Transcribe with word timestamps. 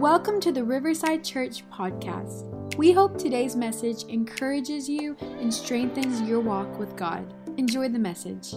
Welcome 0.00 0.40
to 0.40 0.50
the 0.50 0.64
Riverside 0.64 1.22
Church 1.22 1.62
podcast. 1.68 2.74
We 2.76 2.90
hope 2.90 3.18
today's 3.18 3.54
message 3.54 4.04
encourages 4.04 4.88
you 4.88 5.14
and 5.20 5.52
strengthens 5.52 6.22
your 6.22 6.40
walk 6.40 6.78
with 6.78 6.96
God. 6.96 7.34
Enjoy 7.58 7.86
the 7.90 7.98
message. 7.98 8.54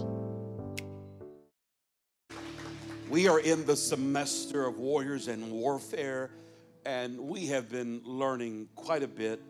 We 3.10 3.28
are 3.28 3.40
in 3.40 3.66
the 3.66 3.76
semester 3.76 4.66
of 4.66 4.78
warriors 4.78 5.28
and 5.28 5.52
warfare, 5.52 6.30
and 6.86 7.20
we 7.20 7.48
have 7.48 7.70
been 7.70 8.00
learning 8.06 8.70
quite 8.74 9.02
a 9.02 9.08
bit. 9.08 9.42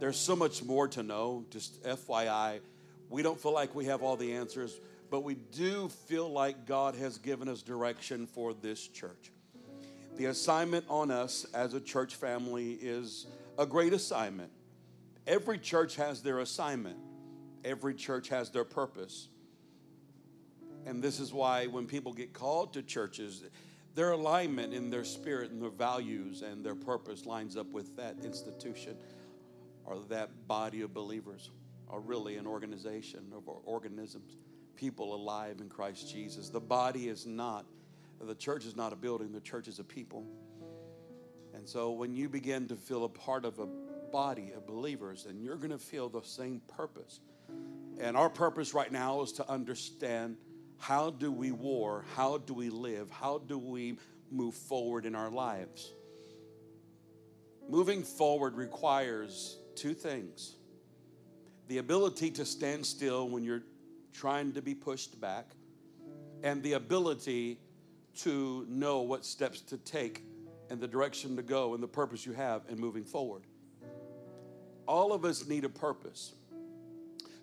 There's 0.00 0.18
so 0.18 0.34
much 0.34 0.64
more 0.64 0.88
to 0.88 1.02
know, 1.02 1.44
just 1.50 1.82
FYI. 1.82 2.60
We 3.10 3.20
don't 3.20 3.38
feel 3.38 3.52
like 3.52 3.74
we 3.74 3.84
have 3.84 4.02
all 4.02 4.16
the 4.16 4.32
answers, 4.32 4.80
but 5.10 5.22
we 5.22 5.34
do 5.34 5.90
feel 5.90 6.32
like 6.32 6.64
God 6.64 6.94
has 6.94 7.18
given 7.18 7.46
us 7.46 7.60
direction 7.60 8.26
for 8.26 8.54
this 8.54 8.88
church. 8.88 9.32
The 10.16 10.26
assignment 10.26 10.84
on 10.88 11.10
us 11.10 11.46
as 11.54 11.74
a 11.74 11.80
church 11.80 12.16
family 12.16 12.72
is 12.72 13.26
a 13.58 13.66
great 13.66 13.92
assignment. 13.92 14.50
Every 15.26 15.58
church 15.58 15.96
has 15.96 16.22
their 16.22 16.40
assignment, 16.40 16.98
every 17.64 17.94
church 17.94 18.28
has 18.28 18.50
their 18.50 18.64
purpose. 18.64 19.28
And 20.84 21.02
this 21.02 21.20
is 21.20 21.32
why 21.32 21.66
when 21.66 21.86
people 21.86 22.12
get 22.12 22.32
called 22.32 22.72
to 22.72 22.82
churches, 22.82 23.44
their 23.94 24.10
alignment 24.10 24.74
in 24.74 24.90
their 24.90 25.04
spirit 25.04 25.52
and 25.52 25.62
their 25.62 25.70
values 25.70 26.42
and 26.42 26.64
their 26.64 26.74
purpose 26.74 27.24
lines 27.24 27.56
up 27.56 27.70
with 27.70 27.96
that 27.96 28.16
institution 28.24 28.96
or 29.84 29.98
that 30.08 30.30
body 30.48 30.82
of 30.82 30.94
believers, 30.94 31.50
or 31.88 32.00
really 32.00 32.36
an 32.36 32.46
organization 32.46 33.20
of 33.36 33.42
organisms, 33.64 34.36
people 34.76 35.14
alive 35.14 35.60
in 35.60 35.68
Christ 35.68 36.10
Jesus. 36.10 36.48
The 36.48 36.60
body 36.60 37.08
is 37.08 37.26
not 37.26 37.66
the 38.26 38.34
church 38.34 38.64
is 38.64 38.76
not 38.76 38.92
a 38.92 38.96
building, 38.96 39.32
the 39.32 39.40
church 39.40 39.68
is 39.68 39.78
a 39.78 39.84
people. 39.84 40.24
And 41.54 41.68
so 41.68 41.90
when 41.92 42.14
you 42.14 42.28
begin 42.28 42.66
to 42.68 42.76
feel 42.76 43.04
a 43.04 43.08
part 43.08 43.44
of 43.44 43.58
a 43.58 43.66
body 44.10 44.52
of 44.56 44.66
believers, 44.66 45.24
then 45.24 45.40
you're 45.40 45.56
going 45.56 45.70
to 45.70 45.78
feel 45.78 46.08
the 46.08 46.22
same 46.22 46.60
purpose. 46.68 47.20
And 48.00 48.16
our 48.16 48.30
purpose 48.30 48.74
right 48.74 48.90
now 48.90 49.22
is 49.22 49.32
to 49.32 49.48
understand 49.48 50.36
how 50.78 51.10
do 51.10 51.30
we 51.30 51.52
war, 51.52 52.04
how 52.14 52.38
do 52.38 52.54
we 52.54 52.70
live, 52.70 53.10
how 53.10 53.38
do 53.38 53.58
we 53.58 53.98
move 54.30 54.54
forward 54.54 55.06
in 55.06 55.14
our 55.14 55.30
lives. 55.30 55.92
Moving 57.68 58.02
forward 58.02 58.56
requires 58.56 59.58
two 59.74 59.94
things 59.94 60.56
the 61.68 61.78
ability 61.78 62.30
to 62.30 62.44
stand 62.44 62.84
still 62.84 63.28
when 63.28 63.44
you're 63.44 63.62
trying 64.12 64.52
to 64.52 64.60
be 64.60 64.74
pushed 64.74 65.18
back, 65.20 65.46
and 66.42 66.62
the 66.62 66.74
ability 66.74 67.58
to 68.18 68.66
know 68.68 69.00
what 69.00 69.24
steps 69.24 69.60
to 69.60 69.76
take 69.78 70.22
and 70.70 70.80
the 70.80 70.88
direction 70.88 71.36
to 71.36 71.42
go 71.42 71.74
and 71.74 71.82
the 71.82 71.88
purpose 71.88 72.24
you 72.24 72.32
have 72.32 72.62
in 72.68 72.78
moving 72.78 73.04
forward. 73.04 73.42
All 74.86 75.12
of 75.12 75.24
us 75.24 75.46
need 75.46 75.64
a 75.64 75.68
purpose. 75.68 76.32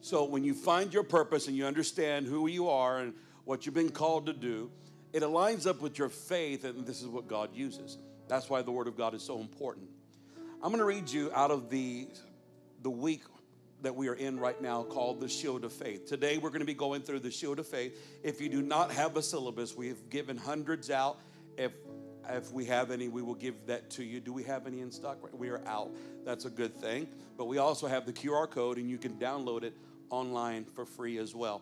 So 0.01 0.23
when 0.23 0.43
you 0.43 0.53
find 0.53 0.93
your 0.93 1.03
purpose 1.03 1.47
and 1.47 1.55
you 1.55 1.65
understand 1.65 2.25
who 2.25 2.47
you 2.47 2.69
are 2.69 2.99
and 2.99 3.13
what 3.45 3.65
you've 3.65 3.75
been 3.75 3.89
called 3.89 4.25
to 4.27 4.33
do, 4.33 4.71
it 5.11 5.23
aligns 5.23 5.65
up 5.65 5.81
with 5.81 5.97
your 5.97 6.09
faith, 6.09 6.63
and 6.63 6.85
this 6.85 7.01
is 7.01 7.07
what 7.07 7.27
God 7.27 7.49
uses. 7.53 7.97
That's 8.27 8.49
why 8.49 8.61
the 8.61 8.71
Word 8.71 8.87
of 8.87 8.95
God 8.95 9.13
is 9.13 9.23
so 9.23 9.39
important. 9.39 9.89
I'm 10.61 10.69
going 10.69 10.79
to 10.79 10.85
read 10.85 11.09
you 11.09 11.31
out 11.33 11.51
of 11.51 11.69
the, 11.69 12.07
the 12.83 12.89
week 12.89 13.23
that 13.81 13.95
we 13.95 14.07
are 14.09 14.15
in 14.15 14.39
right 14.39 14.61
now 14.61 14.83
called 14.83 15.19
the 15.19 15.29
Shield 15.29 15.63
of 15.63 15.73
Faith. 15.73 16.05
Today 16.05 16.37
we're 16.37 16.49
going 16.49 16.59
to 16.61 16.65
be 16.65 16.73
going 16.73 17.01
through 17.01 17.19
the 17.19 17.31
Shield 17.31 17.59
of 17.59 17.67
Faith. 17.67 17.97
If 18.23 18.41
you 18.41 18.49
do 18.49 18.61
not 18.61 18.91
have 18.91 19.15
a 19.17 19.21
syllabus, 19.21 19.75
we 19.75 19.87
have 19.87 20.09
given 20.09 20.37
hundreds 20.37 20.89
out. 20.89 21.19
If 21.57 21.71
if 22.31 22.51
we 22.51 22.65
have 22.65 22.91
any, 22.91 23.07
we 23.07 23.23
will 23.23 23.35
give 23.35 23.65
that 23.65 23.89
to 23.91 24.03
you. 24.03 24.19
Do 24.19 24.31
we 24.31 24.43
have 24.43 24.67
any 24.67 24.81
in 24.81 24.91
stock? 24.91 25.17
We 25.33 25.49
are 25.49 25.65
out. 25.65 25.89
That's 26.25 26.45
a 26.45 26.49
good 26.49 26.75
thing. 26.75 27.07
But 27.37 27.45
we 27.45 27.57
also 27.57 27.87
have 27.87 28.05
the 28.05 28.13
QR 28.13 28.47
code, 28.49 28.77
and 28.77 28.87
you 28.87 28.99
can 28.99 29.13
download 29.13 29.63
it 29.63 29.73
online 30.11 30.65
for 30.65 30.85
free 30.85 31.17
as 31.17 31.33
well. 31.33 31.61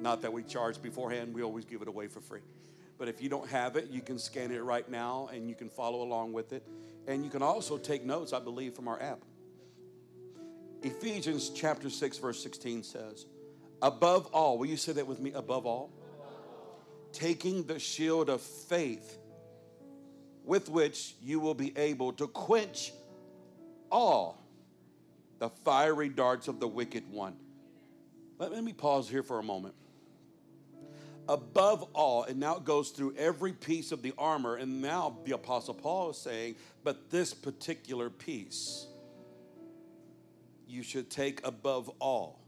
Not 0.00 0.22
that 0.22 0.32
we 0.32 0.42
charge 0.42 0.80
beforehand, 0.80 1.34
we 1.34 1.42
always 1.42 1.64
give 1.64 1.82
it 1.82 1.88
away 1.88 2.06
for 2.06 2.20
free. 2.20 2.40
But 2.98 3.08
if 3.08 3.20
you 3.20 3.28
don't 3.28 3.48
have 3.50 3.76
it, 3.76 3.90
you 3.90 4.00
can 4.00 4.18
scan 4.18 4.52
it 4.52 4.62
right 4.62 4.88
now 4.88 5.28
and 5.32 5.48
you 5.48 5.54
can 5.54 5.68
follow 5.68 6.02
along 6.02 6.32
with 6.32 6.52
it. 6.52 6.66
And 7.06 7.24
you 7.24 7.30
can 7.30 7.42
also 7.42 7.76
take 7.76 8.04
notes, 8.04 8.32
I 8.32 8.38
believe, 8.38 8.74
from 8.74 8.88
our 8.88 9.00
app. 9.02 9.24
Ephesians 10.84 11.48
chapter 11.48 11.88
6, 11.88 12.18
verse 12.18 12.42
16 12.42 12.82
says, 12.82 13.24
Above 13.80 14.26
all, 14.26 14.58
will 14.58 14.66
you 14.66 14.76
say 14.76 14.92
that 14.92 15.06
with 15.06 15.18
me? 15.18 15.32
Above 15.32 15.64
all, 15.64 15.90
taking 17.10 17.64
the 17.64 17.78
shield 17.78 18.28
of 18.28 18.42
faith 18.42 19.18
with 20.44 20.68
which 20.68 21.14
you 21.22 21.40
will 21.40 21.54
be 21.54 21.72
able 21.78 22.12
to 22.12 22.26
quench 22.26 22.92
all 23.90 24.38
the 25.38 25.48
fiery 25.64 26.10
darts 26.10 26.48
of 26.48 26.60
the 26.60 26.68
wicked 26.68 27.10
one. 27.10 27.34
Let, 28.38 28.62
me 28.62 28.74
pause 28.74 29.08
here 29.08 29.22
for 29.22 29.38
a 29.38 29.42
moment. 29.42 29.74
Above 31.30 31.88
all, 31.94 32.24
and 32.24 32.38
now 32.38 32.56
it 32.56 32.64
goes 32.64 32.90
through 32.90 33.14
every 33.16 33.52
piece 33.52 33.90
of 33.90 34.02
the 34.02 34.12
armor, 34.18 34.56
and 34.56 34.82
now 34.82 35.16
the 35.24 35.32
Apostle 35.32 35.72
Paul 35.72 36.10
is 36.10 36.18
saying, 36.18 36.56
but 36.82 37.10
this 37.10 37.32
particular 37.32 38.10
piece 38.10 38.86
you 40.66 40.82
should 40.82 41.10
take 41.10 41.46
above 41.46 41.88
all 42.00 42.40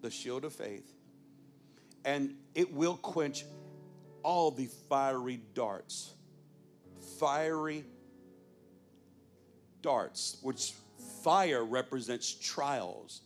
the 0.00 0.10
shield 0.10 0.44
of 0.44 0.52
faith, 0.52 0.92
and 2.04 2.34
it 2.54 2.72
will 2.72 2.96
quench 2.96 3.44
all 4.22 4.50
the 4.50 4.68
fiery 4.88 5.40
darts. 5.54 6.14
Fiery 7.18 7.84
darts, 9.82 10.38
which 10.42 10.74
fire 11.22 11.64
represents 11.64 12.32
trials. 12.34 13.22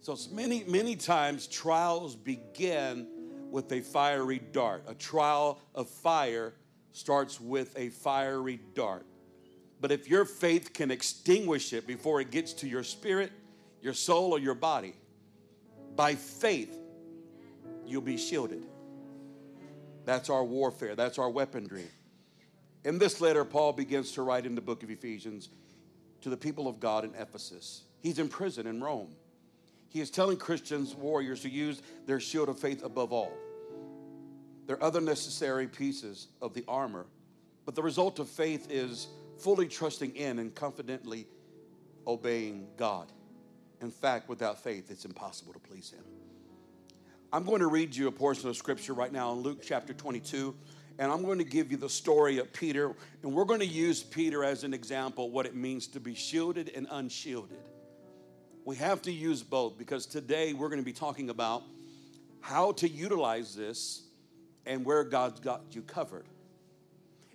So 0.00 0.16
many, 0.30 0.64
many 0.64 0.96
times 0.96 1.46
trials 1.46 2.14
begin 2.14 3.06
with 3.50 3.72
a 3.72 3.80
fiery 3.80 4.40
dart. 4.52 4.84
A 4.86 4.94
trial 4.94 5.58
of 5.74 5.88
fire 5.88 6.54
starts 6.92 7.40
with 7.40 7.76
a 7.78 7.88
fiery 7.88 8.60
dart. 8.74 9.06
But 9.84 9.92
if 9.92 10.08
your 10.08 10.24
faith 10.24 10.72
can 10.72 10.90
extinguish 10.90 11.74
it 11.74 11.86
before 11.86 12.18
it 12.18 12.30
gets 12.30 12.54
to 12.54 12.66
your 12.66 12.82
spirit, 12.82 13.30
your 13.82 13.92
soul, 13.92 14.32
or 14.32 14.38
your 14.38 14.54
body, 14.54 14.94
by 15.94 16.14
faith, 16.14 16.74
you'll 17.84 18.00
be 18.00 18.16
shielded. 18.16 18.64
That's 20.06 20.30
our 20.30 20.42
warfare, 20.42 20.96
that's 20.96 21.18
our 21.18 21.28
weaponry. 21.28 21.84
In 22.82 22.96
this 22.96 23.20
letter, 23.20 23.44
Paul 23.44 23.74
begins 23.74 24.12
to 24.12 24.22
write 24.22 24.46
in 24.46 24.54
the 24.54 24.62
book 24.62 24.82
of 24.82 24.90
Ephesians 24.90 25.50
to 26.22 26.30
the 26.30 26.36
people 26.38 26.66
of 26.66 26.80
God 26.80 27.04
in 27.04 27.14
Ephesus. 27.16 27.82
He's 28.00 28.18
in 28.18 28.30
prison 28.30 28.66
in 28.66 28.82
Rome. 28.82 29.14
He 29.90 30.00
is 30.00 30.10
telling 30.10 30.38
Christians, 30.38 30.94
warriors, 30.94 31.42
to 31.42 31.50
use 31.50 31.82
their 32.06 32.20
shield 32.20 32.48
of 32.48 32.58
faith 32.58 32.82
above 32.82 33.12
all. 33.12 33.34
There 34.66 34.76
are 34.76 34.82
other 34.82 35.02
necessary 35.02 35.66
pieces 35.66 36.28
of 36.40 36.54
the 36.54 36.64
armor, 36.66 37.04
but 37.66 37.74
the 37.74 37.82
result 37.82 38.18
of 38.18 38.30
faith 38.30 38.68
is 38.70 39.08
fully 39.38 39.68
trusting 39.68 40.16
in 40.16 40.38
and 40.38 40.54
confidently 40.54 41.26
obeying 42.06 42.68
God. 42.76 43.10
In 43.80 43.90
fact, 43.90 44.28
without 44.28 44.62
faith, 44.62 44.90
it's 44.90 45.04
impossible 45.04 45.52
to 45.52 45.58
please 45.58 45.90
Him. 45.90 46.04
I'm 47.32 47.44
going 47.44 47.60
to 47.60 47.66
read 47.66 47.94
you 47.94 48.06
a 48.06 48.12
portion 48.12 48.48
of 48.48 48.56
scripture 48.56 48.94
right 48.94 49.12
now 49.12 49.32
in 49.32 49.40
Luke 49.40 49.60
chapter 49.62 49.92
22, 49.92 50.54
and 50.98 51.10
I'm 51.10 51.24
going 51.24 51.38
to 51.38 51.44
give 51.44 51.70
you 51.70 51.76
the 51.76 51.88
story 51.88 52.38
of 52.38 52.52
Peter, 52.52 52.94
and 53.22 53.34
we're 53.34 53.44
going 53.44 53.60
to 53.60 53.66
use 53.66 54.02
Peter 54.02 54.44
as 54.44 54.62
an 54.62 54.72
example 54.72 55.30
what 55.30 55.44
it 55.44 55.54
means 55.54 55.88
to 55.88 56.00
be 56.00 56.14
shielded 56.14 56.70
and 56.76 56.86
unshielded. 56.90 57.58
We 58.64 58.76
have 58.76 59.02
to 59.02 59.12
use 59.12 59.42
both 59.42 59.76
because 59.76 60.06
today 60.06 60.52
we're 60.52 60.68
going 60.68 60.80
to 60.80 60.84
be 60.84 60.92
talking 60.92 61.28
about 61.28 61.64
how 62.40 62.72
to 62.72 62.88
utilize 62.88 63.54
this 63.54 64.04
and 64.64 64.84
where 64.84 65.04
God's 65.04 65.40
got 65.40 65.62
you 65.72 65.82
covered. 65.82 66.26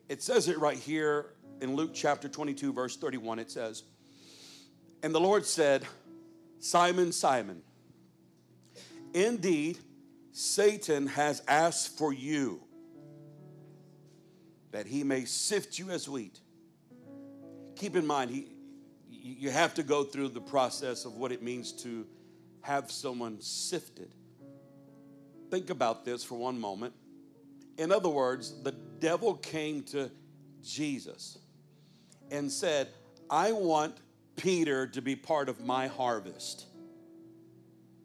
It 0.08 0.24
says 0.24 0.48
it 0.48 0.58
right 0.58 0.78
here 0.78 1.34
in 1.62 1.76
Luke 1.76 1.92
chapter 1.94 2.30
22, 2.30 2.74
verse 2.74 2.96
31, 2.98 3.40
it 3.40 3.52
says, 3.52 3.84
And 5.04 5.14
the 5.14 5.20
Lord 5.20 5.46
said, 5.46 5.86
Simon, 6.60 7.12
Simon, 7.12 7.62
indeed, 9.14 9.80
Satan 10.32 11.08
has 11.08 11.42
asked 11.48 11.98
for 11.98 12.14
you 12.14 12.62
that 14.72 14.86
he 14.86 15.04
may 15.04 15.26
sift 15.26 15.80
you 15.80 15.90
as 15.90 16.08
wheat. 16.08 16.40
Keep 17.76 17.96
in 17.96 18.06
mind, 18.06 18.32
he, 18.32 18.48
you 19.10 19.50
have 19.50 19.74
to 19.74 19.84
go 19.84 20.04
through 20.04 20.30
the 20.30 20.42
process 20.42 21.06
of 21.06 21.18
what 21.18 21.32
it 21.32 21.42
means 21.42 21.72
to 21.72 22.06
have 22.62 22.92
someone 22.92 23.42
sifted. 23.42 24.14
Think 25.50 25.70
about 25.70 26.06
this 26.06 26.24
for 26.24 26.36
one 26.36 26.60
moment. 26.60 26.94
In 27.78 27.92
other 27.92 28.10
words, 28.10 28.62
the 28.62 28.74
devil 29.00 29.36
came 29.36 29.84
to 29.84 30.12
Jesus 30.62 31.40
and 32.32 32.52
said, 32.52 32.90
I 33.30 33.52
want 33.52 33.96
Peter 34.36 34.88
to 34.88 35.02
be 35.02 35.16
part 35.16 35.50
of 35.50 35.64
my 35.66 35.88
harvest, 35.88 36.66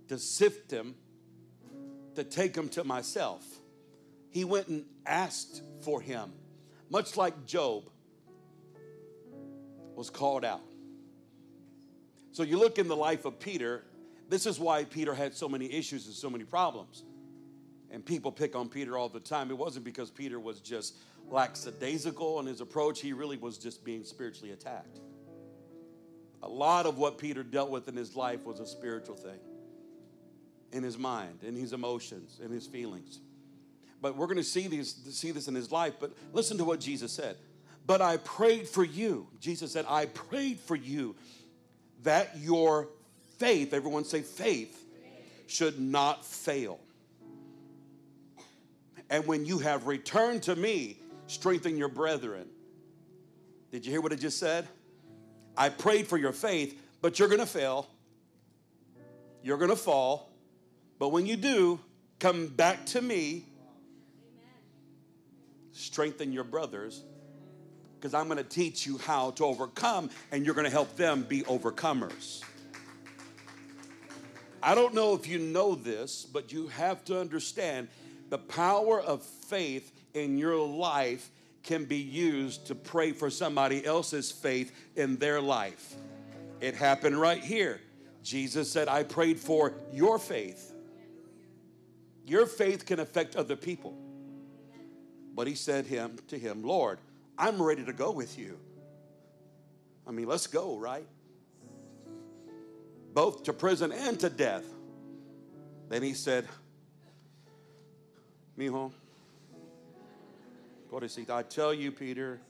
to 0.09 0.19
sift 0.19 0.71
him, 0.71 0.95
to 2.15 2.25
take 2.25 2.57
him 2.57 2.69
to 2.71 2.85
myself. 2.85 3.45
He 4.31 4.45
went 4.45 4.69
and 4.69 4.85
asked 5.07 5.63
for 5.83 6.01
him, 6.01 6.33
much 6.91 7.17
like 7.17 7.47
Job. 7.47 7.85
was 9.95 10.11
called 10.11 10.45
out. 10.45 10.61
So 12.33 12.43
you 12.43 12.59
look 12.59 12.79
in 12.79 12.89
the 12.89 12.97
life 12.97 13.25
of 13.27 13.39
Peter, 13.39 13.85
this 14.29 14.47
is 14.47 14.59
why 14.59 14.85
Peter 14.85 15.15
had 15.15 15.35
so 15.35 15.49
many 15.49 15.73
issues 15.73 16.07
and 16.07 16.15
so 16.15 16.29
many 16.29 16.45
problems. 16.45 17.05
And 17.91 18.05
people 18.05 18.33
pick 18.33 18.57
on 18.57 18.69
Peter 18.69 18.99
all 18.99 19.09
the 19.09 19.21
time. 19.21 19.51
It 19.51 19.59
wasn't 19.59 19.85
because 19.85 20.11
Peter 20.11 20.41
was 20.41 20.61
just 20.61 20.97
lackadaisical 21.31 22.41
in 22.41 22.47
his 22.47 22.61
approach, 22.61 23.01
he 23.01 23.13
really 23.13 23.37
was 23.37 23.59
just 23.59 23.85
being 23.85 24.05
spiritually 24.05 24.53
attacked. 24.53 25.01
A 26.43 26.49
lot 26.49 26.87
of 26.87 26.99
what 26.99 27.19
Peter 27.19 27.43
dealt 27.43 27.71
with 27.71 27.89
in 27.89 27.97
his 27.97 28.15
life 28.15 28.45
was 28.45 28.61
a 28.61 28.67
spiritual 28.67 29.17
thing 29.17 29.39
in 30.73 30.83
his 30.83 30.99
mind, 30.99 31.39
in 31.43 31.55
his 31.55 31.73
emotions, 31.73 32.41
in 32.45 32.51
his 32.51 32.67
feelings. 32.67 33.21
But 34.03 34.17
we're 34.17 34.27
going 34.27 34.37
to 34.37 34.45
see, 34.45 34.67
these, 34.67 34.95
see 35.13 35.31
this 35.31 35.49
in 35.49 35.55
his 35.55 35.73
life. 35.73 35.95
But 35.99 36.13
listen 36.33 36.59
to 36.59 36.65
what 36.65 36.81
Jesus 36.81 37.13
said. 37.13 37.37
But 37.87 38.03
I 38.03 38.19
prayed 38.19 38.69
for 38.69 38.85
you. 38.85 39.29
Jesus 39.41 39.73
said, 39.73 39.87
I 39.89 40.07
prayed 40.07 40.59
for 40.59 40.77
you 40.77 41.15
that 42.03 42.37
your 42.39 42.89
faith, 43.39 43.73
everyone 43.73 44.05
say 44.05 44.21
faith, 44.21 44.85
should 45.47 45.81
not 45.81 46.25
fail. 46.27 46.81
And 49.09 49.27
when 49.27 49.47
you 49.47 49.59
have 49.61 49.87
returned 49.87 50.43
to 50.45 50.57
me, 50.57 50.99
strengthen 51.27 51.77
your 51.77 51.89
brethren. 51.89 52.49
Did 53.71 53.85
you 53.85 53.93
hear 53.93 54.01
what 54.01 54.13
I 54.13 54.17
just 54.17 54.39
said? 54.39 54.69
I 55.57 55.69
prayed 55.69 56.07
for 56.07 56.17
your 56.17 56.33
faith, 56.33 56.81
but 57.01 57.19
you're 57.19 57.29
going 57.29 57.41
to 57.41 57.47
fail. 57.47 57.89
You're 59.43 59.59
going 59.59 59.71
to 59.71 59.77
fall. 59.77 60.31
But 60.99 61.09
when 61.09 61.27
you 61.27 61.37
do, 61.37 61.81
come 62.19 62.47
back 62.47 62.87
to 62.87 63.03
me, 63.03 63.45
strengthen 65.73 66.33
your 66.33 66.45
brothers, 66.45 67.03
because 67.99 68.15
I'm 68.15 68.27
going 68.27 68.39
to 68.39 68.45
teach 68.45 68.87
you 68.87 68.99
how 68.99 69.33
to 69.33 69.45
overcome, 69.45 70.11
and 70.31 70.45
you're 70.45 70.55
going 70.55 70.67
to 70.67 70.71
help 70.71 70.97
them 70.97 71.23
be 71.23 71.43
overcomers. 71.43 72.43
I 74.63 74.75
don't 74.75 74.95
know 74.95 75.15
if 75.15 75.27
you 75.29 75.39
know 75.39 75.75
this, 75.75 76.25
but 76.25 76.53
you 76.53 76.69
have 76.69 77.05
to 77.07 77.21
understand 77.21 77.89
the 78.31 78.39
power 78.39 79.01
of 79.01 79.23
faith 79.23 79.93
in 80.15 80.39
your 80.39 80.57
life 80.57 81.31
can 81.63 81.85
be 81.85 81.99
used 81.99 82.67
to 82.67 82.75
pray 82.75 83.13
for 83.13 83.31
somebody 83.31 83.85
else's 83.85 84.31
faith 84.31 84.73
in 84.97 85.17
their 85.17 85.41
life. 85.41 85.95
It 86.61 86.75
happened 86.75 87.21
right 87.21 87.43
here. 87.43 87.81
Jesus 88.23 88.71
said, 88.71 88.89
I 88.89 89.03
prayed 89.03 89.39
for 89.39 89.75
your 89.93 90.19
faith. 90.19 90.73
Your 92.27 92.47
faith 92.47 92.87
can 92.87 93.01
affect 93.01 93.37
other 93.37 93.57
people. 93.57 93.95
But 95.35 95.47
he 95.47 95.55
said 95.55 95.87
him 95.87 96.19
to 96.29 96.39
him, 96.39 96.63
Lord, 96.63 96.99
I'm 97.37 97.61
ready 97.61 97.85
to 97.85 97.93
go 97.93 98.13
with 98.13 98.39
you. 98.39 98.59
I 100.07 100.13
mean, 100.13 100.27
let's 100.27 100.47
go, 100.47 100.77
right? 100.79 101.07
Both 103.13 103.45
to 103.45 103.53
prison 103.53 103.93
and 103.93 104.19
to 104.21 104.31
death. 104.31 104.65
Then 105.89 106.03
he 106.03 106.15
said, 106.15 106.47
Mijo, 108.59 108.93
pobrecita, 110.95 111.31
I 111.31 111.43
tell 111.43 111.75
you, 111.75 111.91
Peter, 111.91 112.41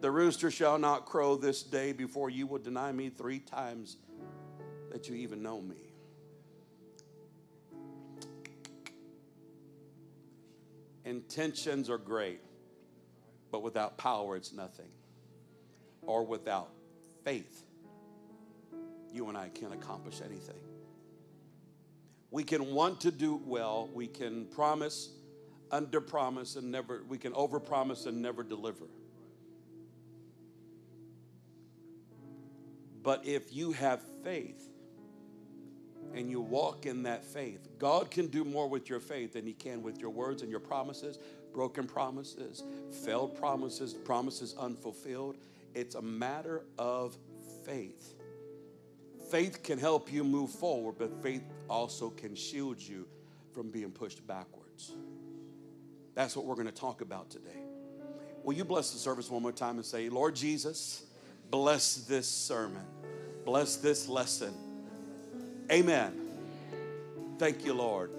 the 0.00 0.10
rooster 0.10 0.50
shall 0.50 0.78
not 0.78 1.06
crow 1.06 1.36
this 1.36 1.62
day 1.62 1.92
before 1.92 2.28
you 2.28 2.46
will 2.46 2.58
deny 2.58 2.90
me 2.90 3.08
three 3.08 3.38
times 3.38 3.96
that 4.90 5.08
you 5.08 5.14
even 5.14 5.42
know 5.42 5.60
me. 5.60 5.76
Intentions 11.04 11.88
are 11.88 11.98
great, 11.98 12.40
but 13.52 13.62
without 13.62 13.96
power, 13.96 14.36
it's 14.36 14.52
nothing. 14.52 14.88
Or 16.02 16.24
without 16.24 16.70
faith, 17.24 17.62
you 19.12 19.28
and 19.28 19.38
I 19.38 19.50
can't 19.50 19.72
accomplish 19.72 20.20
anything. 20.20 20.58
We 22.30 22.42
can 22.42 22.74
want 22.74 23.02
to 23.02 23.12
do 23.12 23.40
well, 23.44 23.88
we 23.94 24.08
can 24.08 24.46
promise, 24.46 25.10
under 25.70 26.00
promise, 26.00 26.56
and 26.56 26.70
never, 26.70 27.02
we 27.08 27.18
can 27.18 27.32
over 27.34 27.60
promise 27.60 28.06
and 28.06 28.20
never 28.20 28.42
deliver. 28.42 28.86
But 33.02 33.26
if 33.26 33.54
you 33.54 33.72
have 33.72 34.02
faith, 34.22 34.70
and 36.14 36.30
you 36.30 36.40
walk 36.40 36.86
in 36.86 37.02
that 37.02 37.24
faith, 37.24 37.68
God 37.78 38.10
can 38.10 38.28
do 38.28 38.44
more 38.44 38.68
with 38.68 38.88
your 38.88 39.00
faith 39.00 39.32
than 39.34 39.46
He 39.46 39.52
can 39.52 39.82
with 39.82 39.98
your 39.98 40.10
words 40.10 40.42
and 40.42 40.50
your 40.50 40.60
promises, 40.60 41.18
broken 41.52 41.86
promises, 41.86 42.62
failed 43.04 43.36
promises, 43.36 43.92
promises 43.92 44.54
unfulfilled. 44.58 45.36
It's 45.74 45.96
a 45.96 46.02
matter 46.02 46.64
of 46.78 47.16
faith. 47.64 48.14
Faith 49.30 49.62
can 49.62 49.78
help 49.78 50.12
you 50.12 50.22
move 50.22 50.50
forward, 50.50 50.96
but 50.98 51.22
faith 51.22 51.42
also 51.68 52.10
can 52.10 52.34
shield 52.34 52.80
you 52.80 53.08
from 53.52 53.70
being 53.70 53.90
pushed 53.90 54.24
backwards. 54.26 54.94
That's 56.14 56.36
what 56.36 56.46
we're 56.46 56.54
going 56.54 56.66
to 56.66 56.72
talk 56.72 57.00
about 57.00 57.30
today. 57.30 57.50
Will 58.42 58.54
you 58.54 58.64
bless 58.64 58.92
the 58.92 58.98
service 58.98 59.30
one 59.30 59.42
more 59.42 59.52
time 59.52 59.76
and 59.76 59.84
say, 59.84 60.08
Lord 60.08 60.36
Jesus, 60.36 61.04
bless 61.50 61.96
this 61.96 62.28
sermon, 62.28 62.84
bless 63.44 63.76
this 63.76 64.08
lesson. 64.08 64.54
Amen. 65.72 66.20
Thank 67.38 67.64
you, 67.64 67.74
Lord. 67.74 68.10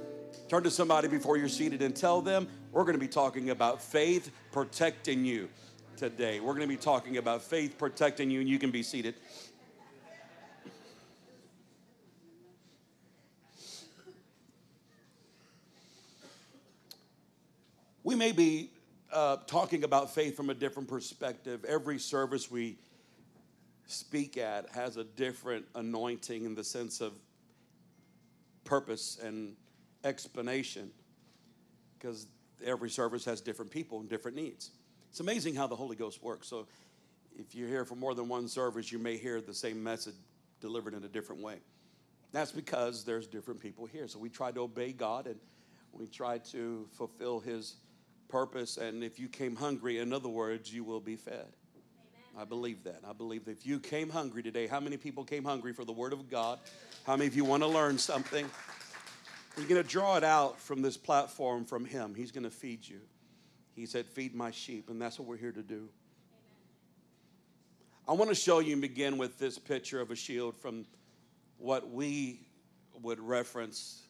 Turn 0.50 0.63
to 0.63 0.71
somebody 0.71 1.07
before 1.07 1.38
you're 1.38 1.47
seated 1.47 1.81
and 1.81 1.95
tell 1.95 2.21
them 2.21 2.47
we're 2.71 2.83
going 2.83 2.95
to 2.95 3.00
be 3.00 3.07
talking 3.07 3.51
about 3.51 3.81
faith 3.81 4.31
protecting 4.51 5.24
you 5.24 5.50
today. 5.95 6.39
We're 6.39 6.53
going 6.53 6.68
to 6.68 6.75
be 6.75 6.75
talking 6.75 7.18
about 7.18 7.42
faith 7.42 7.77
protecting 7.77 8.30
you, 8.30 8.42
and 8.42 8.50
you 8.50 8.59
can 8.59 8.71
be 8.71 8.83
seated. 8.83 9.15
We 18.06 18.13
may 18.13 18.34
be 18.34 18.69
uh, 19.12 19.38
talking 19.48 19.84
about 19.84 20.13
faith 20.13 20.38
from 20.38 20.52
a 20.52 20.54
different 20.54 20.88
perspective. 20.88 21.66
Every 21.68 21.98
service 21.98 22.52
we 22.52 22.78
speak 23.88 24.38
at 24.38 24.69
has 24.75 24.98
a 24.98 25.04
different 25.04 25.66
anointing 25.74 26.46
in 26.46 26.54
the 26.54 26.63
sense 26.63 27.02
of 27.02 27.13
purpose 28.63 29.18
and 29.24 29.56
explanation 30.04 30.92
because 31.98 32.28
every 32.63 32.92
service 32.92 33.25
has 33.25 33.42
different 33.42 33.72
people 33.72 34.00
and 34.02 34.07
different 34.07 34.38
needs. 34.38 34.69
It's 35.10 35.19
amazing 35.19 35.56
how 35.56 35.66
the 35.66 35.75
Holy 35.75 35.96
Ghost 35.96 36.22
works. 36.22 36.48
So 36.48 36.68
if 37.36 37.56
you're 37.56 37.68
here 37.68 37.85
for 37.85 37.95
more 37.95 38.14
than 38.14 38.28
one 38.28 38.47
service, 38.47 38.92
you 38.92 39.00
may 39.00 39.18
hear 39.18 39.42
the 39.42 39.52
same 39.52 39.81
message 39.81 40.14
delivered 40.62 40.94
in 40.94 41.04
a 41.06 41.09
different 41.09 41.42
way. 41.42 41.57
That's 42.31 42.52
because 42.52 43.04
there's 43.04 43.26
different 43.26 43.59
people 43.59 43.88
here. 43.88 44.07
So 44.07 44.19
we 44.19 44.30
try 44.30 44.52
to 44.52 44.59
obey 44.59 44.92
God 44.92 45.26
and 45.26 45.40
we 45.92 46.06
try 46.06 46.38
to 46.38 46.88
fulfill 46.92 47.40
His 47.40 47.78
purpose. 48.28 48.78
And 48.78 49.04
if 49.04 49.20
you 49.20 49.28
came 49.28 49.56
hungry, 49.56 50.00
in 50.00 50.14
other 50.14 50.30
words, 50.30 50.74
you 50.74 50.84
will 50.84 51.00
be 51.00 51.16
fed. 51.16 51.48
I 52.38 52.44
believe 52.44 52.84
that. 52.84 53.00
I 53.08 53.14
believe 53.14 53.46
that 53.46 53.52
if 53.52 53.66
you 53.66 53.80
came 53.80 54.10
hungry 54.10 54.44
today, 54.44 54.68
how 54.68 54.80
many 54.80 54.98
people 54.98 55.24
came 55.24 55.44
hungry 55.44 55.74
for 55.74 55.86
the 55.86 55.94
Word 55.94 56.12
of 56.12 56.30
God? 56.30 56.60
How 57.06 57.16
many 57.16 57.28
of 57.28 57.36
you 57.36 57.46
want 57.46 57.64
to 57.64 57.68
learn 57.68 57.98
something? 57.98 58.50
You're 59.58 59.68
going 59.68 59.82
to 59.82 59.88
draw 59.88 60.18
it 60.18 60.24
out 60.24 60.60
from 60.60 60.82
this 60.82 60.98
platform 60.98 61.64
from 61.64 61.86
Him. 61.86 62.14
He's 62.14 62.32
going 62.32 62.44
to 62.44 62.50
feed 62.50 62.86
you. 62.86 63.00
He 63.74 63.86
said, 63.86 64.06
Feed 64.06 64.36
my 64.36 64.52
sheep, 64.52 64.90
and 64.90 65.02
that's 65.02 65.18
what 65.18 65.28
we're 65.28 65.38
here 65.38 65.54
to 65.54 65.64
do. 65.64 65.88
I 68.08 68.12
want 68.12 68.30
to 68.30 68.36
show 68.36 68.60
you 68.60 68.74
and 68.74 68.82
begin 68.82 69.18
with 69.18 69.40
this 69.40 69.58
picture 69.58 70.02
of 70.02 70.12
a 70.12 70.16
shield 70.16 70.56
from 70.58 70.86
what 71.58 71.90
we 71.90 72.42
would 73.02 73.20
reference 73.20 74.04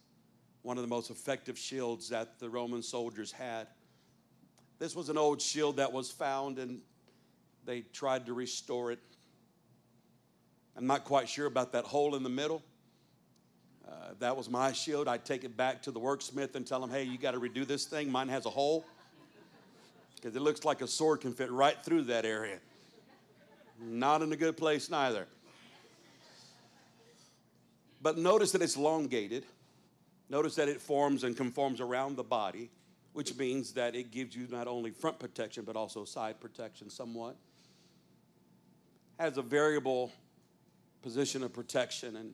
one 0.63 0.77
of 0.77 0.83
the 0.83 0.89
most 0.89 1.11
effective 1.11 1.57
shields 1.57 2.09
that 2.09 2.39
the 2.39 2.49
Roman 2.49 2.81
soldiers 2.81 3.31
had. 3.31 3.67
This 4.79 4.95
was 4.95 5.09
an 5.09 5.17
old 5.17 5.41
shield 5.41 5.77
that 5.77 5.91
was 5.91 6.11
found 6.11 6.59
and 6.59 6.81
they 7.65 7.81
tried 7.81 8.25
to 8.27 8.33
restore 8.33 8.91
it. 8.91 8.99
I'm 10.77 10.87
not 10.87 11.05
quite 11.05 11.29
sure 11.29 11.45
about 11.45 11.71
that 11.71 11.85
hole 11.85 12.15
in 12.15 12.23
the 12.23 12.29
middle. 12.29 12.61
Uh, 13.87 13.91
that 14.19 14.35
was 14.35 14.49
my 14.49 14.71
shield. 14.71 15.07
I'd 15.07 15.25
take 15.25 15.43
it 15.43 15.55
back 15.55 15.81
to 15.83 15.91
the 15.91 15.99
worksmith 15.99 16.55
and 16.55 16.65
tell 16.65 16.83
him, 16.83 16.89
hey, 16.89 17.03
you 17.03 17.17
got 17.17 17.31
to 17.31 17.39
redo 17.39 17.65
this 17.65 17.85
thing. 17.85 18.11
Mine 18.11 18.29
has 18.29 18.45
a 18.45 18.49
hole. 18.49 18.85
Because 20.15 20.35
it 20.35 20.41
looks 20.41 20.65
like 20.65 20.81
a 20.81 20.87
sword 20.87 21.21
can 21.21 21.33
fit 21.33 21.51
right 21.51 21.77
through 21.83 22.03
that 22.03 22.25
area. 22.25 22.57
Not 23.79 24.21
in 24.21 24.31
a 24.33 24.35
good 24.35 24.57
place, 24.57 24.89
neither. 24.89 25.27
But 28.01 28.17
notice 28.17 28.51
that 28.51 28.61
it's 28.61 28.75
elongated. 28.75 29.45
Notice 30.29 30.55
that 30.55 30.67
it 30.67 30.81
forms 30.81 31.23
and 31.23 31.37
conforms 31.37 31.79
around 31.79 32.15
the 32.15 32.23
body, 32.23 32.71
which 33.15 33.37
means 33.37 33.71
that 33.71 33.95
it 33.95 34.11
gives 34.11 34.35
you 34.35 34.45
not 34.51 34.67
only 34.67 34.91
front 34.91 35.17
protection, 35.17 35.63
but 35.63 35.77
also 35.77 36.03
side 36.03 36.37
protection 36.41 36.89
somewhat 36.89 37.37
has 39.17 39.37
a 39.37 39.41
variable 39.41 40.11
position 41.01 41.41
of 41.41 41.53
protection 41.53 42.17
and, 42.17 42.33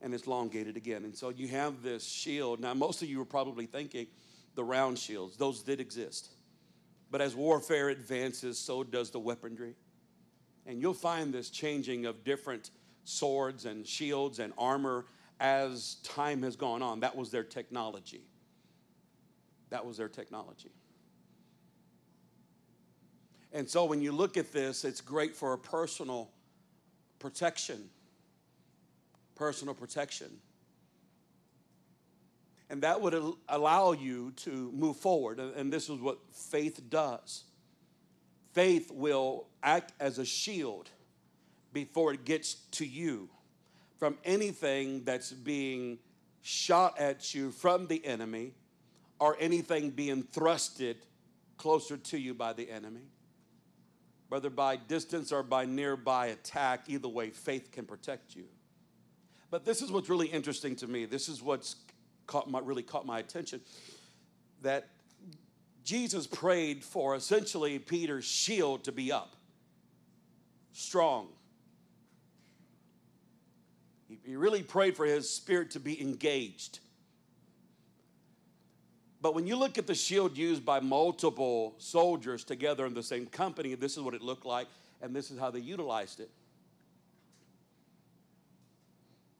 and 0.00 0.14
it's 0.14 0.28
elongated 0.28 0.76
again. 0.76 1.02
And 1.02 1.16
so 1.16 1.30
you 1.30 1.48
have 1.48 1.82
this 1.82 2.06
shield. 2.06 2.60
Now, 2.60 2.72
most 2.72 3.02
of 3.02 3.08
you 3.08 3.20
are 3.20 3.24
probably 3.24 3.66
thinking 3.66 4.06
the 4.54 4.62
round 4.62 4.96
shields, 4.96 5.36
those 5.36 5.60
did 5.64 5.80
exist. 5.80 6.28
But 7.10 7.20
as 7.20 7.34
warfare 7.34 7.88
advances, 7.88 8.60
so 8.60 8.84
does 8.84 9.10
the 9.10 9.18
weaponry. 9.18 9.74
And 10.66 10.80
you'll 10.80 10.94
find 10.94 11.34
this 11.34 11.50
changing 11.50 12.06
of 12.06 12.22
different 12.22 12.70
swords 13.02 13.64
and 13.64 13.84
shields 13.84 14.38
and 14.38 14.52
armor 14.56 15.06
as 15.40 15.96
time 16.04 16.44
has 16.44 16.54
gone 16.54 16.80
on. 16.80 17.00
That 17.00 17.16
was 17.16 17.32
their 17.32 17.42
technology. 17.42 18.22
That 19.72 19.86
was 19.86 19.96
their 19.96 20.08
technology. 20.08 20.70
And 23.54 23.66
so 23.66 23.86
when 23.86 24.02
you 24.02 24.12
look 24.12 24.36
at 24.36 24.52
this, 24.52 24.84
it's 24.84 25.00
great 25.00 25.34
for 25.34 25.54
a 25.54 25.58
personal 25.58 26.30
protection. 27.18 27.88
Personal 29.34 29.72
protection. 29.72 30.28
And 32.68 32.82
that 32.82 33.00
would 33.00 33.14
allow 33.48 33.92
you 33.92 34.32
to 34.32 34.70
move 34.72 34.98
forward. 34.98 35.40
And 35.40 35.72
this 35.72 35.88
is 35.88 35.98
what 35.98 36.18
faith 36.30 36.78
does 36.90 37.44
faith 38.52 38.90
will 38.90 39.46
act 39.62 39.94
as 39.98 40.18
a 40.18 40.24
shield 40.26 40.90
before 41.72 42.12
it 42.12 42.26
gets 42.26 42.56
to 42.72 42.84
you 42.84 43.30
from 43.98 44.18
anything 44.22 45.02
that's 45.04 45.32
being 45.32 45.98
shot 46.42 46.98
at 46.98 47.34
you 47.34 47.50
from 47.50 47.86
the 47.86 48.04
enemy 48.04 48.52
or 49.22 49.36
anything 49.38 49.88
being 49.88 50.24
thrusted 50.24 50.96
closer 51.56 51.96
to 51.96 52.18
you 52.18 52.34
by 52.34 52.52
the 52.52 52.68
enemy. 52.68 53.06
Whether 54.30 54.50
by 54.50 54.74
distance 54.74 55.30
or 55.30 55.44
by 55.44 55.64
nearby 55.64 56.26
attack, 56.26 56.86
either 56.88 57.06
way, 57.06 57.30
faith 57.30 57.70
can 57.70 57.84
protect 57.84 58.34
you. 58.34 58.46
But 59.48 59.64
this 59.64 59.80
is 59.80 59.92
what's 59.92 60.08
really 60.08 60.26
interesting 60.26 60.74
to 60.74 60.88
me. 60.88 61.04
This 61.04 61.28
is 61.28 61.40
what's 61.40 61.76
caught 62.26 62.50
my, 62.50 62.58
really 62.58 62.82
caught 62.82 63.06
my 63.06 63.20
attention. 63.20 63.60
That 64.62 64.88
Jesus 65.84 66.26
prayed 66.26 66.82
for 66.82 67.14
essentially 67.14 67.78
Peter's 67.78 68.24
shield 68.24 68.82
to 68.84 68.90
be 68.90 69.12
up, 69.12 69.36
strong. 70.72 71.28
He, 74.08 74.18
he 74.24 74.34
really 74.34 74.64
prayed 74.64 74.96
for 74.96 75.06
his 75.06 75.30
spirit 75.30 75.70
to 75.72 75.78
be 75.78 76.00
engaged. 76.02 76.80
But 79.22 79.36
when 79.36 79.46
you 79.46 79.54
look 79.54 79.78
at 79.78 79.86
the 79.86 79.94
shield 79.94 80.36
used 80.36 80.64
by 80.66 80.80
multiple 80.80 81.76
soldiers 81.78 82.42
together 82.42 82.84
in 82.86 82.92
the 82.92 83.04
same 83.04 83.26
company, 83.26 83.76
this 83.76 83.96
is 83.96 84.02
what 84.02 84.14
it 84.14 84.20
looked 84.20 84.44
like, 84.44 84.66
and 85.00 85.14
this 85.14 85.30
is 85.30 85.38
how 85.38 85.52
they 85.52 85.60
utilized 85.60 86.18
it. 86.18 86.28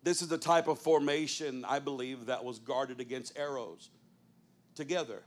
This 0.04 0.22
is 0.22 0.28
the 0.28 0.38
type 0.38 0.68
of 0.68 0.78
formation, 0.78 1.64
I 1.68 1.80
believe, 1.80 2.26
that 2.26 2.44
was 2.44 2.60
guarded 2.60 3.00
against 3.00 3.36
arrows 3.36 3.90
together. 4.76 5.22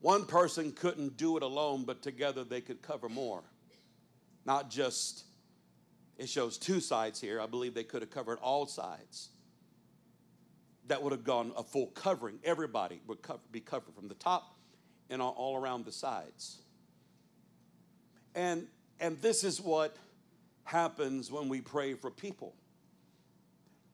One 0.00 0.26
person 0.26 0.72
couldn't 0.72 1.16
do 1.16 1.38
it 1.38 1.42
alone, 1.42 1.84
but 1.84 2.02
together 2.02 2.44
they 2.44 2.60
could 2.60 2.82
cover 2.82 3.08
more. 3.08 3.42
Not 4.44 4.70
just, 4.70 5.24
it 6.18 6.28
shows 6.28 6.58
two 6.58 6.80
sides 6.80 7.18
here. 7.18 7.40
I 7.40 7.46
believe 7.46 7.72
they 7.72 7.84
could 7.84 8.02
have 8.02 8.10
covered 8.10 8.38
all 8.40 8.66
sides. 8.66 9.30
That 10.90 11.04
would 11.04 11.12
have 11.12 11.22
gone 11.22 11.52
a 11.56 11.62
full 11.62 11.86
covering. 11.86 12.40
Everybody 12.42 13.00
would 13.06 13.22
cover, 13.22 13.38
be 13.52 13.60
covered 13.60 13.94
from 13.94 14.08
the 14.08 14.14
top 14.14 14.56
and 15.08 15.22
all, 15.22 15.36
all 15.38 15.56
around 15.56 15.84
the 15.84 15.92
sides. 15.92 16.62
And, 18.34 18.66
and 18.98 19.16
this 19.22 19.44
is 19.44 19.60
what 19.60 19.94
happens 20.64 21.30
when 21.30 21.48
we 21.48 21.60
pray 21.60 21.94
for 21.94 22.10
people. 22.10 22.56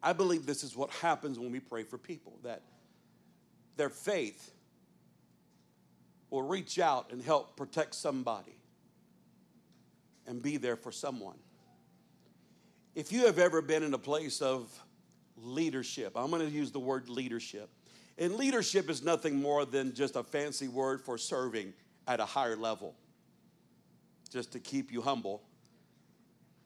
I 0.03 0.15
believe 0.15 0.47
this 0.47 0.65
is 0.65 0.75
what 0.75 0.89
happens 0.89 1.39
when 1.39 1.53
we 1.53 1.61
pray 1.61 1.83
for 1.83 1.99
people 1.99 2.39
that 2.45 2.63
their 3.77 3.91
faith 3.91 4.53
will 6.31 6.45
reach 6.49 6.79
out 6.79 7.13
and 7.13 7.23
help 7.23 7.59
protect 7.59 7.95
somebody 7.95 8.57
and 10.27 10.41
be 10.41 10.57
there 10.57 10.77
for 10.77 10.93
someone. 10.93 11.37
If 12.95 13.13
you 13.13 13.27
have 13.27 13.39
ever 13.39 13.61
been 13.61 13.83
in 13.83 13.93
a 13.93 13.99
place 13.99 14.41
of 14.41 14.71
leadership, 15.37 16.13
I'm 16.17 16.31
going 16.31 16.47
to 16.47 16.53
use 16.53 16.71
the 16.71 16.81
word 16.81 17.09
leadership. 17.09 17.69
And 18.19 18.35
leadership 18.37 18.89
is 18.89 19.03
nothing 19.03 19.37
more 19.37 19.65
than 19.65 19.95
just 19.95 20.17
a 20.17 20.23
fancy 20.23 20.69
word 20.69 21.01
for 21.01 21.19
serving 21.19 21.75
at 22.09 22.21
a 22.21 22.25
higher 22.25 22.57
level, 22.57 22.95
just 24.33 24.53
to 24.53 24.61
keep 24.61 24.91
you 24.91 25.03
humble. 25.03 25.43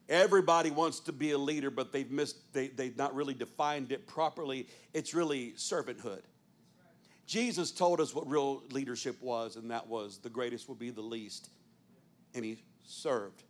Everybody 0.07 0.71
wants 0.71 0.99
to 1.01 1.11
be 1.11 1.31
a 1.31 1.37
leader, 1.37 1.69
but 1.69 1.91
they've 1.91 2.09
missed, 2.09 2.53
they, 2.53 2.67
they've 2.67 2.97
not 2.97 3.15
really 3.15 3.33
defined 3.33 3.91
it 3.91 4.07
properly. 4.07 4.67
It's 4.93 5.13
really 5.13 5.51
servanthood. 5.57 6.21
Jesus 7.27 7.71
told 7.71 8.01
us 8.01 8.13
what 8.13 8.29
real 8.29 8.61
leadership 8.71 9.21
was, 9.21 9.55
and 9.55 9.71
that 9.71 9.87
was 9.87 10.17
the 10.17 10.29
greatest 10.29 10.67
will 10.67 10.75
be 10.75 10.89
the 10.89 11.01
least. 11.01 11.49
And 12.33 12.43
he 12.43 12.61
served. 12.83 13.43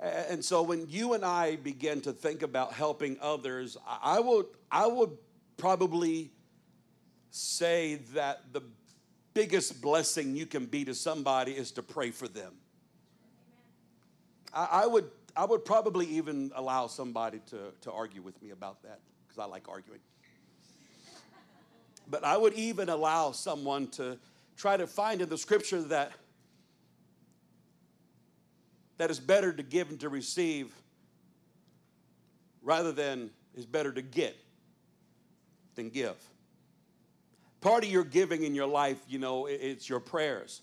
And 0.00 0.44
so 0.44 0.62
when 0.62 0.88
you 0.88 1.14
and 1.14 1.24
I 1.24 1.56
begin 1.56 2.00
to 2.02 2.12
think 2.12 2.42
about 2.42 2.72
helping 2.72 3.18
others, 3.20 3.76
I 3.86 4.18
would, 4.18 4.46
I 4.70 4.86
would 4.86 5.16
probably 5.56 6.32
say 7.30 8.00
that 8.14 8.52
the 8.52 8.62
biggest 9.32 9.80
blessing 9.80 10.34
you 10.34 10.46
can 10.46 10.66
be 10.66 10.84
to 10.84 10.94
somebody 10.94 11.52
is 11.52 11.70
to 11.72 11.82
pray 11.82 12.10
for 12.10 12.28
them. 12.28 12.52
I, 14.52 14.68
I 14.82 14.86
would, 14.86 15.08
I 15.36 15.44
would 15.44 15.64
probably 15.64 16.06
even 16.06 16.52
allow 16.54 16.88
somebody 16.88 17.40
to, 17.50 17.72
to 17.82 17.92
argue 17.92 18.22
with 18.22 18.40
me 18.42 18.50
about 18.50 18.82
that 18.82 19.00
because 19.26 19.38
I 19.38 19.46
like 19.46 19.68
arguing. 19.68 20.00
But 22.10 22.24
I 22.24 22.36
would 22.36 22.54
even 22.54 22.88
allow 22.88 23.30
someone 23.32 23.86
to 23.90 24.18
try 24.56 24.76
to 24.76 24.86
find 24.86 25.22
in 25.22 25.28
the 25.28 25.38
scripture 25.38 25.80
that 25.84 26.12
that 28.98 29.10
is 29.10 29.18
better 29.18 29.52
to 29.52 29.62
give 29.62 29.90
and 29.90 30.00
to 30.00 30.08
receive 30.08 30.74
rather 32.62 32.92
than 32.92 33.30
is 33.54 33.66
better 33.66 33.92
to 33.92 34.02
get 34.02 34.36
than 35.74 35.90
give. 35.90 36.16
Part 37.60 37.84
of 37.84 37.90
your 37.90 38.04
giving 38.04 38.42
in 38.42 38.54
your 38.54 38.66
life, 38.66 38.98
you 39.08 39.18
know, 39.18 39.46
it's 39.46 39.88
your 39.88 40.00
prayers. 40.00 40.62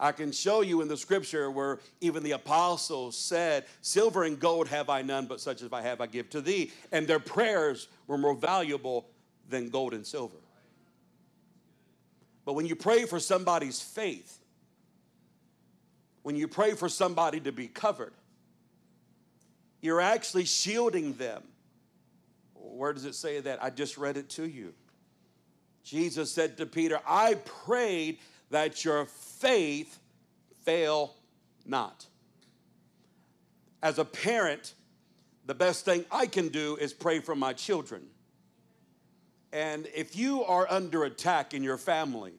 I 0.00 0.12
can 0.12 0.30
show 0.30 0.60
you 0.60 0.80
in 0.80 0.88
the 0.88 0.96
scripture 0.96 1.50
where 1.50 1.80
even 2.00 2.22
the 2.22 2.32
apostles 2.32 3.16
said, 3.16 3.66
Silver 3.82 4.24
and 4.24 4.38
gold 4.38 4.68
have 4.68 4.88
I 4.88 5.02
none, 5.02 5.26
but 5.26 5.40
such 5.40 5.62
as 5.62 5.72
I 5.72 5.82
have 5.82 6.00
I 6.00 6.06
give 6.06 6.30
to 6.30 6.40
thee. 6.40 6.72
And 6.92 7.06
their 7.06 7.18
prayers 7.18 7.88
were 8.06 8.18
more 8.18 8.34
valuable 8.34 9.06
than 9.48 9.70
gold 9.70 9.94
and 9.94 10.06
silver. 10.06 10.36
But 12.44 12.54
when 12.54 12.66
you 12.66 12.76
pray 12.76 13.04
for 13.04 13.18
somebody's 13.18 13.80
faith, 13.80 14.37
when 16.22 16.36
you 16.36 16.48
pray 16.48 16.74
for 16.74 16.88
somebody 16.88 17.40
to 17.40 17.52
be 17.52 17.68
covered, 17.68 18.12
you're 19.80 20.00
actually 20.00 20.44
shielding 20.44 21.14
them. 21.14 21.42
Where 22.54 22.92
does 22.92 23.04
it 23.04 23.14
say 23.14 23.40
that? 23.40 23.62
I 23.62 23.70
just 23.70 23.96
read 23.96 24.16
it 24.16 24.28
to 24.30 24.48
you. 24.48 24.74
Jesus 25.84 26.30
said 26.30 26.58
to 26.58 26.66
Peter, 26.66 27.00
I 27.06 27.34
prayed 27.34 28.18
that 28.50 28.84
your 28.84 29.06
faith 29.06 29.98
fail 30.64 31.14
not. 31.64 32.06
As 33.82 33.98
a 33.98 34.04
parent, 34.04 34.74
the 35.46 35.54
best 35.54 35.84
thing 35.84 36.04
I 36.10 36.26
can 36.26 36.48
do 36.48 36.76
is 36.76 36.92
pray 36.92 37.20
for 37.20 37.34
my 37.34 37.52
children. 37.52 38.02
And 39.52 39.88
if 39.94 40.14
you 40.14 40.44
are 40.44 40.66
under 40.68 41.04
attack 41.04 41.54
in 41.54 41.62
your 41.62 41.78
family, 41.78 42.34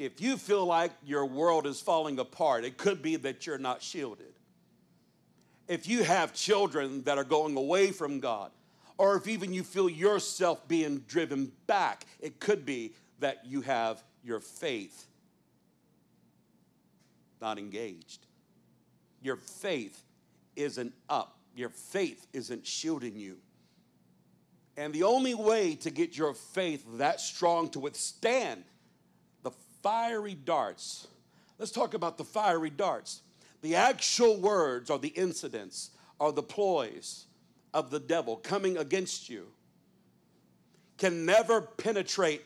if 0.00 0.18
you 0.18 0.38
feel 0.38 0.64
like 0.64 0.92
your 1.04 1.26
world 1.26 1.66
is 1.66 1.78
falling 1.78 2.18
apart, 2.18 2.64
it 2.64 2.78
could 2.78 3.02
be 3.02 3.16
that 3.16 3.46
you're 3.46 3.58
not 3.58 3.82
shielded. 3.82 4.32
If 5.68 5.86
you 5.86 6.02
have 6.04 6.32
children 6.32 7.02
that 7.02 7.18
are 7.18 7.24
going 7.24 7.54
away 7.54 7.92
from 7.92 8.18
God, 8.18 8.50
or 8.96 9.16
if 9.16 9.28
even 9.28 9.52
you 9.52 9.62
feel 9.62 9.90
yourself 9.90 10.66
being 10.66 11.00
driven 11.06 11.52
back, 11.66 12.06
it 12.18 12.40
could 12.40 12.64
be 12.64 12.94
that 13.18 13.44
you 13.44 13.60
have 13.60 14.02
your 14.24 14.40
faith 14.40 15.06
not 17.42 17.58
engaged. 17.58 18.26
Your 19.20 19.36
faith 19.36 20.02
isn't 20.56 20.94
up, 21.10 21.36
your 21.54 21.68
faith 21.68 22.26
isn't 22.32 22.66
shielding 22.66 23.16
you. 23.16 23.36
And 24.78 24.94
the 24.94 25.02
only 25.02 25.34
way 25.34 25.74
to 25.76 25.90
get 25.90 26.16
your 26.16 26.32
faith 26.32 26.86
that 26.94 27.20
strong 27.20 27.68
to 27.70 27.80
withstand 27.80 28.64
fiery 29.82 30.34
darts, 30.34 31.08
let's 31.58 31.72
talk 31.72 31.94
about 31.94 32.18
the 32.18 32.24
fiery 32.24 32.70
darts. 32.70 33.22
The 33.62 33.76
actual 33.76 34.36
words 34.38 34.90
or 34.90 34.98
the 34.98 35.08
incidents 35.08 35.90
or 36.18 36.32
the 36.32 36.42
ploys 36.42 37.26
of 37.74 37.90
the 37.90 38.00
devil 38.00 38.36
coming 38.36 38.76
against 38.76 39.28
you 39.28 39.46
can 40.98 41.24
never 41.24 41.60
penetrate 41.60 42.42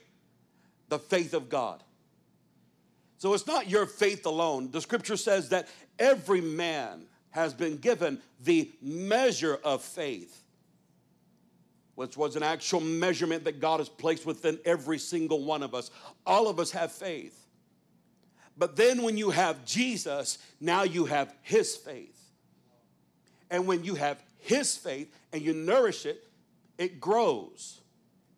the 0.88 0.99
faith 0.99 1.35
of 1.35 1.49
God. 1.49 1.83
So 3.19 3.33
it's 3.33 3.47
not 3.47 3.71
your 3.71 3.87
faith 3.87 4.26
alone. 4.26 4.71
The 4.71 4.81
scripture 4.81 5.17
says 5.17 5.49
that 5.49 5.69
every 5.99 6.41
man 6.41 7.07
has 7.31 7.55
been 7.55 7.79
given 7.79 8.21
the 8.43 8.71
measure 8.81 9.59
of 9.64 9.83
faith 9.83 10.44
which 11.95 12.17
was 12.17 12.37
an 12.37 12.43
actual 12.43 12.81
measurement 12.81 13.45
that 13.45 13.61
God 13.61 13.81
has 13.81 13.89
placed 13.89 14.27
within 14.27 14.59
every 14.65 14.99
single 14.99 15.45
one 15.45 15.63
of 15.63 15.75
us. 15.75 15.91
All 16.27 16.49
of 16.49 16.59
us 16.59 16.71
have 16.73 16.93
faith. 16.93 17.47
But 18.57 18.77
then 18.77 19.03
when 19.03 19.17
you 19.17 19.31
have 19.31 19.65
Jesus, 19.65 20.39
now 20.61 20.83
you 20.83 21.07
have 21.07 21.35
his 21.43 21.77
faith. 21.77 22.19
And 23.51 23.67
when 23.67 23.85
you 23.85 23.95
have 23.95 24.23
his 24.39 24.77
faith 24.77 25.13
and 25.33 25.43
you 25.43 25.53
nourish 25.53 26.07
it, 26.07 26.25
it 26.79 27.01
grows, 27.01 27.81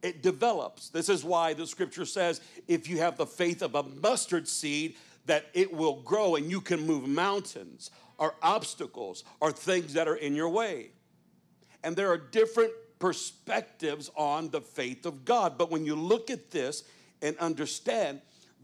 it 0.02 0.22
develops. 0.22 0.90
This 0.90 1.08
is 1.08 1.24
why 1.24 1.54
the 1.54 1.66
scripture 1.66 2.04
says 2.04 2.40
if 2.68 2.88
you 2.88 2.98
have 2.98 3.16
the 3.16 3.26
faith 3.26 3.62
of 3.62 3.74
a 3.74 3.82
mustard 3.82 4.46
seed, 4.48 4.96
that 5.26 5.46
it 5.54 5.72
will 5.72 6.02
grow 6.02 6.36
and 6.36 6.50
you 6.50 6.60
can 6.60 6.86
move 6.86 7.08
mountains 7.08 7.90
or 8.18 8.34
obstacles 8.42 9.24
or 9.40 9.52
things 9.52 9.94
that 9.94 10.08
are 10.08 10.16
in 10.16 10.34
your 10.34 10.48
way. 10.48 10.90
And 11.82 11.96
there 11.96 12.10
are 12.10 12.18
different 12.18 12.72
perspectives 12.98 14.10
on 14.16 14.50
the 14.50 14.60
faith 14.60 15.06
of 15.06 15.24
God. 15.24 15.58
But 15.58 15.70
when 15.70 15.84
you 15.84 15.94
look 15.94 16.30
at 16.30 16.50
this 16.50 16.84
and 17.22 17.36
understand 17.38 18.20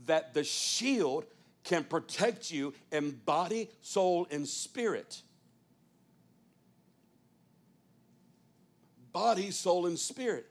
that 0.07 0.35
the 0.35 0.45
shield 0.45 1.25
can 1.65 1.85
protect 1.85 2.51
you 2.51 2.75
in 2.91 3.11
body, 3.25 3.71
soul, 3.83 4.27
and 4.31 4.47
spirit. 4.49 5.23
Body, 9.13 9.51
soul, 9.51 9.87
and 9.87 9.99
spirit. 9.99 10.47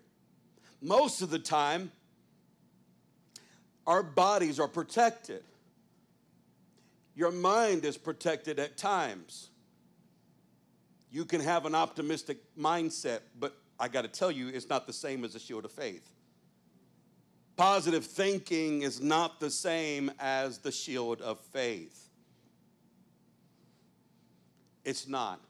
Most 0.81 1.21
of 1.21 1.29
the 1.29 1.39
time, 1.39 1.91
our 3.85 4.03
bodies 4.03 4.59
are 4.59 4.67
protected. 4.67 5.43
Your 7.15 7.31
mind 7.31 7.83
is 7.83 7.97
protected 7.97 8.59
at 8.59 8.77
times. 8.77 9.49
You 11.11 11.25
can 11.25 11.41
have 11.41 11.65
an 11.65 11.75
optimistic 11.75 12.37
mindset, 12.57 13.19
but 13.37 13.60
I 13.81 13.87
got 13.87 14.03
to 14.03 14.07
tell 14.07 14.29
you, 14.29 14.49
it's 14.49 14.69
not 14.69 14.85
the 14.85 14.93
same 14.93 15.25
as 15.25 15.33
a 15.33 15.39
shield 15.39 15.65
of 15.65 15.71
faith. 15.71 16.07
Positive 17.57 18.05
thinking 18.05 18.83
is 18.83 19.01
not 19.01 19.39
the 19.39 19.49
same 19.49 20.11
as 20.19 20.59
the 20.59 20.71
shield 20.71 21.19
of 21.19 21.39
faith. 21.39 22.09
It's 24.85 25.07
not. 25.07 25.41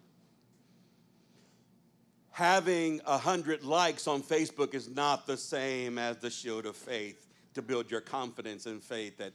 Having 2.31 3.01
a 3.05 3.17
hundred 3.17 3.65
likes 3.65 4.07
on 4.07 4.23
Facebook 4.23 4.73
is 4.73 4.87
not 4.87 5.27
the 5.27 5.35
same 5.35 5.97
as 5.97 6.15
the 6.17 6.29
shield 6.29 6.65
of 6.65 6.77
faith 6.77 7.27
to 7.53 7.61
build 7.61 7.91
your 7.91 7.99
confidence 7.99 8.65
and 8.65 8.81
faith 8.81 9.17
that, 9.17 9.33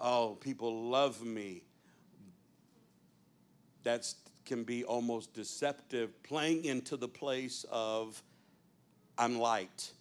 oh, 0.00 0.38
people 0.40 0.88
love 0.88 1.22
me. 1.22 1.64
That 3.82 4.10
can 4.52 4.64
be 4.64 4.84
almost 4.84 5.32
deceptive, 5.32 6.22
playing 6.22 6.66
into 6.66 6.94
the 6.94 7.08
place 7.08 7.64
of 7.70 8.22
I'm 9.16 9.38
liked. 9.38 9.92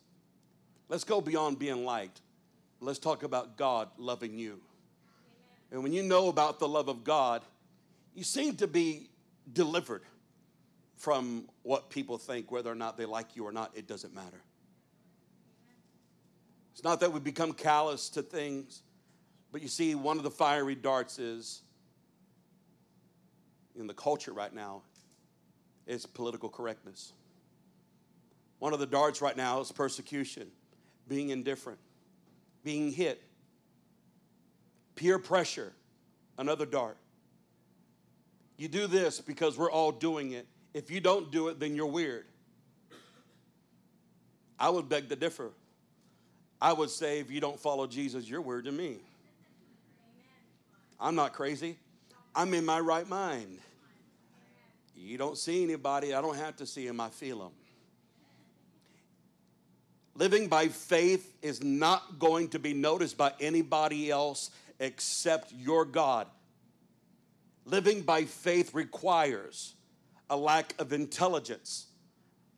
Let's 0.90 1.06
go 1.06 1.22
beyond 1.22 1.58
being 1.58 1.86
liked. 1.86 2.20
Let's 2.82 3.00
talk 3.00 3.24
about 3.24 3.56
God 3.56 3.88
loving 3.98 4.38
you. 4.38 4.60
And 5.72 5.82
when 5.84 5.94
you 5.94 6.04
know 6.04 6.28
about 6.28 6.60
the 6.60 6.68
love 6.68 6.90
of 6.90 7.06
God, 7.06 7.44
you 8.14 8.26
seem 8.26 8.58
to 8.58 8.68
be 8.68 9.10
delivered 9.54 10.02
from 10.98 11.48
what 11.64 11.90
people 11.90 12.18
think, 12.18 12.52
whether 12.52 12.70
or 12.70 12.76
not 12.76 12.98
they 12.98 13.06
like 13.06 13.38
you 13.38 13.48
or 13.48 13.54
not, 13.54 13.72
it 13.74 13.88
doesn't 13.88 14.14
matter. 14.14 14.42
It's 16.74 16.84
not 16.84 17.00
that 17.00 17.14
we 17.14 17.22
become 17.22 17.54
callous 17.54 18.10
to 18.10 18.22
things, 18.22 18.84
but 19.54 19.62
you 19.62 19.70
see, 19.70 19.96
one 19.96 20.18
of 20.18 20.24
the 20.24 20.30
fiery 20.30 20.76
darts 20.76 21.20
is 21.20 21.62
in 23.78 23.88
the 23.88 23.94
culture 23.94 24.34
right 24.34 24.54
now 24.54 24.82
is 25.88 26.06
political 26.06 26.50
correctness. 26.50 27.14
One 28.60 28.74
of 28.74 28.80
the 28.80 28.86
darts 28.86 29.22
right 29.22 29.36
now 29.36 29.60
is 29.62 29.72
persecution 29.72 30.48
being 31.08 31.30
indifferent, 31.30 31.80
being 32.64 32.92
hit, 32.92 33.22
peer 34.96 35.18
pressure, 35.20 35.74
another 36.38 36.66
dart. 36.66 36.98
You 38.58 38.68
do 38.68 38.88
this 38.88 39.20
because 39.20 39.58
we're 39.58 39.72
all 39.72 39.92
doing 39.92 40.34
it. 40.34 40.46
If 40.74 40.92
you 40.92 41.02
don't 41.02 41.32
do 41.32 41.48
it, 41.48 41.60
then 41.60 41.76
you're 41.76 41.88
weird. 41.88 42.26
I 44.60 44.70
would 44.70 44.88
beg 44.88 45.10
to 45.10 45.16
differ. 45.16 45.52
I 46.62 46.72
would 46.72 46.92
say 46.92 47.20
if 47.20 47.32
you 47.32 47.42
don't 47.42 47.60
follow 47.60 47.88
Jesus, 47.88 48.30
you're 48.30 48.42
weird 48.42 48.66
to 48.66 48.72
me. 48.72 48.98
I'm 51.00 51.16
not 51.16 51.34
crazy. 51.34 51.78
I'm 52.36 52.54
in 52.54 52.66
my 52.66 52.80
right 52.80 53.08
mind. 53.08 53.60
You 54.96 55.18
don't 55.18 55.38
see 55.38 55.64
anybody, 55.64 56.14
I 56.14 56.22
don't 56.22 56.38
have 56.38 56.56
to 56.58 56.66
see 56.66 56.86
them, 56.88 57.00
I 57.00 57.10
feel 57.10 57.40
them. 57.40 57.52
Living 60.16 60.48
by 60.48 60.68
faith 60.68 61.34
is 61.42 61.64
not 61.64 62.20
going 62.20 62.50
to 62.50 62.60
be 62.60 62.74
noticed 62.74 63.18
by 63.18 63.34
anybody 63.40 64.12
else 64.12 64.52
except 64.80 65.52
your 65.54 65.86
God. 65.86 66.28
Living 67.66 68.02
by 68.02 68.26
faith 68.26 68.74
requires 68.74 69.76
a 70.30 70.38
lack 70.38 70.76
of 70.80 70.94
intelligence, 70.94 71.88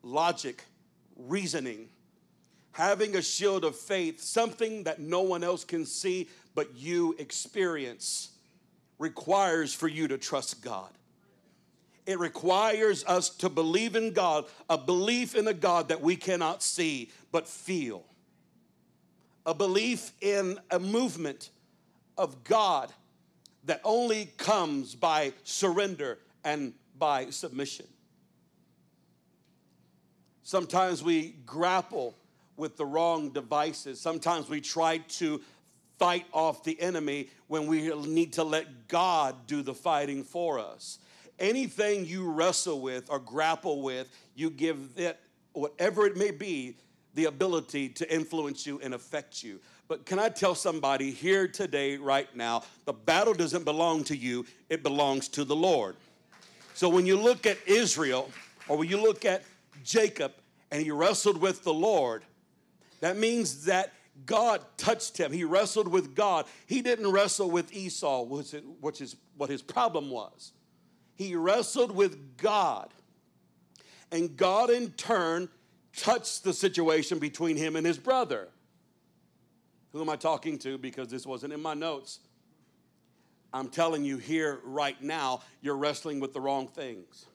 logic, 0.01 0.63
reasoning. 1.15 1.89
Having 2.71 3.15
a 3.15 3.21
shield 3.21 3.63
of 3.63 3.75
faith, 3.75 4.19
something 4.19 4.83
that 4.83 4.99
no 4.99 5.21
one 5.21 5.43
else 5.43 5.63
can 5.63 5.85
see 5.85 6.27
but 6.55 6.75
you 6.75 7.15
experience, 7.19 8.32
requires 9.03 9.73
for 9.73 9.89
you 9.89 10.07
to 10.07 10.17
trust 10.17 10.63
God. 10.63 10.89
It 12.05 12.19
requires 12.19 13.03
us 13.05 13.29
to 13.29 13.49
believe 13.49 13.97
in 13.97 14.13
God, 14.13 14.45
a 14.69 14.77
belief 14.77 15.35
in 15.35 15.47
a 15.47 15.53
God 15.53 15.89
that 15.89 16.01
we 16.01 16.15
cannot 16.15 16.63
see 16.63 17.11
but 17.31 17.47
feel, 17.47 18.05
a 19.45 19.53
belief 19.53 20.13
in 20.21 20.57
a 20.71 20.79
movement 20.79 21.49
of 22.17 22.45
God 22.45 22.93
that 23.65 23.81
only 23.83 24.31
comes 24.37 24.95
by 24.95 25.33
surrender 25.43 26.17
and 26.45 26.73
by 26.97 27.29
submission. 27.29 27.87
Sometimes 30.43 31.03
we 31.03 31.35
grapple 31.45 32.15
with 32.55 32.77
the 32.77 32.85
wrong 32.85 33.31
devices. 33.31 33.99
Sometimes 33.99 34.49
we 34.49 34.61
try 34.61 34.99
to 35.19 35.41
fight 35.99 36.25
off 36.31 36.63
the 36.63 36.79
enemy 36.81 37.29
when 37.47 37.67
we 37.67 37.93
need 38.05 38.33
to 38.33 38.43
let 38.43 38.87
God 38.87 39.47
do 39.47 39.61
the 39.61 39.73
fighting 39.73 40.23
for 40.23 40.59
us 40.59 40.99
anything 41.39 42.05
you 42.05 42.29
wrestle 42.29 42.81
with 42.81 43.09
or 43.09 43.19
grapple 43.19 43.81
with, 43.81 44.09
you 44.35 44.49
give 44.49 44.77
it, 44.95 45.19
whatever 45.53 46.05
it 46.05 46.17
may 46.17 46.31
be, 46.31 46.75
the 47.15 47.25
ability 47.25 47.89
to 47.89 48.13
influence 48.13 48.65
you 48.65 48.79
and 48.81 48.93
affect 48.93 49.43
you. 49.43 49.59
But 49.87 50.05
can 50.05 50.17
I 50.17 50.29
tell 50.29 50.55
somebody 50.55 51.11
here 51.11 51.47
today, 51.47 51.97
right 51.97 52.33
now, 52.35 52.63
the 52.85 52.93
battle 52.93 53.33
doesn't 53.33 53.65
belong 53.65 54.03
to 54.05 54.17
you, 54.17 54.45
it 54.69 54.81
belongs 54.81 55.27
to 55.29 55.43
the 55.43 55.55
Lord. 55.55 55.95
So 56.73 56.89
when 56.89 57.05
you 57.05 57.17
look 57.17 57.45
at 57.45 57.57
Israel, 57.67 58.31
or 58.67 58.77
when 58.77 58.89
you 58.89 58.99
look 58.99 59.25
at 59.25 59.43
Jacob, 59.83 60.31
and 60.71 60.81
he 60.81 60.89
wrestled 60.89 61.39
with 61.39 61.63
the 61.63 61.73
Lord, 61.73 62.23
that 63.01 63.17
means 63.17 63.65
that 63.65 63.93
God 64.25 64.63
touched 64.77 65.17
him. 65.17 65.31
He 65.31 65.43
wrestled 65.43 65.87
with 65.87 66.15
God. 66.15 66.45
He 66.67 66.81
didn't 66.81 67.11
wrestle 67.11 67.49
with 67.49 67.73
Esau, 67.73 68.23
which 68.23 69.01
is 69.01 69.15
what 69.37 69.49
his 69.49 69.61
problem 69.61 70.09
was 70.09 70.53
he 71.15 71.35
wrestled 71.35 71.91
with 71.91 72.37
God. 72.37 72.93
And 74.11 74.35
God, 74.35 74.69
in 74.69 74.91
turn, 74.91 75.49
touched 75.95 76.43
the 76.43 76.53
situation 76.53 77.19
between 77.19 77.55
him 77.55 77.75
and 77.75 77.85
his 77.85 77.97
brother. 77.97 78.49
Who 79.91 80.01
am 80.01 80.09
I 80.09 80.15
talking 80.15 80.57
to? 80.59 80.77
Because 80.77 81.07
this 81.07 81.25
wasn't 81.25 81.53
in 81.53 81.61
my 81.61 81.73
notes. 81.73 82.19
I'm 83.53 83.69
telling 83.69 84.03
you 84.03 84.17
here 84.17 84.59
right 84.63 84.99
now, 85.01 85.41
you're 85.61 85.77
wrestling 85.77 86.19
with 86.19 86.33
the 86.33 86.41
wrong 86.41 86.67
things. 86.67 87.27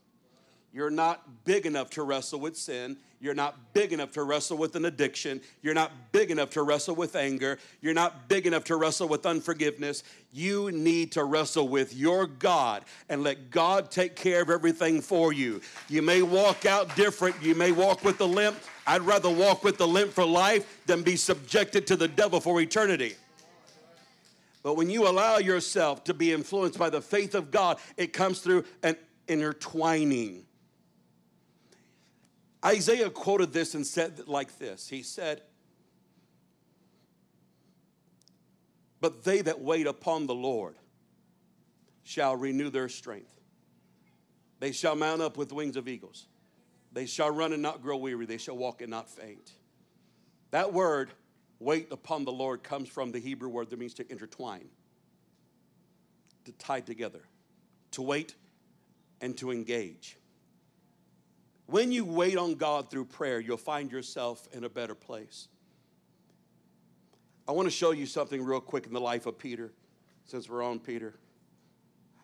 You're 0.73 0.91
not 0.91 1.45
big 1.45 1.65
enough 1.65 1.91
to 1.91 2.03
wrestle 2.03 2.41
with 2.41 2.57
sin. 2.57 2.99
You're 3.21 3.35
not 3.35 3.73
big 3.73 3.93
enough 3.93 4.13
to 4.13 4.23
wrestle 4.23 4.59
with 4.59 4.77
an 4.77 4.85
addiction. 4.85 5.41
You're 5.63 5.75
not 5.75 5.91
big 6.13 6.31
enough 6.31 6.51
to 6.51 6.63
wrestle 6.63 6.95
with 6.95 7.17
anger. 7.17 7.59
You're 7.81 7.95
not 7.95 8.29
big 8.29 8.47
enough 8.47 8.65
to 8.65 8.77
wrestle 8.77 9.09
with 9.09 9.27
unforgiveness. 9.27 10.05
You 10.33 10.71
need 10.71 11.13
to 11.13 11.25
wrestle 11.25 11.69
with 11.69 11.97
your 11.97 12.27
God 12.27 12.85
and 13.09 13.23
let 13.23 13.51
God 13.51 13.91
take 13.91 14.15
care 14.15 14.43
of 14.43 14.51
everything 14.51 15.01
for 15.01 15.33
you. 15.33 15.61
You 15.89 16.03
may 16.03 16.23
walk 16.23 16.67
out 16.67 16.95
different. 16.95 17.43
You 17.43 17.55
may 17.55 17.73
walk 17.73 18.05
with 18.05 18.19
the 18.19 18.29
limp. 18.29 18.59
I'd 18.87 19.03
rather 19.03 19.31
walk 19.31 19.65
with 19.65 19.79
the 19.79 19.89
limp 19.89 20.13
for 20.13 20.25
life 20.25 20.83
than 20.87 21.03
be 21.03 21.17
subjected 21.17 21.87
to 21.89 21.97
the 21.97 22.09
devil 22.09 22.41
for 22.41 22.61
eternity. 22.61 23.17
But 24.63 24.77
when 24.77 24.91
you 24.91 25.09
allow 25.09 25.39
yourself 25.39 26.05
to 26.05 26.15
be 26.15 26.33
influenced 26.33 26.79
by 26.79 26.91
the 26.91 27.01
faith 27.01 27.35
of 27.35 27.51
God, 27.51 27.79
it 27.97 28.13
comes 28.13 28.41
through 28.41 28.65
an 28.83 28.97
intertwining 29.27 30.45
Isaiah 32.65 33.11
quoted 33.11 33.53
this 33.53 33.75
and 33.75 33.87
said 33.87 34.27
like 34.29 34.59
this 34.59 34.89
He 34.89 35.03
said, 35.03 35.43
But 39.01 39.25
they 39.25 39.43
that 39.43 39.61
wait 39.61 39.87
upon 39.87 40.27
the 40.27 40.35
Lord 40.35 40.75
shall 42.03 42.37
renew 42.37 42.71
their 42.71 42.89
strength. 42.89 43.39
They 44.61 44.73
shall 44.73 44.97
mount 44.97 45.23
up 45.23 45.37
with 45.37 45.53
wings 45.53 45.77
of 45.77 45.87
eagles. 45.87 46.27
They 46.91 47.07
shall 47.07 47.31
run 47.31 47.53
and 47.53 47.63
not 47.63 47.83
grow 47.83 47.97
weary. 47.97 48.27
They 48.27 48.39
shall 48.39 48.57
walk 48.57 48.81
and 48.81 48.91
not 48.91 49.09
faint. 49.09 49.53
That 50.51 50.73
word, 50.73 51.11
wait 51.61 51.93
upon 51.93 52.25
the 52.25 52.33
Lord, 52.33 52.65
comes 52.65 52.89
from 52.89 53.13
the 53.13 53.21
Hebrew 53.21 53.49
word 53.49 53.71
that 53.71 53.79
means 53.79 53.95
to 53.95 54.11
intertwine. 54.11 54.69
to 56.45 56.53
tie 56.53 56.81
together 56.81 57.21
to 57.93 58.03
wait 58.03 58.35
and 59.21 59.37
to 59.39 59.51
engage. 59.51 60.17
When 61.69 61.93
you 61.93 62.07
wait 62.07 62.39
on 62.39 62.55
God 62.55 62.91
through 62.91 63.05
prayer, 63.05 63.41
you'll 63.41 63.59
find 63.59 63.93
yourself 63.93 64.49
in 64.55 64.65
a 64.65 64.71
better 64.71 64.95
place. 64.95 65.49
I 67.47 67.53
want 67.53 67.67
to 67.67 67.71
show 67.71 67.91
you 67.91 68.07
something 68.07 68.43
real 68.43 68.61
quick 68.61 68.87
in 68.87 68.95
the 68.95 69.01
life 69.01 69.27
of 69.27 69.39
Peter, 69.39 69.71
since 70.25 70.49
we're 70.49 70.63
on 70.63 70.79
Peter. 70.79 71.15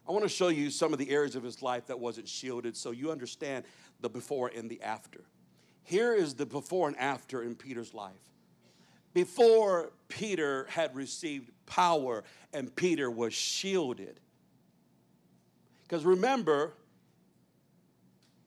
I 0.08 0.12
want 0.12 0.22
to 0.22 0.30
show 0.30 0.48
you 0.48 0.70
some 0.70 0.94
of 0.94 0.98
the 0.98 1.10
areas 1.10 1.36
of 1.36 1.42
his 1.42 1.60
life 1.60 1.88
that 1.88 2.00
wasn't 2.00 2.26
shielded 2.26 2.74
so 2.74 2.90
you 2.90 3.10
understand 3.10 3.66
the 4.00 4.08
before 4.08 4.50
and 4.56 4.70
the 4.70 4.80
after. 4.80 5.20
Here 5.82 6.14
is 6.14 6.32
the 6.32 6.46
before 6.46 6.88
and 6.88 6.96
after 6.96 7.42
in 7.42 7.54
Peter's 7.54 7.92
life. 7.92 8.14
Before 9.12 9.92
Peter 10.08 10.66
had 10.70 10.96
received 10.96 11.50
power 11.66 12.24
and 12.54 12.74
Peter 12.74 13.10
was 13.10 13.34
shielded. 13.34 14.20
Because 15.82 16.06
remember, 16.06 16.72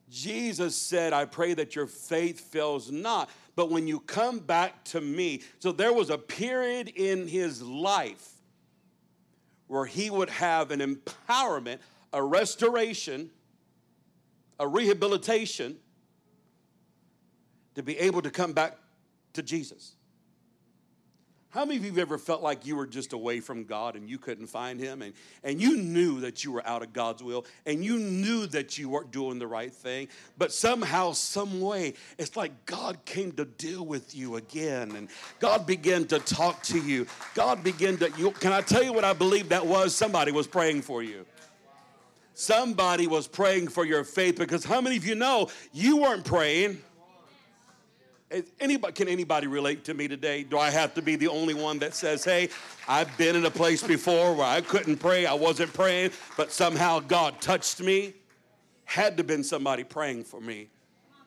Jesus 0.09 0.75
said, 0.75 1.11
I 1.11 1.25
pray 1.25 1.53
that 1.53 1.75
your 1.75 1.87
faith 1.87 2.39
fails 2.39 2.91
not. 2.91 3.29
But 3.55 3.69
when 3.71 3.87
you 3.87 3.99
come 3.99 4.39
back 4.39 4.83
to 4.85 5.01
me, 5.01 5.41
so 5.59 5.71
there 5.71 5.91
was 5.91 6.09
a 6.09 6.17
period 6.17 6.89
in 6.89 7.27
his 7.27 7.61
life 7.61 8.33
where 9.67 9.85
he 9.85 10.09
would 10.09 10.29
have 10.29 10.71
an 10.71 10.79
empowerment, 10.79 11.79
a 12.13 12.23
restoration, 12.23 13.29
a 14.59 14.67
rehabilitation 14.67 15.77
to 17.75 17.83
be 17.83 17.97
able 17.99 18.21
to 18.21 18.31
come 18.31 18.53
back 18.53 18.77
to 19.33 19.43
Jesus. 19.43 19.96
How 21.57 21.65
many 21.65 21.77
of 21.77 21.85
you 21.85 21.89
have 21.89 21.97
ever 21.97 22.19
felt 22.19 22.43
like 22.43 22.67
you 22.67 22.75
were 22.75 22.85
just 22.85 23.13
away 23.13 23.39
from 23.39 23.63
God 23.63 23.95
and 23.95 24.07
you 24.07 24.19
couldn't 24.19 24.45
find 24.45 24.79
Him 24.79 25.01
and, 25.01 25.15
and 25.43 25.59
you 25.59 25.75
knew 25.77 26.19
that 26.19 26.43
you 26.43 26.51
were 26.51 26.63
out 26.67 26.83
of 26.83 26.93
God's 26.93 27.23
will 27.23 27.47
and 27.65 27.83
you 27.83 27.97
knew 27.97 28.45
that 28.45 28.77
you 28.77 28.89
weren't 28.89 29.09
doing 29.09 29.39
the 29.39 29.47
right 29.47 29.73
thing, 29.73 30.07
but 30.37 30.51
somehow, 30.51 31.13
some 31.13 31.59
way, 31.59 31.95
it's 32.19 32.37
like 32.37 32.67
God 32.67 33.03
came 33.05 33.31
to 33.31 33.45
deal 33.45 33.83
with 33.83 34.15
you 34.15 34.35
again 34.35 34.91
and 34.91 35.09
God 35.39 35.65
began 35.65 36.05
to 36.09 36.19
talk 36.19 36.61
to 36.65 36.79
you. 36.79 37.07
God 37.33 37.63
began 37.63 37.97
to, 37.97 38.11
you, 38.19 38.29
can 38.29 38.53
I 38.53 38.61
tell 38.61 38.83
you 38.83 38.93
what 38.93 39.03
I 39.03 39.13
believe 39.13 39.49
that 39.49 39.65
was? 39.65 39.95
Somebody 39.95 40.31
was 40.31 40.45
praying 40.45 40.83
for 40.83 41.01
you. 41.01 41.25
Somebody 42.35 43.07
was 43.07 43.27
praying 43.27 43.69
for 43.69 43.83
your 43.83 44.03
faith 44.03 44.37
because 44.37 44.63
how 44.63 44.79
many 44.79 44.95
of 44.95 45.07
you 45.07 45.15
know 45.15 45.49
you 45.73 45.97
weren't 45.97 46.23
praying? 46.23 46.83
Anybody, 48.59 48.93
can 48.93 49.07
anybody 49.07 49.47
relate 49.47 49.85
to 49.85 49.93
me 49.93 50.09
today? 50.09 50.43
Do 50.43 50.57
I 50.57 50.69
have 50.69 50.93
to 50.95 51.01
be 51.01 51.15
the 51.15 51.29
only 51.29 51.53
one 51.53 51.79
that 51.79 51.95
says, 51.95 52.25
hey, 52.25 52.49
I've 52.85 53.15
been 53.17 53.37
in 53.37 53.45
a 53.45 53.51
place 53.51 53.81
before 53.81 54.33
where 54.33 54.45
I 54.45 54.59
couldn't 54.59 54.97
pray, 54.97 55.25
I 55.25 55.33
wasn't 55.33 55.73
praying, 55.73 56.11
but 56.35 56.51
somehow 56.51 56.99
God 56.99 57.39
touched 57.39 57.79
me? 57.81 58.13
Had 58.83 59.15
to 59.17 59.23
been 59.23 59.45
somebody 59.45 59.85
praying 59.85 60.25
for 60.25 60.41
me. 60.41 60.67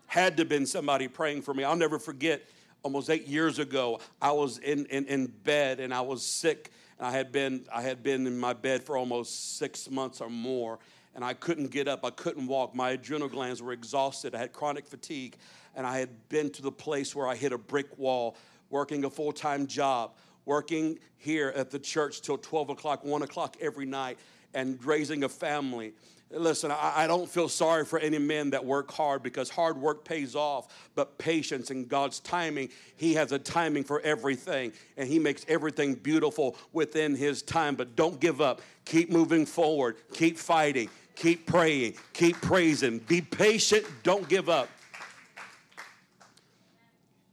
Had 0.09 0.37
to 0.37 0.45
been 0.45 0.67
somebody 0.67 1.09
praying 1.09 1.41
for 1.41 1.55
me. 1.55 1.65
I'll 1.65 1.75
never 1.75 1.99
forget, 1.99 2.43
almost 2.83 3.09
eight 3.09 3.27
years 3.27 3.59
ago, 3.59 4.01
I 4.21 4.33
was 4.33 4.59
in, 4.59 4.85
in, 4.87 5.07
in 5.07 5.27
bed 5.27 5.81
and 5.81 5.95
I 5.95 6.03
was 6.03 6.23
sick. 6.23 6.71
And 6.99 7.07
I 7.07 7.13
had 7.13 7.33
been 7.33 7.65
I 7.73 7.81
had 7.81 8.03
been 8.03 8.27
in 8.27 8.39
my 8.39 8.53
bed 8.53 8.83
for 8.83 8.99
almost 8.99 9.57
six 9.57 9.91
months 9.91 10.21
or 10.21 10.29
more, 10.29 10.79
and 11.15 11.25
I 11.25 11.33
couldn't 11.33 11.71
get 11.71 11.89
up. 11.89 12.05
I 12.05 12.11
couldn't 12.11 12.47
walk. 12.47 12.75
My 12.75 12.91
adrenal 12.91 13.29
glands 13.29 13.63
were 13.63 13.73
exhausted. 13.73 14.35
I 14.35 14.39
had 14.39 14.53
chronic 14.53 14.87
fatigue 14.87 15.39
and 15.75 15.87
I 15.87 15.99
had 15.99 16.11
been 16.29 16.51
to 16.51 16.63
the 16.63 16.73
place 16.73 17.15
where 17.15 17.27
I 17.27 17.37
hit 17.37 17.53
a 17.53 17.59
brick 17.59 17.99
wall, 17.99 18.37
working 18.71 19.05
a 19.05 19.11
full 19.11 19.33
time 19.33 19.67
job, 19.67 20.13
working 20.45 20.99
here 21.17 21.53
at 21.55 21.71
the 21.71 21.79
church 21.79 22.23
till 22.23 22.39
12 22.39 22.71
o'clock, 22.71 23.05
1 23.05 23.23
o'clock 23.23 23.57
every 23.61 23.87
night, 23.87 24.19
and 24.55 24.83
raising 24.85 25.25
a 25.25 25.29
family. 25.29 25.93
Listen, 26.33 26.71
I, 26.71 26.93
I, 26.95 27.07
don't 27.09 27.29
feel 27.29 27.49
sorry 27.49 27.85
for 27.85 27.99
any 27.99 28.19
men 28.19 28.51
that 28.51 28.65
work 28.65 28.93
hard 28.93 29.21
because 29.21 29.51
hard 29.51 29.77
work 29.77 30.05
pays 30.05 30.37
off, 30.37 30.91
but 30.95 31.19
patience 31.19 31.71
and 31.71 31.89
God's 31.89 32.21
timing, 32.21 32.69
He 32.97 33.15
has 33.15 33.33
a 33.33 33.39
timing 33.39 33.83
for 33.83 34.01
everything, 34.03 34.73
and 34.97 35.09
He 35.09 35.19
makes 35.19 35.45
everything 35.49 35.95
beautiful 35.95 36.57
within 36.73 37.17
His 37.17 37.43
time. 37.43 37.75
But 37.75 37.97
don't 37.97 38.21
give 38.21 38.41
up. 38.41 38.63
Keep 38.85 39.11
moving 39.11 39.45
forward. 39.45 39.97
Keep 40.13 40.39
fighting. 40.39 40.89
Keep 41.17 41.47
praying. 41.47 41.95
Keep 42.13 42.41
praising. 42.41 42.99
Be 43.01 43.21
patient. 43.21 43.85
Don't 44.05 44.29
give 44.29 44.49
up. 44.49 44.69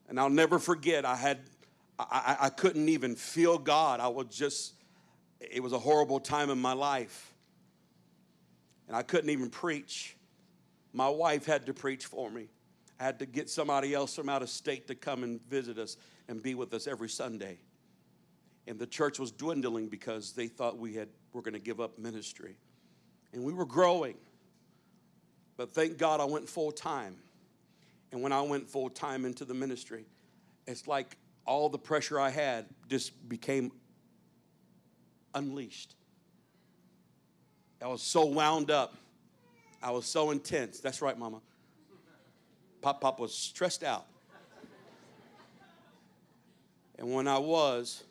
And 0.07 0.19
I'll 0.19 0.29
never 0.29 0.59
forget, 0.59 1.05
I 1.05 1.15
had, 1.15 1.39
I, 1.99 2.37
I 2.41 2.49
couldn't 2.49 2.89
even 2.89 3.15
feel 3.15 3.57
God. 3.57 3.99
I 3.99 4.07
was 4.07 4.27
just, 4.27 4.73
it 5.39 5.61
was 5.61 5.73
a 5.73 5.79
horrible 5.79 6.19
time 6.19 6.49
in 6.49 6.59
my 6.59 6.73
life. 6.73 7.33
And 8.87 8.95
I 8.95 9.03
couldn't 9.03 9.29
even 9.29 9.49
preach. 9.49 10.15
My 10.93 11.09
wife 11.09 11.45
had 11.45 11.65
to 11.65 11.73
preach 11.73 12.05
for 12.05 12.29
me. 12.29 12.47
I 12.99 13.03
had 13.03 13.19
to 13.19 13.25
get 13.25 13.49
somebody 13.49 13.93
else 13.93 14.15
from 14.15 14.29
out 14.29 14.41
of 14.41 14.49
state 14.49 14.87
to 14.87 14.95
come 14.95 15.23
and 15.23 15.41
visit 15.49 15.77
us 15.77 15.97
and 16.27 16.41
be 16.41 16.55
with 16.55 16.73
us 16.73 16.87
every 16.87 17.09
Sunday. 17.09 17.59
And 18.65 18.79
the 18.79 18.87
church 18.87 19.19
was 19.19 19.31
dwindling 19.31 19.87
because 19.87 20.31
they 20.33 20.47
thought 20.47 20.77
we 20.77 20.93
had 20.93 21.09
were 21.33 21.41
going 21.41 21.53
to 21.53 21.59
give 21.59 21.79
up 21.79 21.97
ministry. 21.99 22.57
And 23.31 23.43
we 23.43 23.53
were 23.53 23.65
growing. 23.65 24.15
But 25.55 25.71
thank 25.71 25.97
God 25.97 26.19
I 26.19 26.25
went 26.25 26.49
full 26.49 26.71
time. 26.71 27.17
And 28.11 28.21
when 28.21 28.31
I 28.31 28.41
went 28.41 28.69
full 28.69 28.89
time 28.89 29.25
into 29.25 29.45
the 29.45 29.53
ministry, 29.53 30.05
it's 30.65 30.87
like 30.87 31.17
all 31.45 31.69
the 31.69 31.77
pressure 31.77 32.19
I 32.19 32.29
had 32.29 32.65
just 32.89 33.27
became 33.27 33.71
unleashed. 35.33 35.95
I 37.81 37.87
was 37.87 38.01
so 38.01 38.25
wound 38.25 38.71
up. 38.71 38.95
I 39.81 39.91
was 39.91 40.05
so 40.05 40.31
intense. 40.31 40.79
That's 40.79 41.01
right, 41.01 41.17
Mama. 41.17 41.41
Pop 42.81 43.01
Pop 43.01 43.19
was 43.19 43.33
stressed 43.33 43.83
out. 43.83 44.05
And 46.97 47.13
when 47.13 47.27
I 47.27 47.37
was, 47.37 48.03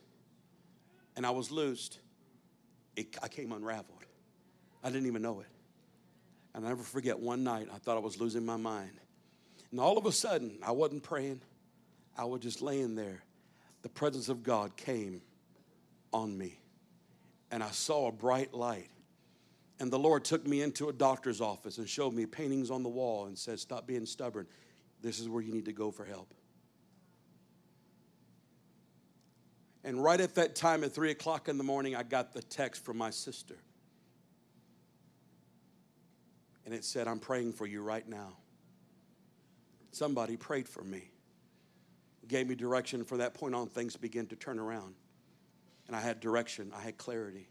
and 1.16 1.26
I 1.26 1.30
was 1.30 1.50
loosed, 1.50 1.98
it, 2.94 3.16
I 3.22 3.28
came 3.28 3.50
unraveled. 3.50 4.04
I 4.84 4.90
didn't 4.90 5.06
even 5.06 5.22
know 5.22 5.40
it. 5.40 5.48
And 6.54 6.64
I 6.64 6.68
never 6.68 6.84
forget 6.84 7.18
one 7.18 7.42
night, 7.42 7.68
I 7.74 7.78
thought 7.78 7.96
I 7.96 8.00
was 8.00 8.20
losing 8.20 8.46
my 8.46 8.56
mind. 8.56 9.00
And 9.76 9.80
all 9.82 9.98
of 9.98 10.06
a 10.06 10.12
sudden, 10.12 10.56
I 10.62 10.70
wasn't 10.70 11.02
praying, 11.02 11.42
I 12.16 12.24
was 12.24 12.40
just 12.40 12.62
laying 12.62 12.94
there. 12.94 13.22
The 13.82 13.90
presence 13.90 14.30
of 14.30 14.42
God 14.42 14.74
came 14.74 15.20
on 16.14 16.38
me, 16.38 16.58
and 17.50 17.62
I 17.62 17.68
saw 17.72 18.08
a 18.08 18.10
bright 18.10 18.54
light. 18.54 18.88
And 19.78 19.90
the 19.90 19.98
Lord 19.98 20.24
took 20.24 20.46
me 20.46 20.62
into 20.62 20.88
a 20.88 20.94
doctor's 20.94 21.42
office 21.42 21.76
and 21.76 21.86
showed 21.86 22.14
me 22.14 22.24
paintings 22.24 22.70
on 22.70 22.82
the 22.82 22.88
wall 22.88 23.26
and 23.26 23.36
said, 23.36 23.60
Stop 23.60 23.86
being 23.86 24.06
stubborn. 24.06 24.46
This 25.02 25.20
is 25.20 25.28
where 25.28 25.42
you 25.42 25.52
need 25.52 25.66
to 25.66 25.74
go 25.74 25.90
for 25.90 26.06
help. 26.06 26.32
And 29.84 30.02
right 30.02 30.22
at 30.22 30.36
that 30.36 30.54
time, 30.54 30.84
at 30.84 30.92
three 30.92 31.10
o'clock 31.10 31.50
in 31.50 31.58
the 31.58 31.64
morning, 31.64 31.94
I 31.94 32.02
got 32.02 32.32
the 32.32 32.40
text 32.40 32.82
from 32.82 32.96
my 32.96 33.10
sister. 33.10 33.58
And 36.64 36.72
it 36.72 36.82
said, 36.82 37.06
I'm 37.06 37.20
praying 37.20 37.52
for 37.52 37.66
you 37.66 37.82
right 37.82 38.08
now. 38.08 38.38
Somebody 39.96 40.36
prayed 40.36 40.68
for 40.68 40.84
me, 40.84 41.10
gave 42.28 42.46
me 42.48 42.54
direction. 42.54 43.02
From 43.02 43.16
that 43.16 43.32
point 43.32 43.54
on, 43.54 43.66
things 43.66 43.96
began 43.96 44.26
to 44.26 44.36
turn 44.36 44.58
around. 44.58 44.94
And 45.86 45.96
I 45.96 46.00
had 46.02 46.20
direction, 46.20 46.70
I 46.76 46.82
had 46.82 46.98
clarity. 46.98 47.48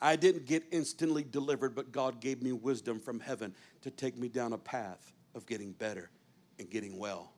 I 0.00 0.14
didn't 0.14 0.46
get 0.46 0.62
instantly 0.70 1.24
delivered, 1.28 1.74
but 1.74 1.90
God 1.90 2.20
gave 2.20 2.40
me 2.40 2.52
wisdom 2.52 3.00
from 3.00 3.18
heaven 3.18 3.52
to 3.80 3.90
take 3.90 4.16
me 4.16 4.28
down 4.28 4.52
a 4.52 4.58
path 4.58 5.10
of 5.34 5.44
getting 5.44 5.72
better 5.72 6.12
and 6.60 6.70
getting 6.70 6.96
well. 7.00 7.32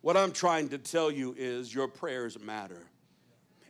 What 0.00 0.16
I'm 0.16 0.30
trying 0.30 0.68
to 0.68 0.78
tell 0.78 1.10
you 1.10 1.34
is 1.36 1.74
your 1.74 1.88
prayers 1.88 2.38
matter. 2.38 2.86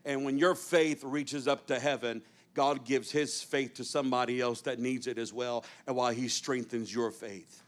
And 0.04 0.22
when 0.22 0.36
your 0.36 0.54
faith 0.54 1.02
reaches 1.02 1.48
up 1.48 1.66
to 1.68 1.80
heaven, 1.80 2.20
God 2.52 2.84
gives 2.84 3.10
his 3.10 3.42
faith 3.42 3.72
to 3.76 3.84
somebody 3.84 4.42
else 4.42 4.60
that 4.62 4.78
needs 4.78 5.06
it 5.06 5.16
as 5.16 5.32
well, 5.32 5.64
and 5.86 5.96
while 5.96 6.12
he 6.12 6.28
strengthens 6.28 6.92
your 6.92 7.10
faith 7.10 7.62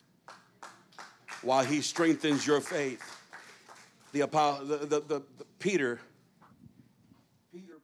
while 1.42 1.64
he 1.64 1.81
strengthens 1.81 2.46
your 2.46 2.61
faith. 2.61 3.03
The, 4.12 4.20
the, 4.20 4.27
the, 4.27 5.01
the, 5.01 5.22
the 5.38 5.44
Peter, 5.59 6.01
Peter, 7.53 7.53
Peter, 7.53 7.81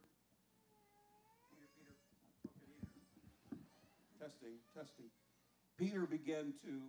Peter, 3.49 3.61
testing, 4.19 4.55
testing. 4.75 5.05
Peter 5.77 6.05
began 6.05 6.53
to, 6.63 6.81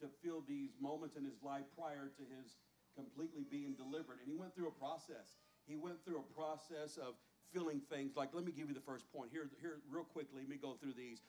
to 0.00 0.12
feel 0.22 0.42
these 0.46 0.70
moments 0.80 1.16
in 1.16 1.24
his 1.24 1.42
life 1.42 1.64
prior 1.76 2.12
to 2.16 2.22
his 2.38 2.56
completely 2.94 3.44
being 3.50 3.74
delivered. 3.74 4.18
And 4.22 4.28
he 4.28 4.36
went 4.36 4.54
through 4.54 4.68
a 4.68 4.78
process. 4.78 5.36
He 5.66 5.76
went 5.76 6.04
through 6.04 6.18
a 6.18 6.34
process 6.38 6.96
of 6.96 7.14
feeling 7.52 7.80
things 7.90 8.16
like, 8.16 8.30
let 8.32 8.44
me 8.44 8.52
give 8.52 8.68
you 8.68 8.74
the 8.74 8.80
first 8.80 9.10
point. 9.12 9.30
Here, 9.32 9.48
here 9.60 9.78
real 9.90 10.04
quickly, 10.04 10.42
let 10.42 10.48
me 10.48 10.56
go 10.56 10.76
through 10.80 10.94
these. 10.94 11.22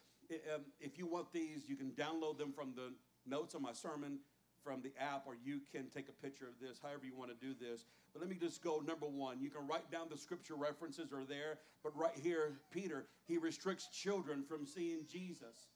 Um, 0.54 0.62
if 0.80 0.98
you 0.98 1.06
want 1.06 1.32
these, 1.34 1.68
you 1.68 1.76
can 1.76 1.92
download 1.92 2.38
them 2.38 2.52
from 2.52 2.74
the 2.76 2.94
notes 3.28 3.56
on 3.56 3.62
my 3.62 3.74
sermon 3.74 4.20
from 4.66 4.82
the 4.82 4.92
app, 5.00 5.24
or 5.28 5.36
you 5.46 5.60
can 5.72 5.86
take 5.90 6.10
a 6.10 6.26
picture 6.26 6.48
of 6.48 6.60
this, 6.60 6.80
however 6.82 7.06
you 7.06 7.16
want 7.16 7.30
to 7.30 7.46
do 7.46 7.54
this. 7.54 7.86
But 8.12 8.22
let 8.22 8.30
me 8.30 8.36
just 8.36 8.64
go 8.64 8.82
number 8.86 9.06
one. 9.06 9.40
You 9.40 9.52
can 9.52 9.68
write 9.68 9.92
down 9.92 10.08
the 10.10 10.18
scripture 10.18 10.56
references 10.56 11.14
are 11.14 11.24
there, 11.24 11.60
but 11.84 11.96
right 11.96 12.18
here, 12.22 12.54
Peter, 12.72 13.06
he 13.28 13.38
restricts 13.38 13.88
children 13.88 14.44
from 14.44 14.66
seeing 14.66 15.06
Jesus. 15.10 15.68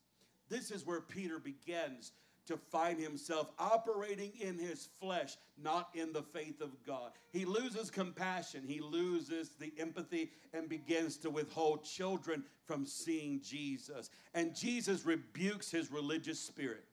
This 0.49 0.71
is 0.71 0.85
where 0.85 1.01
Peter 1.01 1.37
begins 1.37 2.13
to 2.47 2.57
find 2.57 2.99
himself 2.99 3.51
operating 3.59 4.31
in 4.41 4.57
his 4.57 4.89
flesh, 4.99 5.37
not 5.61 5.89
in 5.93 6.11
the 6.11 6.23
faith 6.23 6.61
of 6.61 6.71
God. 6.83 7.11
He 7.31 7.45
loses 7.45 7.91
compassion, 7.91 8.63
he 8.65 8.79
loses 8.79 9.51
the 9.59 9.71
empathy, 9.77 10.31
and 10.51 10.67
begins 10.67 11.17
to 11.17 11.29
withhold 11.29 11.83
children 11.83 12.43
from 12.65 12.87
seeing 12.87 13.39
Jesus. 13.41 14.09
And 14.33 14.55
Jesus 14.55 15.05
rebukes 15.05 15.69
his 15.69 15.91
religious 15.91 16.39
spirit. 16.39 16.85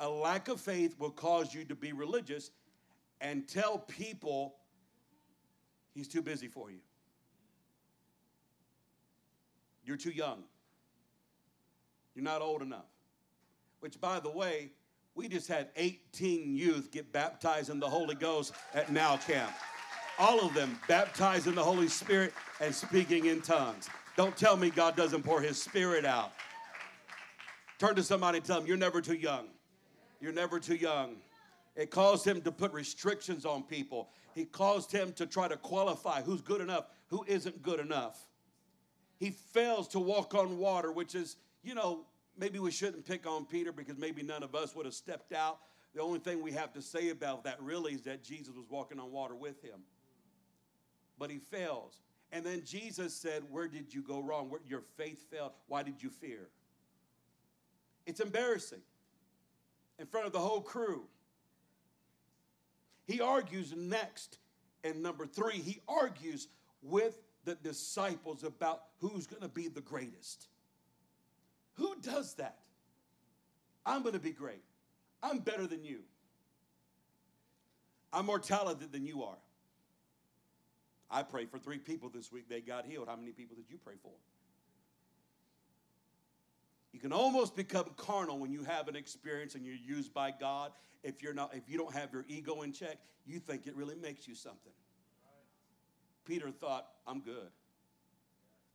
A 0.00 0.08
lack 0.08 0.48
of 0.48 0.60
faith 0.60 0.94
will 0.98 1.10
cause 1.10 1.54
you 1.54 1.64
to 1.64 1.74
be 1.74 1.92
religious 1.92 2.50
and 3.20 3.48
tell 3.48 3.78
people 3.78 4.54
he's 5.94 6.08
too 6.08 6.22
busy 6.22 6.48
for 6.48 6.70
you. 6.70 6.78
You're 9.84 9.96
too 9.96 10.10
young. 10.10 10.44
You're 12.14 12.24
not 12.24 12.42
old 12.42 12.62
enough 12.62 12.86
which, 13.80 14.00
by 14.00 14.20
the 14.20 14.30
way, 14.30 14.70
we 15.14 15.28
just 15.28 15.48
had 15.48 15.68
18 15.76 16.56
youth 16.56 16.90
get 16.90 17.12
baptized 17.12 17.70
in 17.70 17.80
the 17.80 17.88
Holy 17.88 18.14
Ghost 18.14 18.52
at 18.74 18.92
Now 18.92 19.16
Camp. 19.16 19.52
All 20.18 20.40
of 20.40 20.54
them 20.54 20.78
baptized 20.88 21.46
in 21.46 21.54
the 21.54 21.62
Holy 21.62 21.88
Spirit 21.88 22.32
and 22.60 22.74
speaking 22.74 23.26
in 23.26 23.40
tongues. 23.40 23.88
Don't 24.16 24.36
tell 24.36 24.56
me 24.56 24.70
God 24.70 24.96
doesn't 24.96 25.22
pour 25.22 25.40
His 25.40 25.62
Spirit 25.62 26.04
out. 26.04 26.32
Turn 27.78 27.94
to 27.94 28.02
somebody 28.02 28.38
and 28.38 28.46
tell 28.46 28.58
them, 28.58 28.66
You're 28.66 28.76
never 28.76 29.00
too 29.00 29.14
young. 29.14 29.46
You're 30.20 30.32
never 30.32 30.58
too 30.58 30.74
young. 30.74 31.16
It 31.76 31.90
caused 31.90 32.26
him 32.26 32.40
to 32.42 32.50
put 32.50 32.72
restrictions 32.72 33.44
on 33.44 33.62
people. 33.62 34.10
He 34.34 34.44
caused 34.44 34.90
him 34.90 35.12
to 35.12 35.26
try 35.26 35.46
to 35.46 35.56
qualify 35.56 36.22
who's 36.22 36.40
good 36.40 36.60
enough, 36.60 36.86
who 37.06 37.24
isn't 37.28 37.62
good 37.62 37.78
enough. 37.78 38.18
He 39.18 39.30
fails 39.30 39.88
to 39.88 40.00
walk 40.00 40.34
on 40.34 40.58
water, 40.58 40.90
which 40.90 41.14
is, 41.14 41.36
you 41.62 41.74
know, 41.74 42.04
maybe 42.36 42.58
we 42.58 42.70
shouldn't 42.70 43.06
pick 43.06 43.26
on 43.26 43.44
Peter 43.44 43.72
because 43.72 43.96
maybe 43.96 44.22
none 44.22 44.42
of 44.42 44.54
us 44.54 44.74
would 44.74 44.86
have 44.86 44.94
stepped 44.94 45.32
out. 45.32 45.58
The 45.94 46.02
only 46.02 46.18
thing 46.18 46.42
we 46.42 46.52
have 46.52 46.72
to 46.74 46.82
say 46.82 47.10
about 47.10 47.44
that 47.44 47.60
really 47.62 47.92
is 47.92 48.02
that 48.02 48.22
Jesus 48.22 48.54
was 48.54 48.66
walking 48.68 48.98
on 48.98 49.10
water 49.12 49.34
with 49.34 49.62
him. 49.62 49.80
But 51.18 51.30
he 51.30 51.38
fails. 51.38 52.00
And 52.30 52.44
then 52.44 52.62
Jesus 52.64 53.14
said, 53.14 53.42
Where 53.50 53.68
did 53.68 53.94
you 53.94 54.02
go 54.02 54.20
wrong? 54.20 54.50
Where, 54.50 54.60
your 54.66 54.82
faith 54.96 55.24
failed. 55.30 55.52
Why 55.66 55.82
did 55.82 56.02
you 56.02 56.10
fear? 56.10 56.48
It's 58.06 58.20
embarrassing 58.20 58.82
in 59.98 60.06
front 60.06 60.26
of 60.26 60.32
the 60.32 60.38
whole 60.38 60.60
crew. 60.60 61.04
He 63.06 63.20
argues 63.20 63.74
next, 63.76 64.38
and 64.84 65.02
number 65.02 65.26
three, 65.26 65.58
he 65.58 65.80
argues 65.88 66.48
with 66.82 67.18
the 67.44 67.54
disciples 67.56 68.44
about 68.44 68.82
who's 69.00 69.26
going 69.26 69.42
to 69.42 69.48
be 69.48 69.68
the 69.68 69.80
greatest. 69.80 70.48
Who 71.74 71.94
does 72.02 72.34
that? 72.34 72.58
I'm 73.86 74.02
going 74.02 74.14
to 74.14 74.20
be 74.20 74.32
great. 74.32 74.62
I'm 75.22 75.38
better 75.38 75.66
than 75.66 75.84
you. 75.84 76.00
I'm 78.12 78.26
more 78.26 78.38
talented 78.38 78.92
than 78.92 79.06
you 79.06 79.22
are. 79.22 79.38
I 81.10 81.22
prayed 81.22 81.50
for 81.50 81.58
three 81.58 81.78
people 81.78 82.10
this 82.10 82.30
week. 82.30 82.48
They 82.48 82.60
got 82.60 82.84
healed. 82.84 83.08
How 83.08 83.16
many 83.16 83.32
people 83.32 83.56
did 83.56 83.70
you 83.70 83.78
pray 83.82 83.94
for? 84.02 84.12
You 86.98 87.02
can 87.02 87.12
almost 87.12 87.54
become 87.54 87.84
carnal 87.96 88.40
when 88.40 88.50
you 88.50 88.64
have 88.64 88.88
an 88.88 88.96
experience 88.96 89.54
and 89.54 89.64
you're 89.64 89.76
used 89.76 90.12
by 90.12 90.32
God. 90.32 90.72
If 91.04 91.22
you're 91.22 91.32
not, 91.32 91.54
if 91.54 91.68
you 91.68 91.78
don't 91.78 91.94
have 91.94 92.12
your 92.12 92.24
ego 92.26 92.62
in 92.62 92.72
check, 92.72 92.98
you 93.24 93.38
think 93.38 93.68
it 93.68 93.76
really 93.76 93.94
makes 93.94 94.26
you 94.26 94.34
something. 94.34 94.72
Peter 96.24 96.50
thought, 96.50 96.88
I'm 97.06 97.20
good. 97.20 97.52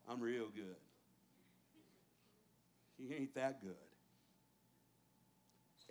I'm 0.08 0.22
real 0.22 0.48
good. 0.56 0.78
He 2.98 3.14
ain't 3.14 3.36
that 3.36 3.62
good. 3.62 3.76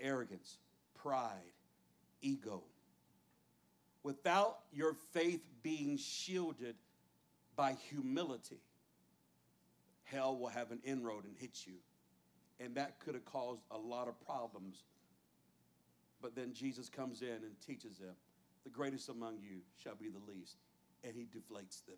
Arrogance, 0.00 0.56
pride, 0.94 1.52
ego. 2.22 2.62
Without 4.04 4.60
your 4.72 4.94
faith 5.12 5.42
being 5.62 5.98
shielded 5.98 6.76
by 7.56 7.76
humility, 7.90 8.62
hell 10.04 10.38
will 10.38 10.48
have 10.48 10.70
an 10.70 10.80
inroad 10.82 11.26
and 11.26 11.36
hit 11.38 11.66
you. 11.66 11.74
And 12.62 12.74
that 12.76 13.00
could 13.00 13.14
have 13.14 13.24
caused 13.24 13.62
a 13.70 13.78
lot 13.78 14.08
of 14.08 14.20
problems. 14.24 14.84
But 16.20 16.36
then 16.36 16.52
Jesus 16.52 16.88
comes 16.88 17.22
in 17.22 17.28
and 17.28 17.60
teaches 17.66 17.98
them 17.98 18.14
the 18.64 18.70
greatest 18.70 19.08
among 19.08 19.38
you 19.40 19.58
shall 19.82 19.96
be 19.96 20.08
the 20.08 20.32
least. 20.32 20.56
And 21.04 21.14
he 21.16 21.22
deflates 21.22 21.84
them. 21.84 21.96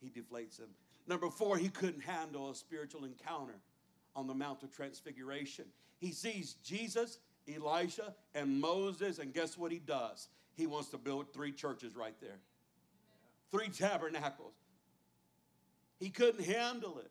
He 0.00 0.08
deflates 0.10 0.58
them. 0.58 0.68
Number 1.06 1.30
four, 1.30 1.56
he 1.56 1.68
couldn't 1.68 2.02
handle 2.02 2.50
a 2.50 2.54
spiritual 2.54 3.04
encounter 3.04 3.56
on 4.14 4.26
the 4.26 4.34
Mount 4.34 4.62
of 4.62 4.74
Transfiguration. 4.74 5.64
He 5.98 6.12
sees 6.12 6.54
Jesus, 6.62 7.18
Elijah, 7.48 8.14
and 8.34 8.60
Moses, 8.60 9.18
and 9.18 9.32
guess 9.32 9.56
what 9.56 9.72
he 9.72 9.78
does? 9.78 10.28
He 10.54 10.66
wants 10.66 10.90
to 10.90 10.98
build 10.98 11.32
three 11.32 11.52
churches 11.52 11.96
right 11.96 12.14
there, 12.20 12.38
three 13.50 13.68
tabernacles. 13.68 14.54
He 15.98 16.10
couldn't 16.10 16.44
handle 16.44 16.98
it. 16.98 17.10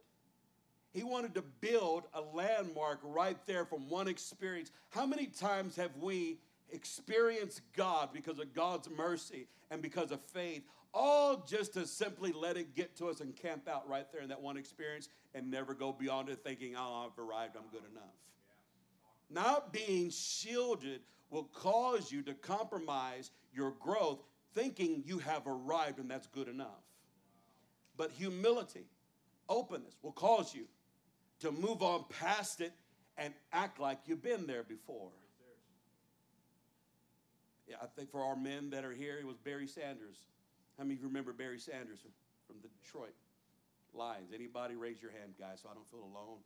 He 0.91 1.03
wanted 1.03 1.35
to 1.35 1.43
build 1.61 2.05
a 2.13 2.21
landmark 2.21 2.99
right 3.03 3.37
there 3.45 3.65
from 3.65 3.89
one 3.89 4.07
experience. 4.07 4.71
How 4.89 5.05
many 5.05 5.27
times 5.27 5.75
have 5.75 5.95
we 5.97 6.39
experienced 6.71 7.61
God 7.75 8.09
because 8.13 8.39
of 8.39 8.53
God's 8.53 8.89
mercy 8.89 9.47
and 9.69 9.81
because 9.81 10.11
of 10.11 10.21
faith, 10.21 10.63
all 10.93 11.45
just 11.47 11.73
to 11.73 11.85
simply 11.85 12.31
let 12.31 12.57
it 12.57 12.75
get 12.75 12.95
to 12.97 13.07
us 13.07 13.21
and 13.21 13.35
camp 13.35 13.67
out 13.67 13.87
right 13.87 14.11
there 14.11 14.21
in 14.21 14.29
that 14.29 14.41
one 14.41 14.57
experience 14.57 15.09
and 15.35 15.51
never 15.51 15.75
go 15.75 15.93
beyond 15.93 16.29
it 16.29 16.43
thinking, 16.43 16.75
oh, 16.75 17.07
I've 17.07 17.23
arrived, 17.23 17.55
I'm 17.55 17.69
good 17.71 17.87
enough. 17.91 18.03
Not 19.29 19.71
being 19.71 20.09
shielded 20.09 21.01
will 21.29 21.43
cause 21.53 22.11
you 22.11 22.23
to 22.23 22.33
compromise 22.33 23.29
your 23.53 23.71
growth 23.79 24.23
thinking 24.55 25.03
you 25.05 25.19
have 25.19 25.45
arrived 25.45 25.99
and 25.99 26.09
that's 26.09 26.25
good 26.25 26.47
enough. 26.47 26.81
But 27.95 28.11
humility, 28.11 28.85
openness 29.47 29.95
will 30.01 30.13
cause 30.13 30.55
you 30.55 30.65
to 31.39 31.51
move 31.51 31.81
on 31.81 32.05
past 32.19 32.61
it 32.61 32.73
and 33.17 33.33
act 33.51 33.79
like 33.79 33.99
you've 34.05 34.23
been 34.23 34.47
there 34.47 34.63
before. 34.63 35.09
Yeah, 37.67 37.75
I 37.81 37.85
think 37.85 38.11
for 38.11 38.23
our 38.23 38.35
men 38.35 38.71
that 38.71 38.83
are 38.83 38.93
here, 38.93 39.17
it 39.19 39.27
was 39.27 39.37
Barry 39.37 39.67
Sanders. 39.67 40.17
How 40.77 40.83
many 40.83 40.95
of 40.95 41.01
you 41.01 41.07
remember 41.07 41.33
Barry 41.33 41.59
Sanders 41.59 41.99
from, 42.47 42.55
the 42.63 42.69
Detroit 42.83 43.13
Lions? 43.93 44.31
Anybody 44.33 44.75
raise 44.75 45.01
your 45.01 45.11
hand, 45.11 45.33
guys, 45.37 45.59
so 45.61 45.69
I 45.69 45.73
don't 45.75 45.87
feel 45.91 45.99
alone. 45.99 46.39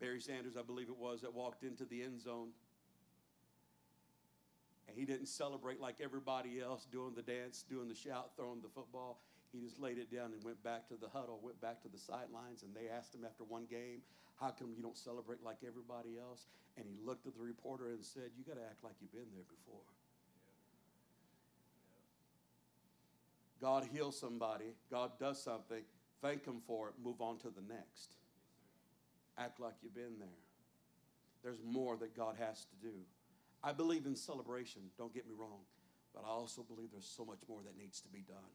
Barry 0.00 0.20
Sanders, 0.20 0.56
I 0.56 0.62
believe 0.62 0.88
it 0.88 0.96
was, 0.96 1.20
that 1.20 1.32
walked 1.32 1.62
into 1.62 1.84
the 1.84 2.02
end 2.02 2.20
zone. 2.20 2.48
And 4.88 4.98
he 4.98 5.04
didn't 5.04 5.26
celebrate 5.26 5.80
like 5.80 5.96
everybody 6.02 6.60
else, 6.60 6.86
doing 6.90 7.14
the 7.14 7.22
dance, 7.22 7.64
doing 7.68 7.88
the 7.88 7.94
shout, 7.94 8.32
throwing 8.36 8.60
the 8.60 8.68
football. 8.68 9.20
He 9.54 9.60
just 9.60 9.78
laid 9.78 9.98
it 9.98 10.10
down 10.10 10.32
and 10.34 10.42
went 10.42 10.60
back 10.64 10.88
to 10.88 10.94
the 10.98 11.08
huddle, 11.08 11.38
went 11.40 11.60
back 11.60 11.80
to 11.82 11.88
the 11.88 11.98
sidelines, 11.98 12.64
and 12.64 12.74
they 12.74 12.90
asked 12.90 13.14
him 13.14 13.24
after 13.24 13.44
one 13.44 13.66
game, 13.70 14.02
How 14.40 14.50
come 14.50 14.74
you 14.76 14.82
don't 14.82 14.98
celebrate 14.98 15.44
like 15.44 15.58
everybody 15.64 16.18
else? 16.18 16.46
And 16.76 16.86
he 16.90 16.98
looked 17.06 17.28
at 17.28 17.34
the 17.34 17.40
reporter 17.40 17.90
and 17.90 18.04
said, 18.04 18.34
You 18.36 18.42
got 18.42 18.58
to 18.58 18.66
act 18.66 18.82
like 18.82 18.94
you've 19.00 19.12
been 19.12 19.30
there 19.32 19.46
before. 19.48 19.86
God 23.60 23.86
heals 23.92 24.18
somebody, 24.18 24.74
God 24.90 25.12
does 25.20 25.40
something, 25.40 25.82
thank 26.20 26.44
Him 26.44 26.60
for 26.66 26.88
it, 26.88 26.94
move 27.02 27.20
on 27.20 27.38
to 27.38 27.48
the 27.48 27.62
next. 27.72 28.16
Act 29.38 29.60
like 29.60 29.74
you've 29.82 29.94
been 29.94 30.18
there. 30.18 30.42
There's 31.44 31.62
more 31.64 31.96
that 31.98 32.16
God 32.16 32.34
has 32.38 32.66
to 32.66 32.76
do. 32.82 32.94
I 33.62 33.72
believe 33.72 34.04
in 34.04 34.16
celebration, 34.16 34.82
don't 34.98 35.14
get 35.14 35.26
me 35.26 35.32
wrong, 35.38 35.60
but 36.12 36.24
I 36.26 36.28
also 36.28 36.62
believe 36.62 36.88
there's 36.90 37.06
so 37.06 37.24
much 37.24 37.38
more 37.48 37.60
that 37.64 37.78
needs 37.78 38.00
to 38.00 38.08
be 38.08 38.20
done. 38.20 38.50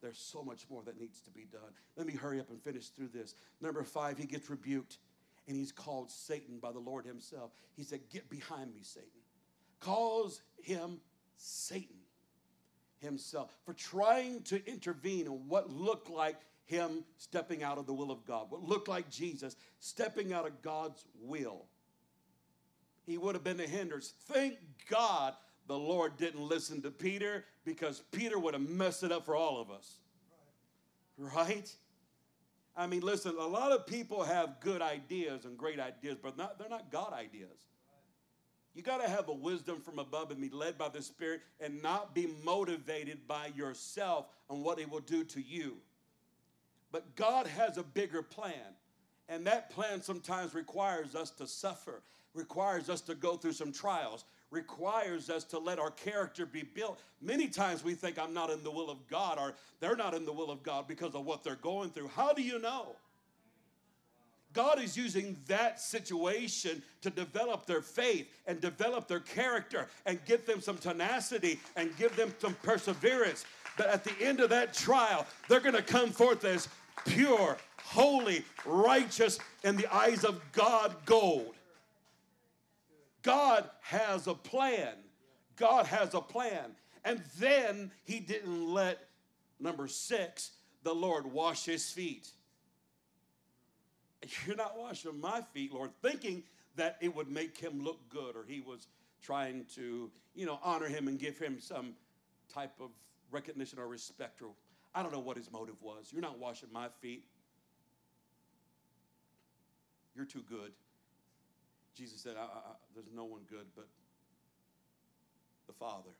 There's 0.00 0.18
so 0.18 0.42
much 0.42 0.66
more 0.70 0.82
that 0.84 1.00
needs 1.00 1.20
to 1.22 1.30
be 1.30 1.46
done. 1.50 1.70
Let 1.96 2.06
me 2.06 2.14
hurry 2.14 2.40
up 2.40 2.50
and 2.50 2.62
finish 2.62 2.88
through 2.88 3.08
this. 3.08 3.34
Number 3.60 3.82
five, 3.82 4.18
he 4.18 4.26
gets 4.26 4.48
rebuked 4.48 4.98
and 5.46 5.56
he's 5.56 5.72
called 5.72 6.10
Satan 6.10 6.58
by 6.58 6.72
the 6.72 6.78
Lord 6.78 7.04
himself. 7.04 7.50
He 7.76 7.82
said, 7.82 8.00
Get 8.10 8.28
behind 8.28 8.74
me, 8.74 8.82
Satan. 8.82 9.08
Calls 9.80 10.42
him 10.62 11.00
Satan 11.36 11.96
himself 12.98 13.50
for 13.64 13.72
trying 13.72 14.42
to 14.42 14.64
intervene 14.68 15.26
in 15.26 15.48
what 15.48 15.70
looked 15.70 16.10
like 16.10 16.36
him 16.66 17.04
stepping 17.16 17.62
out 17.62 17.78
of 17.78 17.86
the 17.86 17.94
will 17.94 18.10
of 18.10 18.26
God, 18.26 18.50
what 18.50 18.62
looked 18.62 18.88
like 18.88 19.08
Jesus 19.08 19.56
stepping 19.80 20.32
out 20.32 20.46
of 20.46 20.60
God's 20.62 21.04
will. 21.20 21.64
He 23.06 23.16
would 23.16 23.34
have 23.34 23.44
been 23.44 23.60
a 23.60 23.66
hindrance. 23.66 24.12
Thank 24.26 24.58
God 24.90 25.34
the 25.68 25.78
Lord 25.78 26.16
didn't 26.16 26.40
listen 26.40 26.82
to 26.82 26.90
Peter 26.90 27.44
because 27.64 28.02
Peter 28.10 28.38
would 28.38 28.54
have 28.54 28.68
messed 28.68 29.04
it 29.04 29.12
up 29.12 29.26
for 29.26 29.36
all 29.36 29.60
of 29.60 29.70
us. 29.70 29.98
Right? 31.18 31.70
I 32.76 32.86
mean, 32.86 33.00
listen, 33.00 33.34
a 33.38 33.46
lot 33.46 33.72
of 33.72 33.86
people 33.86 34.22
have 34.24 34.60
good 34.60 34.80
ideas 34.80 35.44
and 35.44 35.58
great 35.58 35.78
ideas, 35.78 36.16
but 36.22 36.36
not, 36.36 36.58
they're 36.58 36.68
not 36.68 36.90
God 36.90 37.12
ideas. 37.12 37.66
You 38.74 38.82
got 38.82 39.02
to 39.02 39.08
have 39.08 39.28
a 39.28 39.32
wisdom 39.32 39.80
from 39.80 39.98
above 39.98 40.30
and 40.30 40.40
be 40.40 40.50
led 40.50 40.78
by 40.78 40.88
the 40.88 41.02
Spirit 41.02 41.40
and 41.60 41.82
not 41.82 42.14
be 42.14 42.28
motivated 42.44 43.26
by 43.26 43.50
yourself 43.56 44.26
and 44.48 44.62
what 44.62 44.78
it 44.78 44.88
will 44.88 45.00
do 45.00 45.24
to 45.24 45.40
you. 45.40 45.78
But 46.92 47.16
God 47.16 47.46
has 47.46 47.76
a 47.76 47.82
bigger 47.82 48.22
plan. 48.22 48.54
And 49.28 49.46
that 49.46 49.70
plan 49.70 50.00
sometimes 50.00 50.54
requires 50.54 51.14
us 51.14 51.30
to 51.32 51.46
suffer, 51.46 52.02
requires 52.32 52.88
us 52.88 53.00
to 53.02 53.14
go 53.14 53.36
through 53.36 53.52
some 53.52 53.72
trials, 53.72 54.24
requires 54.50 55.28
us 55.28 55.44
to 55.44 55.58
let 55.58 55.78
our 55.78 55.90
character 55.90 56.46
be 56.46 56.62
built. 56.62 57.00
Many 57.20 57.48
times 57.48 57.84
we 57.84 57.94
think 57.94 58.18
I'm 58.18 58.32
not 58.32 58.50
in 58.50 58.62
the 58.62 58.70
will 58.70 58.90
of 58.90 59.06
God 59.08 59.38
or 59.38 59.54
they're 59.80 59.96
not 59.96 60.14
in 60.14 60.24
the 60.24 60.32
will 60.32 60.50
of 60.50 60.62
God 60.62 60.88
because 60.88 61.14
of 61.14 61.24
what 61.26 61.44
they're 61.44 61.56
going 61.56 61.90
through. 61.90 62.08
How 62.08 62.32
do 62.32 62.42
you 62.42 62.58
know? 62.58 62.96
God 64.54 64.82
is 64.82 64.96
using 64.96 65.36
that 65.46 65.78
situation 65.78 66.82
to 67.02 67.10
develop 67.10 67.66
their 67.66 67.82
faith 67.82 68.28
and 68.46 68.60
develop 68.60 69.06
their 69.06 69.20
character 69.20 69.86
and 70.06 70.18
give 70.24 70.46
them 70.46 70.60
some 70.60 70.78
tenacity 70.78 71.60
and 71.76 71.96
give 71.98 72.16
them 72.16 72.34
some 72.38 72.54
perseverance. 72.62 73.44
But 73.76 73.88
at 73.88 74.04
the 74.04 74.14
end 74.20 74.40
of 74.40 74.50
that 74.50 74.72
trial, 74.72 75.26
they're 75.48 75.60
going 75.60 75.74
to 75.74 75.82
come 75.82 76.10
forth 76.10 76.44
as 76.44 76.68
pure, 77.06 77.56
holy, 77.82 78.44
righteous 78.64 79.38
in 79.64 79.76
the 79.76 79.94
eyes 79.94 80.24
of 80.24 80.40
God 80.52 80.96
gold. 81.04 81.54
God 83.28 83.68
has 83.82 84.26
a 84.26 84.32
plan. 84.32 84.94
God 85.56 85.84
has 85.84 86.14
a 86.14 86.20
plan. 86.20 86.74
And 87.04 87.22
then 87.38 87.90
he 88.04 88.20
didn't 88.20 88.72
let, 88.72 89.00
number 89.60 89.86
six, 89.86 90.52
the 90.82 90.94
Lord 90.94 91.26
wash 91.26 91.66
his 91.66 91.90
feet. 91.90 92.30
You're 94.46 94.56
not 94.56 94.78
washing 94.78 95.20
my 95.20 95.42
feet, 95.52 95.74
Lord, 95.74 95.90
thinking 96.00 96.42
that 96.76 96.96
it 97.02 97.14
would 97.14 97.30
make 97.30 97.58
him 97.58 97.84
look 97.84 98.08
good 98.08 98.34
or 98.34 98.44
he 98.48 98.60
was 98.60 98.86
trying 99.22 99.66
to, 99.74 100.10
you 100.34 100.46
know, 100.46 100.58
honor 100.64 100.88
him 100.88 101.06
and 101.06 101.18
give 101.18 101.38
him 101.38 101.58
some 101.60 101.92
type 102.52 102.72
of 102.80 102.88
recognition 103.30 103.78
or 103.78 103.88
respect 103.88 104.40
or 104.40 104.48
I 104.94 105.02
don't 105.02 105.12
know 105.12 105.20
what 105.20 105.36
his 105.36 105.52
motive 105.52 105.82
was. 105.82 106.08
You're 106.12 106.22
not 106.22 106.38
washing 106.38 106.70
my 106.72 106.88
feet. 107.02 107.24
You're 110.16 110.24
too 110.24 110.42
good. 110.48 110.72
Jesus 111.98 112.20
said, 112.20 112.36
I, 112.38 112.44
I, 112.44 112.60
There's 112.94 113.12
no 113.12 113.24
one 113.24 113.40
good 113.50 113.66
but 113.74 113.88
the 115.66 115.72
Father. 115.72 116.10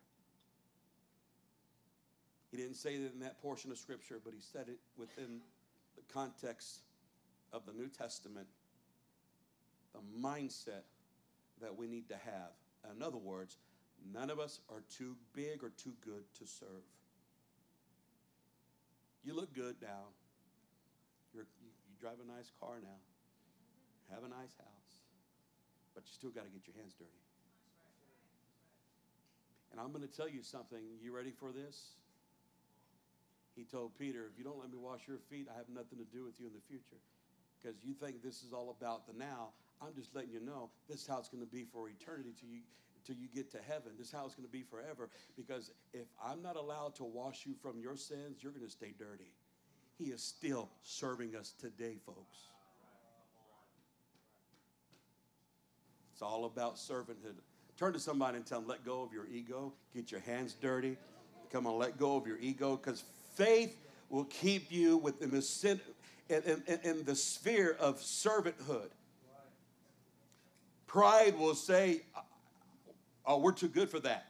He 2.51 2.57
didn't 2.57 2.75
say 2.75 2.97
that 2.97 3.13
in 3.13 3.19
that 3.21 3.41
portion 3.41 3.71
of 3.71 3.77
Scripture, 3.77 4.19
but 4.23 4.33
he 4.33 4.41
said 4.41 4.67
it 4.67 4.79
within 4.97 5.39
the 5.95 6.01
context 6.13 6.81
of 7.53 7.65
the 7.65 7.71
New 7.71 7.87
Testament, 7.87 8.47
the 9.93 10.01
mindset 10.19 10.83
that 11.61 11.77
we 11.77 11.87
need 11.87 12.09
to 12.09 12.15
have. 12.15 12.51
In 12.93 13.01
other 13.01 13.17
words, 13.17 13.57
none 14.13 14.29
of 14.29 14.39
us 14.39 14.59
are 14.69 14.83
too 14.97 15.15
big 15.33 15.63
or 15.63 15.69
too 15.69 15.93
good 16.03 16.23
to 16.39 16.45
serve. 16.45 16.83
You 19.23 19.33
look 19.33 19.53
good 19.53 19.75
now. 19.81 20.11
You're, 21.33 21.47
you, 21.61 21.69
you 21.87 21.95
drive 22.01 22.17
a 22.23 22.27
nice 22.27 22.51
car 22.59 22.79
now. 22.81 22.99
Have 24.13 24.23
a 24.23 24.29
nice 24.29 24.55
house 24.57 24.78
but 25.99 26.07
you 26.07 26.15
still 26.15 26.31
got 26.31 26.47
to 26.47 26.53
get 26.55 26.63
your 26.63 26.79
hands 26.79 26.95
dirty. 26.95 27.11
And 29.75 29.83
I'm 29.83 29.91
going 29.91 30.07
to 30.07 30.15
tell 30.15 30.31
you 30.31 30.39
something. 30.47 30.79
You 31.03 31.11
ready 31.11 31.35
for 31.35 31.51
this? 31.51 31.99
He 33.51 33.67
told 33.67 33.99
Peter, 33.99 34.23
If 34.31 34.39
you 34.39 34.47
don't 34.47 34.57
let 34.63 34.71
me 34.71 34.79
wash 34.79 35.03
your 35.11 35.19
feet, 35.29 35.51
I 35.51 35.57
have 35.57 35.67
nothing 35.67 35.99
to 35.99 36.07
do 36.07 36.23
with 36.23 36.39
you 36.39 36.47
in 36.47 36.55
the 36.55 36.63
future. 36.71 37.03
Because 37.59 37.83
you 37.83 37.91
think 37.91 38.23
this 38.23 38.47
is 38.47 38.55
all 38.55 38.71
about 38.79 39.11
the 39.11 39.13
now. 39.19 39.51
I'm 39.83 39.91
just 39.93 40.15
letting 40.15 40.31
you 40.31 40.39
know 40.39 40.69
this 40.87 41.01
is 41.01 41.07
how 41.07 41.19
it's 41.19 41.27
going 41.27 41.43
to 41.43 41.51
be 41.51 41.67
for 41.67 41.89
eternity 41.89 42.31
till 42.39 42.47
you, 42.47 42.63
till 43.05 43.15
you 43.19 43.27
get 43.27 43.51
to 43.51 43.59
heaven. 43.67 43.91
This 43.99 44.07
is 44.07 44.13
how 44.13 44.23
it's 44.23 44.35
going 44.35 44.47
to 44.47 44.51
be 44.51 44.63
forever. 44.63 45.09
Because 45.35 45.71
if 45.91 46.07
I'm 46.23 46.41
not 46.41 46.55
allowed 46.55 46.95
to 46.95 47.03
wash 47.03 47.45
you 47.45 47.55
from 47.61 47.81
your 47.81 47.97
sins, 47.97 48.39
you're 48.39 48.53
going 48.53 48.65
to 48.65 48.71
stay 48.71 48.93
dirty. 48.97 49.35
He 49.97 50.15
is 50.15 50.23
still 50.23 50.69
serving 50.81 51.35
us 51.35 51.53
today, 51.59 51.97
folks. 52.05 52.47
It's 56.19 56.23
all 56.25 56.43
about 56.43 56.75
servanthood. 56.75 57.37
Turn 57.77 57.93
to 57.93 57.99
somebody 57.99 58.35
and 58.35 58.45
tell 58.45 58.59
them, 58.59 58.67
let 58.67 58.83
go 58.83 59.01
of 59.01 59.13
your 59.13 59.25
ego. 59.27 59.71
Get 59.95 60.11
your 60.11 60.19
hands 60.19 60.53
dirty. 60.53 60.97
Come 61.49 61.65
on, 61.65 61.77
let 61.77 61.97
go 61.97 62.17
of 62.17 62.27
your 62.27 62.37
ego 62.39 62.75
because 62.75 63.05
faith 63.35 63.77
will 64.09 64.25
keep 64.25 64.69
you 64.69 64.97
within 64.97 65.29
the, 65.29 65.79
in, 66.27 66.61
in, 66.67 66.79
in 66.83 67.05
the 67.05 67.15
sphere 67.15 67.77
of 67.79 68.01
servanthood. 68.01 68.89
Pride 70.87 71.39
will 71.39 71.55
say, 71.55 72.01
oh, 73.25 73.37
we're 73.37 73.53
too 73.53 73.69
good 73.69 73.89
for 73.89 74.01
that. 74.01 74.25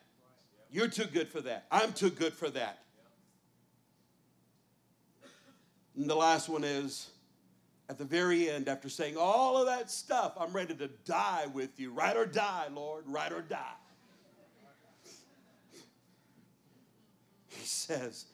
You're 0.70 0.90
too 0.90 1.06
good 1.06 1.28
for 1.28 1.42
that. 1.42 1.66
I'm 1.72 1.92
too 1.92 2.12
good 2.12 2.34
for 2.34 2.52
that. 2.52 2.84
And 5.98 6.08
the 6.08 6.16
last 6.16 6.50
one 6.50 6.64
is 6.64 7.10
at 7.90 7.98
the 7.98 8.06
very 8.06 8.50
end, 8.50 8.70
after 8.70 8.88
saying 8.88 9.18
all 9.18 9.58
of 9.58 9.66
that 9.66 9.90
stuff, 9.90 10.34
I'm 10.40 10.54
ready 10.54 10.76
to 10.76 10.88
die 11.06 11.48
with 11.52 11.80
you. 11.80 11.92
Right 11.92 12.16
or 12.16 12.28
die, 12.28 12.68
Lord, 12.72 13.04
right 13.08 13.32
or 13.32 13.42
die. 13.42 13.58
He 17.48 17.66
says, 17.66 18.26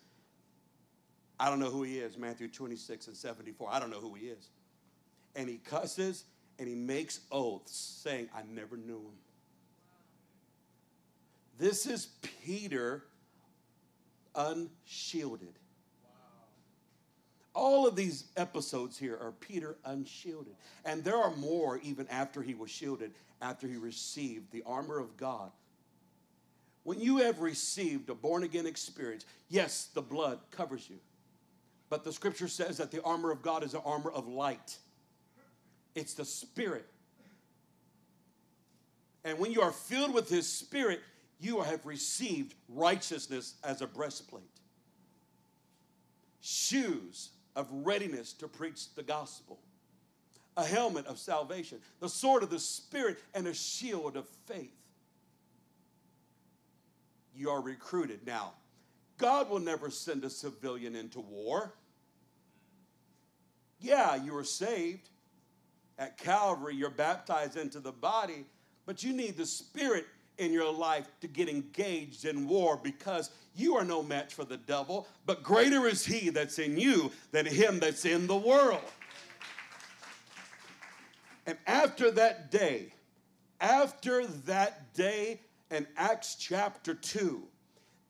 I 1.40 1.50
don't 1.50 1.60
know 1.60 1.70
who 1.70 1.84
he 1.84 2.00
is, 2.00 2.18
Matthew 2.18 2.50
26 2.50 3.08
and 3.08 3.16
74. 3.16 3.70
I 3.72 3.80
don't 3.80 3.90
know 3.90 4.02
who 4.02 4.14
he 4.14 4.28
is. 4.28 4.50
And 5.38 5.48
he 5.48 5.56
cusses 5.56 6.26
and 6.60 6.68
he 6.68 6.76
makes 6.76 7.22
oaths 7.32 8.02
saying, 8.04 8.30
I 8.36 8.42
never 8.50 8.76
knew 8.76 8.98
him. 8.98 9.18
This 11.58 11.86
is 11.86 12.08
Peter 12.44 13.06
unshielded. 14.36 15.54
All 17.56 17.88
of 17.88 17.96
these 17.96 18.26
episodes 18.36 19.00
here 19.00 19.18
are 19.20 19.32
Peter 19.32 19.78
unshielded. 19.86 20.56
And 20.84 21.04
there 21.04 21.18
are 21.18 21.34
more 21.38 21.80
even 21.80 22.06
after 22.10 22.44
he 22.44 22.54
was 22.54 22.70
shielded, 22.70 23.14
after 23.42 23.66
he 23.66 23.78
received 23.78 24.52
the 24.52 24.62
armor 24.66 25.00
of 25.00 25.16
God. 25.16 25.52
When 26.84 27.00
you 27.00 27.18
have 27.18 27.40
received 27.40 28.10
a 28.10 28.14
born 28.14 28.44
again 28.44 28.68
experience, 28.68 29.26
yes, 29.48 29.88
the 29.94 30.02
blood 30.02 30.40
covers 30.52 30.88
you. 30.90 30.98
But 31.90 32.04
the 32.04 32.12
scripture 32.12 32.50
says 32.50 32.78
that 32.78 32.92
the 32.92 33.02
armor 33.04 33.32
of 33.32 33.42
God 33.42 33.64
is 33.64 33.74
an 33.74 33.82
armor 33.86 34.12
of 34.12 34.28
light, 34.28 34.78
it's 35.96 36.14
the 36.14 36.26
spirit. 36.26 36.86
And 39.24 39.40
when 39.40 39.52
you 39.52 39.62
are 39.62 39.72
filled 39.72 40.14
with 40.14 40.30
his 40.30 40.48
spirit, 40.48 41.02
you 41.40 41.62
have 41.62 41.86
received 41.86 42.54
righteousness 42.70 43.56
as 43.64 43.82
a 43.82 43.88
breastplate. 43.88 44.44
Shoes 46.42 47.30
of 47.56 47.68
readiness 47.72 48.34
to 48.34 48.48
preach 48.48 48.94
the 48.96 49.04
gospel, 49.04 49.60
a 50.58 50.66
helmet 50.66 51.06
of 51.08 51.18
salvation, 51.18 51.80
the 52.00 52.10
sword 52.10 52.44
of 52.44 52.50
the 52.50 52.60
Spirit, 52.60 53.18
and 53.34 53.48
a 53.48 53.54
shield 53.54 54.18
of 54.18 54.28
faith. 54.46 54.76
You 57.36 57.50
are 57.50 57.62
recruited. 57.62 58.26
Now, 58.26 58.54
God 59.18 59.50
will 59.50 59.60
never 59.60 59.90
send 59.90 60.24
a 60.24 60.30
civilian 60.30 60.96
into 60.96 61.20
war. 61.20 61.74
Yeah, 63.80 64.16
you 64.16 64.36
are 64.36 64.44
saved. 64.44 65.10
At 65.98 66.18
Calvary, 66.18 66.76
you're 66.76 66.90
baptized 66.90 67.56
into 67.56 67.80
the 67.80 67.92
body, 67.92 68.46
but 68.86 69.04
you 69.04 69.14
need 69.14 69.38
the 69.38 69.46
Spirit 69.46 70.06
in 70.38 70.52
your 70.52 70.72
life 70.72 71.08
to 71.22 71.28
get 71.28 71.50
engaged 71.50 72.26
in 72.26 72.48
war 72.48 72.80
because 72.82 73.32
you 73.56 73.76
are 73.76 73.86
no 73.86 74.04
match 74.04 74.34
for 74.34 74.44
the 74.44 74.58
devil, 74.58 75.08
but 75.26 75.44
greater 75.44 75.88
is 75.88 76.06
he 76.06 76.30
that's 76.30 76.60
in 76.60 76.78
you 76.78 77.12
than 77.32 77.46
him 77.46 77.80
that's 77.80 78.06
in 78.06 78.28
the 78.28 78.36
world. 78.36 78.82
And 81.48 81.58
after 81.68 82.12
that 82.12 82.52
day, 82.52 82.94
after 83.62 84.26
that 84.26 84.94
day 84.94 85.40
in 85.72 85.88
Acts 85.96 86.36
chapter 86.36 86.94
2, 86.94 87.42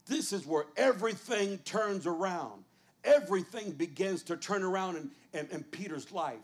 this 0.05 0.33
is 0.33 0.45
where 0.45 0.65
everything 0.77 1.57
turns 1.59 2.07
around. 2.07 2.63
Everything 3.03 3.71
begins 3.71 4.23
to 4.23 4.37
turn 4.37 4.63
around 4.63 4.95
in, 4.97 5.11
in, 5.33 5.47
in 5.51 5.63
Peter's 5.63 6.11
life. 6.11 6.37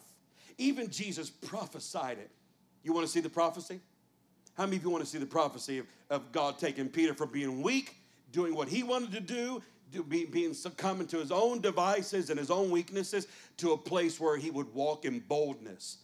Even 0.57 0.89
Jesus 0.89 1.29
prophesied 1.29 2.17
it. 2.19 2.29
You 2.84 2.93
want 2.93 3.05
to 3.05 3.11
see 3.11 3.19
the 3.19 3.29
prophecy? 3.29 3.79
How 4.62 4.68
many 4.68 4.78
of 4.78 4.84
you 4.84 4.91
want 4.91 5.03
to 5.03 5.09
see 5.09 5.18
the 5.18 5.26
prophecy 5.26 5.80
of, 5.80 5.88
of 6.12 6.32
God 6.32 6.59
taking 6.59 6.88
Peter 6.88 7.16
from 7.16 7.32
being 7.32 7.64
weak, 7.64 7.95
doing 8.32 8.53
what 8.53 8.68
he 8.68 8.84
wanted 8.84 9.12
to 9.14 9.20
do, 9.20 9.59
do 9.91 10.03
be, 10.03 10.24
being 10.26 10.53
succumbing 10.53 11.07
to 11.07 11.18
his 11.18 11.32
own 11.32 11.62
devices 11.62 12.30
and 12.30 12.38
his 12.38 12.51
own 12.51 12.70
weaknesses, 12.70 13.26
to 13.57 13.72
a 13.72 13.78
place 13.78 14.20
where 14.20 14.38
he 14.38 14.51
would 14.51 14.72
walk 14.72 15.03
in 15.03 15.18
boldness? 15.22 15.97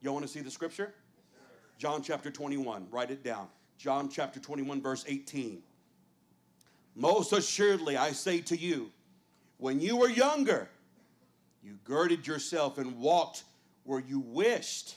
Y'all 0.00 0.14
want 0.14 0.24
to 0.24 0.32
see 0.32 0.40
the 0.40 0.50
scripture? 0.50 0.94
John 1.76 2.00
chapter 2.02 2.30
21, 2.30 2.86
write 2.90 3.10
it 3.10 3.22
down. 3.22 3.48
John 3.76 4.08
chapter 4.08 4.40
21, 4.40 4.80
verse 4.80 5.04
18. 5.06 5.62
Most 6.94 7.34
assuredly, 7.34 7.98
I 7.98 8.12
say 8.12 8.40
to 8.40 8.56
you, 8.56 8.90
when 9.58 9.78
you 9.78 9.98
were 9.98 10.08
younger, 10.08 10.70
You 11.62 11.78
girded 11.84 12.26
yourself 12.26 12.78
and 12.78 12.98
walked 12.98 13.44
where 13.84 14.00
you 14.00 14.20
wished. 14.20 14.96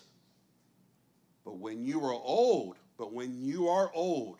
But 1.46 1.58
when 1.58 1.86
you 1.86 2.04
are 2.04 2.14
old, 2.14 2.78
but 2.98 3.14
when 3.14 3.42
you 3.44 3.68
are 3.70 3.92
old, 3.94 4.38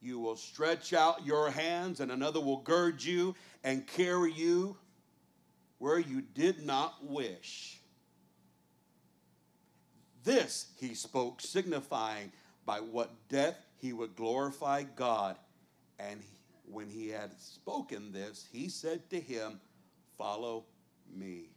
you 0.00 0.18
will 0.18 0.36
stretch 0.36 0.92
out 0.92 1.26
your 1.26 1.50
hands, 1.50 2.00
and 2.00 2.10
another 2.10 2.40
will 2.40 2.62
gird 2.62 3.02
you 3.02 3.34
and 3.62 3.86
carry 3.86 4.32
you 4.32 4.76
where 5.78 5.98
you 5.98 6.22
did 6.22 6.64
not 6.64 7.04
wish. 7.04 7.80
This 10.24 10.66
he 10.78 10.94
spoke, 10.94 11.40
signifying 11.40 12.32
by 12.64 12.80
what 12.80 13.10
death 13.28 13.58
he 13.78 13.92
would 13.92 14.16
glorify 14.16 14.82
God. 14.82 15.36
And 15.98 16.22
when 16.70 16.88
he 16.88 17.08
had 17.08 17.38
spoken 17.40 18.12
this, 18.12 18.46
he 18.52 18.68
said 18.68 19.08
to 19.10 19.20
him, 19.20 19.60
Follow 20.16 20.64
me. 21.14 21.48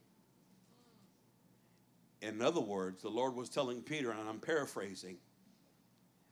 In 2.24 2.42
other 2.42 2.62
words, 2.62 3.02
the 3.02 3.10
Lord 3.10 3.36
was 3.36 3.50
telling 3.50 3.82
Peter, 3.82 4.12
and 4.12 4.30
I'm 4.30 4.40
paraphrasing, 4.40 5.18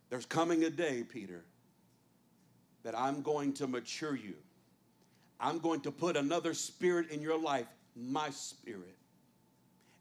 there's 0.09 0.25
coming 0.25 0.63
a 0.63 0.69
day, 0.69 1.03
Peter, 1.03 1.43
that 2.83 2.97
I'm 2.97 3.21
going 3.21 3.53
to 3.53 3.67
mature 3.67 4.15
you. 4.15 4.35
I'm 5.39 5.59
going 5.59 5.81
to 5.81 5.91
put 5.91 6.15
another 6.15 6.53
spirit 6.53 7.09
in 7.09 7.21
your 7.21 7.37
life, 7.37 7.67
my 7.95 8.29
spirit. 8.29 8.95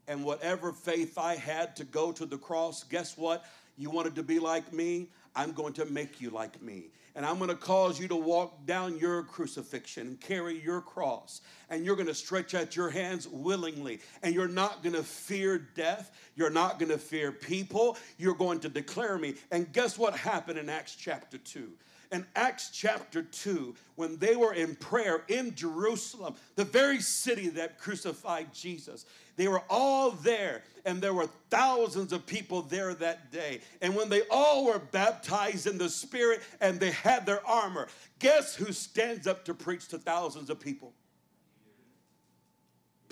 And 0.07 0.23
whatever 0.23 0.71
faith 0.71 1.17
I 1.17 1.35
had 1.35 1.75
to 1.75 1.83
go 1.83 2.11
to 2.13 2.25
the 2.25 2.37
cross, 2.37 2.83
guess 2.83 3.17
what? 3.17 3.45
You 3.77 3.89
wanted 3.89 4.15
to 4.15 4.23
be 4.23 4.39
like 4.39 4.71
me? 4.71 5.09
I'm 5.35 5.51
going 5.51 5.73
to 5.73 5.85
make 5.85 6.21
you 6.21 6.29
like 6.29 6.61
me. 6.61 6.85
And 7.15 7.25
I'm 7.25 7.37
going 7.37 7.49
to 7.49 7.55
cause 7.55 7.99
you 7.99 8.07
to 8.07 8.15
walk 8.15 8.65
down 8.65 8.97
your 8.97 9.23
crucifixion 9.23 10.07
and 10.07 10.21
carry 10.21 10.61
your 10.61 10.81
cross. 10.81 11.41
And 11.69 11.85
you're 11.85 11.95
going 11.95 12.07
to 12.07 12.13
stretch 12.13 12.55
out 12.55 12.75
your 12.75 12.89
hands 12.89 13.27
willingly. 13.27 13.99
And 14.23 14.33
you're 14.33 14.47
not 14.47 14.83
going 14.83 14.95
to 14.95 15.03
fear 15.03 15.57
death. 15.57 16.17
You're 16.35 16.49
not 16.49 16.79
going 16.79 16.91
to 16.91 16.97
fear 16.97 17.31
people. 17.31 17.97
You're 18.17 18.35
going 18.35 18.59
to 18.61 18.69
declare 18.69 19.17
me. 19.17 19.35
And 19.51 19.71
guess 19.73 19.97
what 19.97 20.15
happened 20.15 20.57
in 20.59 20.69
Acts 20.69 20.95
chapter 20.95 21.37
2? 21.37 21.71
in 22.11 22.25
Acts 22.35 22.69
chapter 22.73 23.23
2 23.23 23.73
when 23.95 24.17
they 24.17 24.35
were 24.35 24.53
in 24.53 24.75
prayer 24.75 25.23
in 25.29 25.55
Jerusalem, 25.55 26.35
the 26.55 26.65
very 26.65 26.99
city 26.99 27.49
that 27.49 27.79
crucified 27.79 28.53
Jesus. 28.53 29.05
They 29.37 29.47
were 29.47 29.63
all 29.69 30.11
there, 30.11 30.63
and 30.85 31.01
there 31.01 31.13
were 31.13 31.27
thousands 31.49 32.13
of 32.13 32.25
people 32.25 32.61
there 32.63 32.93
that 32.95 33.31
day. 33.31 33.61
And 33.81 33.95
when 33.95 34.09
they 34.09 34.21
all 34.29 34.65
were 34.65 34.79
baptized 34.79 35.67
in 35.67 35.77
the 35.77 35.89
Spirit 35.89 36.41
and 36.59 36.79
they 36.79 36.91
had 36.91 37.25
their 37.25 37.45
armor, 37.45 37.87
guess 38.19 38.55
who 38.55 38.71
stands 38.71 39.27
up 39.27 39.45
to 39.45 39.53
preach 39.53 39.87
to 39.89 39.97
thousands 39.97 40.49
of 40.49 40.59
people? 40.59 40.93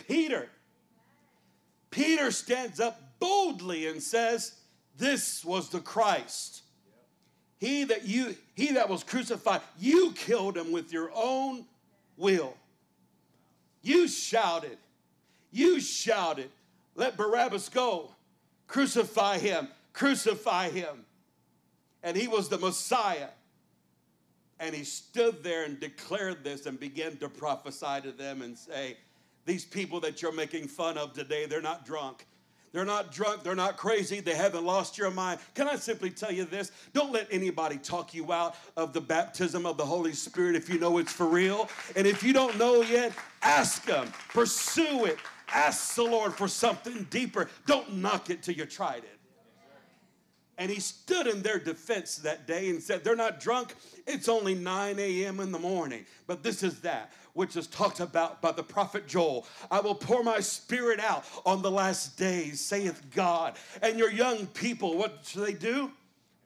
Peter. 0.07 0.49
Peter 1.91 2.32
stands 2.32 2.80
up 2.80 2.99
boldly 3.20 3.88
and 3.88 4.01
says, 4.01 4.53
This 4.97 5.43
was 5.43 5.70
the 5.70 5.80
Christ. 5.80 6.63
He 7.59 7.84
that 7.86 8.05
you 8.05 8.36
he 8.55 8.74
that 8.74 8.88
was 8.88 9.03
crucified, 9.03 9.61
you 9.78 10.13
killed 10.13 10.55
him 10.55 10.72
with 10.72 10.93
your 10.93 11.11
own 11.13 11.65
will. 12.15 12.55
You 13.82 14.07
shouted. 14.07 14.78
You 15.51 15.80
shouted, 15.80 16.49
"Let 16.95 17.17
Barabbas 17.17 17.69
go. 17.69 18.15
Crucify 18.67 19.39
him. 19.39 19.69
Crucify 19.93 20.69
him." 20.69 21.05
And 22.03 22.15
he 22.15 22.27
was 22.27 22.49
the 22.49 22.57
Messiah. 22.57 23.29
And 24.59 24.75
he 24.75 24.83
stood 24.83 25.41
there 25.41 25.63
and 25.63 25.79
declared 25.79 26.43
this 26.43 26.65
and 26.65 26.79
began 26.79 27.17
to 27.17 27.29
prophesy 27.29 28.01
to 28.03 28.11
them 28.11 28.41
and 28.41 28.57
say, 28.57 28.97
These 29.45 29.65
people 29.65 30.01
that 30.01 30.21
you're 30.21 30.33
making 30.33 30.67
fun 30.67 30.97
of 30.97 31.13
today, 31.13 31.45
they're 31.45 31.61
not 31.61 31.85
drunk. 31.85 32.27
They're 32.71 32.85
not 32.85 33.11
drunk. 33.11 33.41
They're 33.41 33.55
not 33.55 33.77
crazy. 33.77 34.19
They 34.19 34.35
haven't 34.35 34.63
lost 34.63 34.97
your 34.97 35.09
mind. 35.09 35.39
Can 35.55 35.67
I 35.67 35.75
simply 35.75 36.11
tell 36.11 36.31
you 36.31 36.45
this? 36.45 36.71
Don't 36.93 37.11
let 37.11 37.27
anybody 37.31 37.77
talk 37.77 38.13
you 38.13 38.31
out 38.31 38.55
of 38.77 38.93
the 38.93 39.01
baptism 39.01 39.65
of 39.65 39.77
the 39.77 39.85
Holy 39.85 40.13
Spirit 40.13 40.55
if 40.55 40.69
you 40.69 40.77
know 40.77 40.99
it's 40.99 41.11
for 41.11 41.25
real. 41.25 41.67
And 41.95 42.05
if 42.05 42.21
you 42.21 42.31
don't 42.31 42.57
know 42.59 42.81
yet, 42.81 43.13
ask 43.41 43.85
them, 43.85 44.11
pursue 44.29 45.05
it. 45.05 45.17
Ask 45.54 45.95
the 45.95 46.04
Lord 46.04 46.34
for 46.34 46.47
something 46.47 47.08
deeper. 47.10 47.50
Don't 47.66 47.95
knock 47.95 48.30
it 48.30 48.43
till 48.43 48.56
you 48.56 48.66
tried 48.66 49.04
it. 49.04 49.20
And 50.58 50.70
he 50.70 50.82
stood 50.82 51.26
in 51.26 51.41
their 51.41 51.58
defense 51.58 52.18
that 52.18 52.45
day 52.45 52.70
and 52.70 52.84
said, 52.84 53.04
They're 53.04 53.16
not 53.16 53.39
drunk. 53.39 53.74
It's 54.06 54.28
only 54.28 54.56
9 54.56 55.00
a.m. 55.00 55.39
in 55.39 55.54
the 55.54 55.60
morning. 55.60 56.06
But 56.28 56.43
this 56.43 56.64
is 56.64 56.82
that 56.82 57.12
which 57.34 57.56
is 57.56 57.68
talked 57.68 58.02
about 58.02 58.41
by 58.41 58.52
the 58.52 58.64
prophet 58.64 59.08
Joel. 59.08 59.47
I 59.72 59.80
will 59.80 59.95
pour 59.95 60.24
my 60.24 60.41
spirit 60.41 61.00
out 61.00 61.24
on 61.45 61.62
the 61.62 61.72
last 61.72 62.18
days, 62.18 62.60
saith 62.60 63.02
God. 63.16 63.56
And 63.82 63.97
your 63.97 64.12
young 64.12 64.47
people, 64.47 64.97
what 64.97 65.20
should 65.24 65.45
they 65.45 65.54
do? 65.54 65.91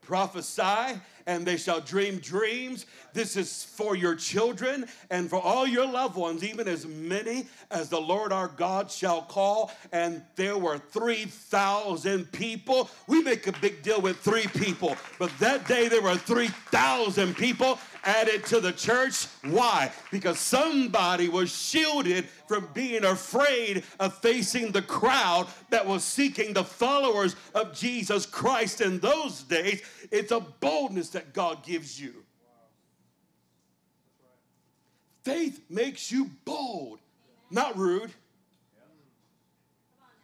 Prophesy 0.05 0.99
and 1.25 1.45
they 1.45 1.57
shall 1.57 1.79
dream 1.79 2.19
dreams. 2.19 2.85
This 3.13 3.37
is 3.37 3.63
for 3.63 3.95
your 3.95 4.15
children 4.15 4.85
and 5.09 5.29
for 5.29 5.39
all 5.39 5.65
your 5.65 5.85
loved 5.85 6.15
ones, 6.15 6.43
even 6.43 6.67
as 6.67 6.85
many 6.85 7.47
as 7.71 7.89
the 7.89 7.99
Lord 7.99 8.31
our 8.31 8.47
God 8.47 8.91
shall 8.91 9.21
call. 9.21 9.71
And 9.91 10.21
there 10.35 10.57
were 10.57 10.77
3,000 10.77 12.31
people. 12.31 12.89
We 13.07 13.23
make 13.23 13.47
a 13.47 13.53
big 13.53 13.83
deal 13.83 14.01
with 14.01 14.17
three 14.19 14.47
people, 14.47 14.95
but 15.19 15.31
that 15.39 15.67
day 15.67 15.87
there 15.87 16.01
were 16.01 16.15
3,000 16.15 17.35
people 17.35 17.79
added 18.03 18.45
to 18.45 18.59
the 18.59 18.71
church. 18.71 19.25
Why? 19.43 19.91
Because 20.11 20.39
somebody 20.39 21.29
was 21.29 21.55
shielded 21.55 22.25
from 22.47 22.69
being 22.73 23.03
afraid 23.03 23.83
of 23.99 24.17
facing 24.17 24.71
the 24.71 24.81
crowd 24.81 25.47
that 25.69 25.85
was 25.85 26.03
seeking 26.03 26.53
the 26.53 26.63
followers 26.63 27.35
of 27.55 27.73
Jesus 27.73 28.25
Christ 28.25 28.81
in 28.81 28.99
those 28.99 29.43
days. 29.43 29.81
It's 30.11 30.31
a 30.31 30.39
boldness 30.39 31.09
that 31.09 31.33
God 31.33 31.63
gives 31.63 31.99
you. 31.99 32.13
Faith 35.23 35.61
makes 35.69 36.11
you 36.11 36.29
bold, 36.43 36.99
not 37.49 37.77
rude. 37.77 38.11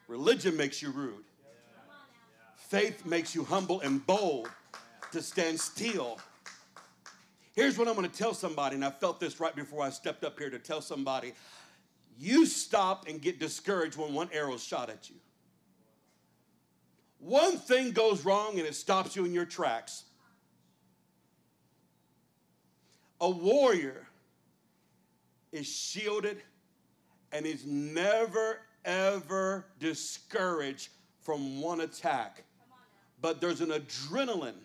Religion 0.08 0.58
makes 0.58 0.82
you 0.82 0.92
rude. 0.92 1.24
Faith 2.58 3.06
makes 3.06 3.34
you 3.34 3.44
humble 3.44 3.80
and 3.82 4.06
bold 4.06 4.50
to 5.12 5.22
stand 5.22 5.60
still. 5.60 6.20
Here's 7.60 7.78
what 7.78 7.90
I'm 7.90 7.96
going 7.96 8.10
to 8.10 8.18
tell 8.18 8.34
somebody, 8.34 8.76
and 8.76 8.86
I 8.86 8.90
felt 8.90 9.20
this 9.20 9.42
right 9.42 9.54
before 9.54 9.84
I 9.84 9.90
stepped 9.90 10.24
up 10.24 10.40
here 10.40 10.50
to 10.50 10.60
tell 10.60 10.80
somebody. 10.80 11.34
You 12.18 12.46
stop 12.46 13.10
and 13.10 13.22
get 13.22 13.38
discouraged 13.38 13.98
when 13.98 14.14
one 14.14 14.30
arrow 14.32 14.54
is 14.54 14.64
shot 14.64 14.90
at 14.90 15.10
you. 15.10 15.18
One 17.18 17.58
thing 17.58 17.92
goes 17.92 18.24
wrong 18.24 18.58
and 18.60 18.66
it 18.66 18.76
stops 18.76 19.14
you 19.18 19.26
in 19.26 19.34
your 19.34 19.44
tracks. 19.44 20.06
A 23.20 23.30
warrior 23.30 24.08
is 25.52 25.68
shielded 25.68 26.42
and 27.34 27.46
is 27.46 27.66
never, 27.66 28.62
ever 28.86 29.66
discouraged 29.82 30.88
from 31.20 31.62
one 31.62 31.82
attack. 31.82 32.46
But 33.20 33.42
there's 33.42 33.60
an 33.60 33.72
adrenaline 33.72 34.62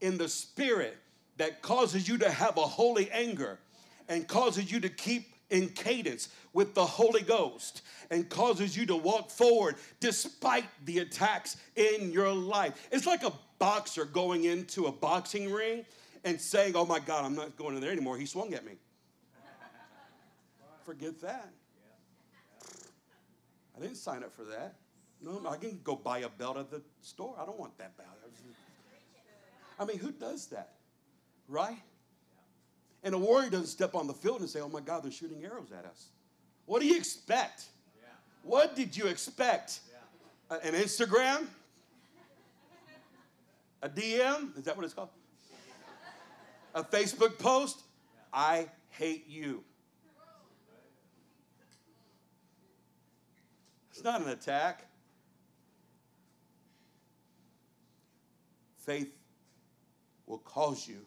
in 0.00 0.16
the 0.16 0.30
spirit 0.30 0.96
that 1.42 1.60
causes 1.60 2.06
you 2.06 2.16
to 2.18 2.30
have 2.30 2.56
a 2.56 2.60
holy 2.60 3.10
anger 3.10 3.58
and 4.08 4.28
causes 4.28 4.70
you 4.70 4.78
to 4.78 4.88
keep 4.88 5.34
in 5.50 5.68
cadence 5.70 6.28
with 6.52 6.72
the 6.72 6.86
Holy 6.86 7.22
Ghost 7.22 7.82
and 8.12 8.28
causes 8.30 8.76
you 8.76 8.86
to 8.86 8.94
walk 8.94 9.28
forward 9.28 9.74
despite 9.98 10.66
the 10.84 11.00
attacks 11.00 11.56
in 11.74 12.12
your 12.12 12.32
life. 12.32 12.86
It's 12.92 13.06
like 13.06 13.24
a 13.24 13.32
boxer 13.58 14.04
going 14.04 14.44
into 14.44 14.86
a 14.86 14.92
boxing 14.92 15.50
ring 15.50 15.84
and 16.22 16.40
saying, 16.40 16.76
Oh 16.76 16.86
my 16.86 17.00
God, 17.00 17.24
I'm 17.24 17.34
not 17.34 17.56
going 17.56 17.74
in 17.74 17.80
there 17.80 17.90
anymore. 17.90 18.16
He 18.16 18.26
swung 18.26 18.54
at 18.54 18.64
me. 18.64 18.74
Forget 20.86 21.20
that. 21.22 21.50
I 23.76 23.80
didn't 23.80 23.96
sign 23.96 24.22
up 24.22 24.32
for 24.32 24.44
that. 24.44 24.76
No, 25.20 25.42
I 25.48 25.56
can 25.56 25.80
go 25.82 25.96
buy 25.96 26.20
a 26.20 26.28
belt 26.28 26.56
at 26.56 26.70
the 26.70 26.82
store. 27.00 27.34
I 27.36 27.44
don't 27.44 27.58
want 27.58 27.76
that 27.78 27.96
belt. 27.96 28.10
I 29.80 29.84
mean, 29.84 29.98
who 29.98 30.12
does 30.12 30.46
that? 30.46 30.74
Right? 31.52 31.76
And 33.04 33.14
a 33.14 33.18
warrior 33.18 33.50
doesn't 33.50 33.66
step 33.66 33.94
on 33.94 34.06
the 34.06 34.14
field 34.14 34.40
and 34.40 34.48
say, 34.48 34.60
Oh 34.60 34.70
my 34.70 34.80
God, 34.80 35.04
they're 35.04 35.12
shooting 35.12 35.44
arrows 35.44 35.70
at 35.70 35.84
us. 35.84 36.06
What 36.64 36.80
do 36.80 36.88
you 36.88 36.96
expect? 36.96 37.66
What 38.42 38.74
did 38.74 38.96
you 38.96 39.06
expect? 39.06 39.80
An 40.50 40.72
Instagram? 40.72 41.46
A 43.82 43.88
DM? 43.88 44.56
Is 44.56 44.64
that 44.64 44.74
what 44.74 44.84
it's 44.84 44.94
called? 44.94 45.10
A 46.74 46.82
Facebook 46.82 47.38
post? 47.38 47.82
I 48.32 48.68
hate 48.88 49.28
you. 49.28 49.62
It's 53.90 54.02
not 54.02 54.22
an 54.22 54.30
attack. 54.30 54.86
Faith 58.78 59.12
will 60.26 60.38
cause 60.38 60.88
you 60.88 61.04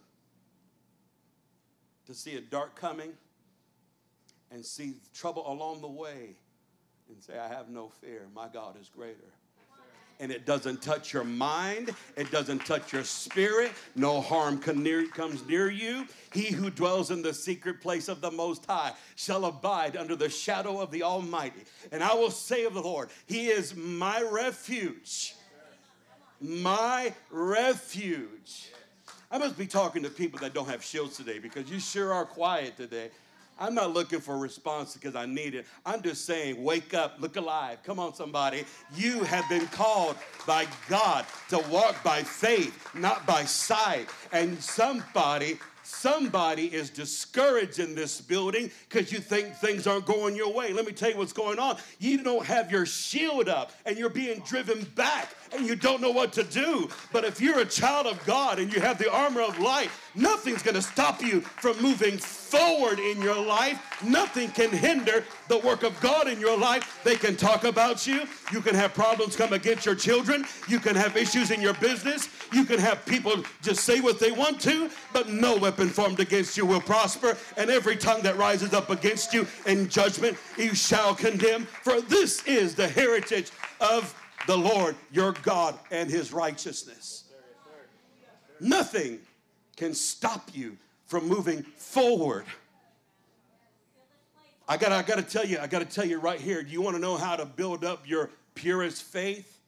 to 2.05 2.13
see 2.13 2.35
a 2.35 2.41
dark 2.41 2.75
coming 2.75 3.13
and 4.51 4.65
see 4.65 4.93
trouble 5.13 5.43
along 5.51 5.81
the 5.81 5.87
way, 5.87 6.35
and 7.09 7.21
say, 7.21 7.37
I 7.37 7.47
have 7.47 7.69
no 7.69 7.89
fear. 7.89 8.27
My 8.33 8.47
God 8.47 8.79
is 8.79 8.89
greater 8.89 9.33
and 10.19 10.31
it 10.31 10.45
doesn't 10.45 10.81
touch 10.81 11.13
your 11.13 11.23
mind, 11.23 11.93
it 12.15 12.31
doesn't 12.31 12.65
touch 12.65 12.93
your 12.93 13.03
spirit. 13.03 13.71
No 13.95 14.21
harm 14.21 14.61
near, 14.75 15.07
comes 15.07 15.45
near 15.47 15.69
you. 15.69 16.07
He 16.33 16.53
who 16.53 16.69
dwells 16.69 17.11
in 17.11 17.21
the 17.21 17.33
secret 17.33 17.81
place 17.81 18.07
of 18.07 18.21
the 18.21 18.31
Most 18.31 18.65
High 18.65 18.93
shall 19.15 19.45
abide 19.45 19.97
under 19.97 20.15
the 20.15 20.29
shadow 20.29 20.79
of 20.79 20.91
the 20.91 21.03
Almighty. 21.03 21.63
And 21.91 22.03
I 22.03 22.13
will 22.13 22.31
say 22.31 22.65
of 22.65 22.73
the 22.73 22.81
Lord, 22.81 23.09
He 23.27 23.47
is 23.47 23.75
my 23.75 24.21
refuge. 24.21 25.35
My 26.39 27.13
refuge. 27.29 28.71
I 29.31 29.37
must 29.37 29.57
be 29.57 29.67
talking 29.67 30.03
to 30.03 30.09
people 30.09 30.39
that 30.39 30.53
don't 30.53 30.69
have 30.69 30.83
shields 30.83 31.17
today 31.17 31.39
because 31.39 31.69
you 31.69 31.79
sure 31.79 32.13
are 32.13 32.25
quiet 32.25 32.77
today. 32.77 33.09
I'm 33.57 33.73
not 33.73 33.93
looking 33.93 34.19
for 34.19 34.35
a 34.35 34.37
response 34.37 34.93
because 34.93 35.15
I 35.15 35.25
need 35.25 35.55
it. 35.55 35.65
I'm 35.85 36.01
just 36.01 36.25
saying, 36.25 36.61
wake 36.61 36.93
up, 36.93 37.15
look 37.19 37.37
alive. 37.37 37.81
Come 37.83 37.99
on, 37.99 38.13
somebody. 38.13 38.65
You 38.95 39.23
have 39.23 39.47
been 39.49 39.65
called 39.67 40.17
by 40.45 40.67
God 40.89 41.25
to 41.49 41.59
walk 41.69 42.03
by 42.03 42.21
faith, 42.21 42.89
not 42.93 43.25
by 43.25 43.45
sight. 43.45 44.09
And 44.33 44.61
somebody 44.61 45.57
Somebody 45.87 46.65
is 46.73 46.89
discouraged 46.89 47.77
in 47.77 47.93
this 47.93 48.19
building 48.19 48.71
because 48.89 49.11
you 49.11 49.19
think 49.19 49.53
things 49.53 49.85
aren't 49.85 50.07
going 50.07 50.35
your 50.35 50.51
way. 50.51 50.73
Let 50.73 50.87
me 50.87 50.91
tell 50.91 51.11
you 51.11 51.17
what's 51.17 51.31
going 51.31 51.59
on. 51.59 51.77
You 51.99 52.23
don't 52.23 52.43
have 52.43 52.71
your 52.71 52.87
shield 52.87 53.47
up 53.47 53.71
and 53.85 53.95
you're 53.95 54.09
being 54.09 54.39
driven 54.39 54.83
back 54.95 55.35
and 55.53 55.63
you 55.63 55.75
don't 55.75 56.01
know 56.01 56.09
what 56.09 56.33
to 56.33 56.43
do. 56.43 56.89
But 57.13 57.23
if 57.23 57.39
you're 57.39 57.59
a 57.59 57.65
child 57.65 58.07
of 58.07 58.23
God 58.25 58.57
and 58.57 58.73
you 58.73 58.81
have 58.81 58.97
the 58.97 59.11
armor 59.11 59.41
of 59.41 59.59
light, 59.59 59.91
nothing's 60.15 60.63
going 60.63 60.75
to 60.75 60.81
stop 60.81 61.21
you 61.21 61.41
from 61.41 61.81
moving 61.81 62.17
forward 62.17 62.99
in 62.99 63.21
your 63.21 63.39
life. 63.39 64.03
Nothing 64.03 64.49
can 64.49 64.69
hinder 64.71 65.23
the 65.47 65.59
work 65.59 65.83
of 65.83 65.99
God 66.01 66.27
in 66.27 66.39
your 66.39 66.57
life. 66.57 67.01
They 67.03 67.15
can 67.15 67.35
talk 67.35 67.63
about 67.63 68.07
you. 68.07 68.23
You 68.51 68.61
can 68.61 68.75
have 68.75 68.93
problems 68.93 69.35
come 69.35 69.53
against 69.53 69.85
your 69.85 69.95
children. 69.95 70.45
You 70.67 70.79
can 70.79 70.95
have 70.95 71.17
issues 71.17 71.51
in 71.51 71.61
your 71.61 71.73
business. 71.75 72.29
You 72.53 72.65
can 72.65 72.79
have 72.79 73.05
people 73.05 73.43
just 73.61 73.83
say 73.83 73.99
what 73.99 74.19
they 74.19 74.31
want 74.31 74.61
to, 74.61 74.89
but 75.13 75.29
no 75.29 75.57
weapon 75.57 75.89
formed 75.89 76.19
against 76.19 76.57
you 76.57 76.65
will 76.65 76.81
prosper. 76.81 77.37
And 77.57 77.69
every 77.69 77.97
tongue 77.97 78.21
that 78.23 78.37
rises 78.37 78.73
up 78.73 78.89
against 78.89 79.33
you 79.33 79.47
in 79.65 79.89
judgment, 79.89 80.37
you 80.57 80.75
shall 80.75 81.15
condemn. 81.15 81.65
For 81.65 82.01
this 82.01 82.45
is 82.45 82.75
the 82.75 82.87
heritage 82.87 83.51
of 83.79 84.13
the 84.47 84.57
Lord 84.57 84.95
your 85.11 85.33
God 85.43 85.77
and 85.91 86.09
his 86.09 86.31
righteousness. 86.31 87.23
Nothing 88.59 89.19
can 89.75 89.93
stop 89.93 90.49
you 90.53 90.77
from 91.07 91.27
moving 91.27 91.63
forward. 91.63 92.45
I 94.67 94.77
gotta, 94.77 94.95
I 94.95 95.03
gotta 95.03 95.21
tell 95.21 95.45
you, 95.45 95.59
I 95.59 95.67
gotta 95.67 95.85
tell 95.85 96.05
you 96.05 96.19
right 96.19 96.39
here. 96.39 96.63
Do 96.63 96.71
you 96.71 96.81
want 96.81 96.95
to 96.95 97.01
know 97.01 97.17
how 97.17 97.35
to 97.35 97.45
build 97.45 97.85
up 97.85 98.07
your 98.07 98.31
purest 98.55 99.03
faith? 99.03 99.59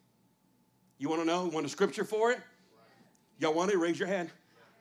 You 0.97 1.09
want 1.09 1.21
to 1.21 1.27
know? 1.27 1.45
You 1.45 1.51
want 1.51 1.65
a 1.65 1.69
scripture 1.69 2.03
for 2.03 2.31
it? 2.31 2.39
Y'all 3.39 3.53
want 3.53 3.71
it? 3.71 3.77
Raise 3.77 3.99
your 3.99 4.07
hand. 4.07 4.31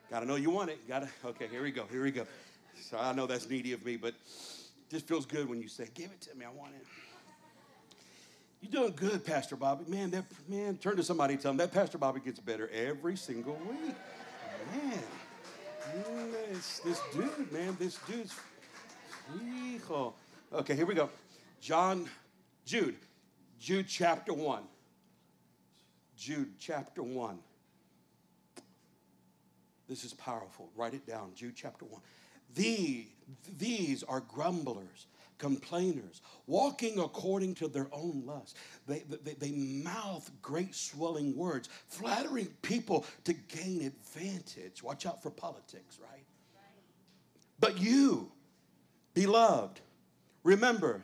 Gotta 0.09 0.25
know 0.25 0.35
you 0.35 0.49
want 0.49 0.71
it. 0.71 0.87
Gotta. 0.87 1.07
Okay, 1.23 1.47
here 1.47 1.61
we 1.61 1.71
go. 1.71 1.85
Here 1.91 2.03
we 2.03 2.11
go. 2.11 2.25
So 2.81 2.97
I 2.97 3.13
know 3.13 3.27
that's 3.27 3.47
needy 3.49 3.73
of 3.73 3.85
me, 3.85 3.97
but 3.97 4.15
just 4.89 5.07
feels 5.07 5.25
good 5.25 5.47
when 5.47 5.61
you 5.61 5.67
say, 5.67 5.87
"Give 5.93 6.09
it 6.09 6.21
to 6.21 6.35
me. 6.35 6.45
I 6.45 6.49
want 6.49 6.73
it." 6.73 6.85
You're 8.61 8.71
doing 8.71 8.93
good, 8.95 9.23
Pastor 9.23 9.55
Bobby. 9.55 9.85
Man, 9.87 10.09
that 10.11 10.25
man, 10.47 10.77
turn 10.77 10.95
to 10.95 11.03
somebody 11.03 11.33
and 11.33 11.41
tell 11.41 11.51
them 11.51 11.57
that 11.57 11.71
Pastor 11.71 11.99
Bobby 11.99 12.21
gets 12.21 12.39
better 12.39 12.69
every 12.69 13.15
single 13.15 13.59
week. 13.69 13.93
Man, 14.71 16.31
this, 16.51 16.79
this 16.79 17.01
dude, 17.13 17.51
man, 17.51 17.75
this 17.79 17.99
dude's. 18.07 18.35
Okay, 20.53 20.75
here 20.75 20.85
we 20.85 20.95
go. 20.95 21.09
John, 21.61 22.09
Jude, 22.65 22.95
Jude 23.59 23.87
chapter 23.87 24.33
1. 24.33 24.63
Jude 26.17 26.53
chapter 26.59 27.03
1. 27.03 27.37
This 29.87 30.03
is 30.03 30.13
powerful. 30.13 30.69
Write 30.75 30.93
it 30.93 31.05
down. 31.05 31.31
Jude 31.35 31.55
chapter 31.55 31.85
1. 31.85 32.01
These, 32.55 33.05
these 33.57 34.03
are 34.03 34.21
grumblers 34.21 35.07
complainers, 35.37 36.21
walking 36.45 36.99
according 36.99 37.55
to 37.55 37.67
their 37.67 37.87
own 37.91 38.23
lust. 38.25 38.57
They, 38.87 39.03
they, 39.23 39.33
they 39.33 39.51
mouth 39.51 40.29
great 40.41 40.73
swelling 40.73 41.35
words, 41.35 41.69
flattering 41.87 42.47
people 42.61 43.05
to 43.25 43.33
gain 43.33 43.83
advantage. 43.85 44.83
Watch 44.83 45.05
out 45.05 45.21
for 45.21 45.29
politics, 45.29 45.99
right? 46.01 46.23
But 47.59 47.79
you, 47.79 48.31
beloved, 49.13 49.79
remember 50.43 51.03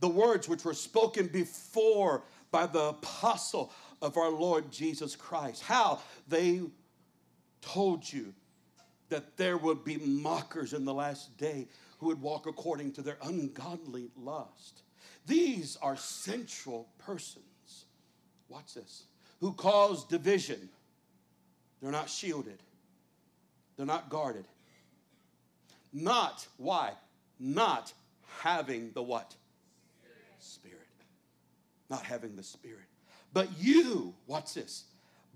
the 0.00 0.08
words 0.08 0.48
which 0.48 0.64
were 0.64 0.74
spoken 0.74 1.26
before 1.26 2.22
by 2.50 2.66
the 2.66 2.90
apostle 2.90 3.72
of 4.00 4.16
our 4.16 4.30
Lord 4.30 4.70
Jesus 4.70 5.16
Christ. 5.16 5.62
How 5.62 6.00
they 6.28 6.62
told 7.60 8.10
you 8.10 8.32
that 9.08 9.36
there 9.36 9.56
would 9.56 9.84
be 9.84 9.96
mockers 9.96 10.72
in 10.72 10.84
the 10.84 10.94
last 10.94 11.36
day 11.36 11.68
who 11.98 12.06
would 12.06 12.20
walk 12.20 12.46
according 12.46 12.92
to 12.92 13.02
their 13.02 13.18
ungodly 13.22 14.10
lust. 14.16 14.82
These 15.26 15.76
are 15.82 15.96
sensual 15.96 16.88
persons. 16.98 17.86
Watch 18.48 18.74
this. 18.74 19.04
Who 19.40 19.52
cause 19.52 20.04
division. 20.04 20.68
They're 21.80 21.92
not 21.92 22.08
shielded. 22.10 22.62
They're 23.76 23.86
not 23.86 24.08
guarded. 24.08 24.46
Not, 25.92 26.46
why? 26.56 26.92
Not 27.38 27.92
having 28.40 28.90
the 28.92 29.02
what? 29.02 29.34
Spirit. 30.38 30.78
Not 31.90 32.02
having 32.02 32.36
the 32.36 32.42
Spirit. 32.42 32.86
But 33.32 33.48
you, 33.58 34.14
watch 34.26 34.54
this. 34.54 34.84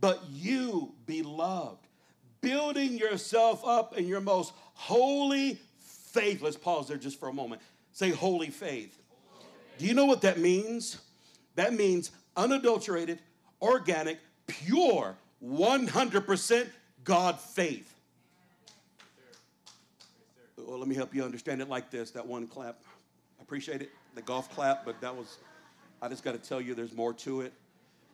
But 0.01 0.21
you, 0.31 0.93
beloved, 1.07 1.87
building 2.43 2.99
yourself 2.99 3.65
up 3.65 3.97
in 3.97 4.07
your 4.07 4.21
most 4.21 4.53
holy 4.75 5.59
faith. 5.79 6.43
Let's 6.43 6.57
pause 6.57 6.89
there 6.89 6.99
just 6.99 7.19
for 7.19 7.29
a 7.29 7.33
moment. 7.33 7.63
Say 7.93 8.11
holy 8.11 8.51
faith. 8.51 8.99
Do 9.79 9.87
you 9.87 9.95
know 9.95 10.05
what 10.05 10.21
that 10.23 10.39
means? 10.39 11.01
That 11.55 11.73
means 11.73 12.11
unadulterated, 12.37 13.21
organic, 13.61 14.19
pure, 14.47 15.17
100% 15.45 16.69
God 17.05 17.41
faith. 17.41 17.89
Well, 20.57 20.79
let 20.79 20.89
me 20.89 20.95
help 20.95 21.15
you 21.15 21.25
understand 21.25 21.61
it 21.61 21.69
like 21.69 21.91
this 21.91 22.11
that 22.13 22.27
one 22.27 22.47
clap. 22.47 22.83
I 23.39 23.43
appreciate 23.43 23.83
it, 23.83 23.91
the 24.15 24.23
golf 24.23 24.55
clap, 24.55 24.85
but 24.85 25.01
that 25.01 25.15
was, 25.15 25.39
I 26.01 26.09
just 26.09 26.23
got 26.23 26.33
to 26.33 26.39
tell 26.39 26.61
you 26.61 26.75
there's 26.75 26.95
more 26.95 27.13
to 27.15 27.43
it 27.43 27.53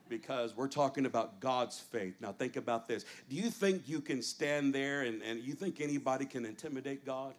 because 0.08 0.56
we're 0.56 0.68
talking 0.68 1.06
about 1.06 1.40
God's 1.40 1.78
faith. 1.78 2.14
Now, 2.20 2.32
think 2.32 2.56
about 2.56 2.88
this. 2.88 3.04
Do 3.28 3.36
you 3.36 3.50
think 3.50 3.88
you 3.88 4.00
can 4.00 4.22
stand 4.22 4.74
there 4.74 5.02
and, 5.02 5.22
and 5.22 5.40
you 5.40 5.54
think 5.54 5.80
anybody 5.80 6.24
can 6.24 6.44
intimidate 6.44 7.04
God? 7.04 7.34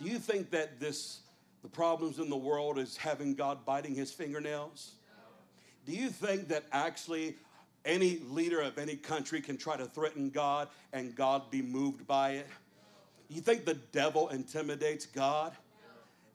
Do 0.00 0.08
you 0.08 0.18
think 0.18 0.50
that 0.50 0.78
this, 0.78 1.20
the 1.62 1.68
problems 1.68 2.18
in 2.18 2.30
the 2.30 2.36
world 2.36 2.78
is 2.78 2.96
having 2.96 3.34
God 3.34 3.64
biting 3.64 3.94
his 3.94 4.12
fingernails? 4.12 4.92
Do 5.86 5.92
you 5.92 6.08
think 6.10 6.48
that 6.48 6.64
actually 6.70 7.36
any 7.84 8.20
leader 8.28 8.60
of 8.60 8.78
any 8.78 8.94
country 8.94 9.40
can 9.40 9.56
try 9.56 9.76
to 9.76 9.86
threaten 9.86 10.30
God 10.30 10.68
and 10.92 11.14
God 11.14 11.50
be 11.50 11.62
moved 11.62 12.06
by 12.06 12.32
it? 12.32 12.46
You 13.28 13.40
think 13.40 13.64
the 13.64 13.74
devil 13.74 14.28
intimidates 14.28 15.06
God? 15.06 15.52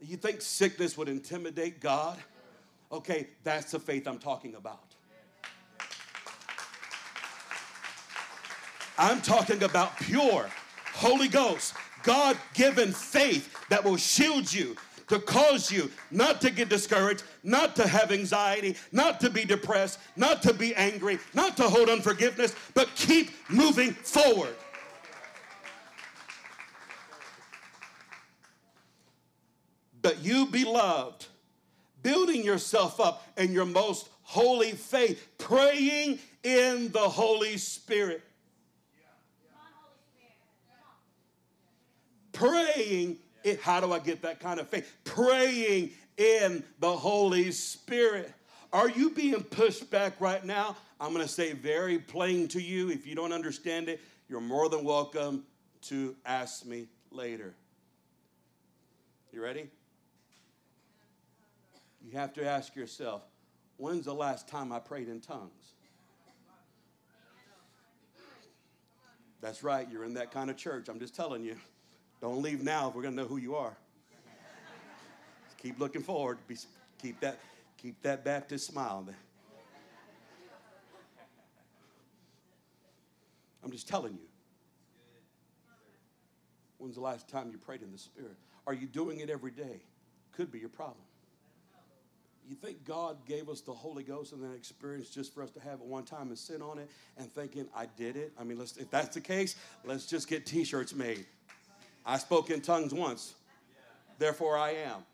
You 0.01 0.17
think 0.17 0.41
sickness 0.41 0.97
would 0.97 1.07
intimidate 1.07 1.79
God? 1.79 2.17
Okay, 2.93 3.27
that's 3.43 3.71
the 3.71 3.79
faith 3.79 4.07
I'm 4.07 4.19
talking 4.19 4.53
about. 4.53 4.93
I'm 8.99 9.19
talking 9.19 9.63
about 9.63 9.97
pure 9.97 10.47
Holy 10.93 11.27
Ghost, 11.27 11.73
God 12.03 12.37
given 12.53 12.91
faith 12.91 13.57
that 13.69 13.83
will 13.83 13.97
shield 13.97 14.53
you, 14.53 14.75
to 15.07 15.17
cause 15.17 15.71
you 15.71 15.89
not 16.11 16.39
to 16.41 16.51
get 16.51 16.69
discouraged, 16.69 17.23
not 17.43 17.75
to 17.77 17.87
have 17.87 18.11
anxiety, 18.11 18.75
not 18.91 19.19
to 19.21 19.31
be 19.31 19.43
depressed, 19.43 19.99
not 20.15 20.43
to 20.43 20.53
be 20.53 20.75
angry, 20.75 21.17
not 21.33 21.57
to 21.57 21.63
hold 21.63 21.89
unforgiveness, 21.89 22.55
but 22.75 22.93
keep 22.95 23.31
moving 23.49 23.91
forward. 23.91 24.53
But 30.03 30.23
you, 30.23 30.45
beloved, 30.45 31.25
building 32.03 32.43
yourself 32.43 32.99
up 32.99 33.27
in 33.37 33.51
your 33.51 33.65
most 33.65 34.09
holy 34.21 34.73
faith, 34.73 35.27
praying 35.37 36.19
in 36.43 36.91
the 36.91 36.99
Holy 36.99 37.57
Spirit. 37.57 38.21
praying. 42.33 43.17
It, 43.43 43.61
how 43.61 43.79
do 43.79 43.93
I 43.93 43.99
get 43.99 44.21
that 44.23 44.39
kind 44.39 44.59
of 44.59 44.67
faith? 44.67 44.91
Praying 45.03 45.91
in 46.17 46.63
the 46.79 46.91
Holy 46.91 47.51
Spirit. 47.51 48.33
Are 48.71 48.89
you 48.89 49.11
being 49.11 49.41
pushed 49.43 49.89
back 49.89 50.19
right 50.19 50.43
now? 50.43 50.75
I'm 50.99 51.13
going 51.13 51.25
to 51.25 51.31
say 51.31 51.53
very 51.53 51.99
plain 51.99 52.47
to 52.49 52.61
you. 52.61 52.89
If 52.89 53.05
you 53.05 53.15
don't 53.15 53.33
understand 53.33 53.87
it, 53.87 54.01
you're 54.29 54.41
more 54.41 54.69
than 54.69 54.83
welcome 54.83 55.43
to 55.83 56.15
ask 56.25 56.65
me 56.65 56.87
later. 57.11 57.53
You 59.31 59.43
ready? 59.43 59.69
You 62.03 62.11
have 62.17 62.33
to 62.33 62.45
ask 62.45 62.75
yourself, 62.75 63.23
when's 63.77 64.05
the 64.05 64.13
last 64.13 64.47
time 64.47 64.71
I 64.71 64.79
prayed 64.79 65.07
in 65.07 65.21
tongues? 65.21 65.73
That's 69.41 69.63
right, 69.63 69.87
you're 69.91 70.05
in 70.05 70.13
that 70.13 70.31
kind 70.31 70.49
of 70.49 70.57
church. 70.57 70.87
I'm 70.87 70.99
just 70.99 71.15
telling 71.15 71.43
you. 71.43 71.55
Don't 72.21 72.41
leave 72.41 72.63
now 72.63 72.87
if 72.87 72.95
we're 72.95 73.01
going 73.01 73.15
to 73.15 73.21
know 73.21 73.27
who 73.27 73.37
you 73.37 73.55
are. 73.55 73.75
keep 75.61 75.79
looking 75.79 76.01
forward. 76.01 76.37
Be, 76.47 76.55
keep, 77.01 77.19
that, 77.19 77.39
keep 77.77 78.01
that 78.03 78.23
Baptist 78.23 78.67
smile. 78.67 79.05
I'm 83.63 83.71
just 83.71 83.87
telling 83.87 84.13
you. 84.13 84.27
When's 86.77 86.95
the 86.95 87.01
last 87.01 87.27
time 87.27 87.49
you 87.51 87.57
prayed 87.57 87.81
in 87.81 87.91
the 87.91 87.97
Spirit? 87.97 88.35
Are 88.67 88.73
you 88.73 88.87
doing 88.87 89.19
it 89.19 89.29
every 89.29 89.51
day? 89.51 89.81
Could 90.31 90.51
be 90.51 90.59
your 90.59 90.69
problem. 90.69 91.03
You 92.47 92.55
think 92.55 92.83
God 92.83 93.25
gave 93.25 93.49
us 93.49 93.61
the 93.61 93.71
Holy 93.71 94.03
Ghost 94.03 94.33
and 94.33 94.43
that 94.43 94.53
experience 94.53 95.09
just 95.09 95.33
for 95.33 95.43
us 95.43 95.51
to 95.51 95.59
have 95.61 95.79
it 95.79 95.85
one 95.85 96.03
time 96.03 96.27
and 96.27 96.37
sit 96.37 96.61
on 96.61 96.77
it 96.77 96.89
and 97.17 97.31
thinking, 97.31 97.67
I 97.75 97.87
did 97.97 98.17
it? 98.17 98.33
I 98.39 98.43
mean, 98.43 98.59
let's, 98.59 98.77
if 98.77 98.91
that's 98.91 99.13
the 99.13 99.21
case, 99.21 99.55
let's 99.85 100.05
just 100.05 100.27
get 100.27 100.45
t 100.45 100.63
shirts 100.63 100.93
made. 100.93 101.25
I 102.05 102.17
spoke 102.17 102.49
in 102.49 102.59
tongues 102.59 102.93
once, 102.93 103.35
therefore 104.19 104.57
I 104.57 104.71
am. 104.71 105.05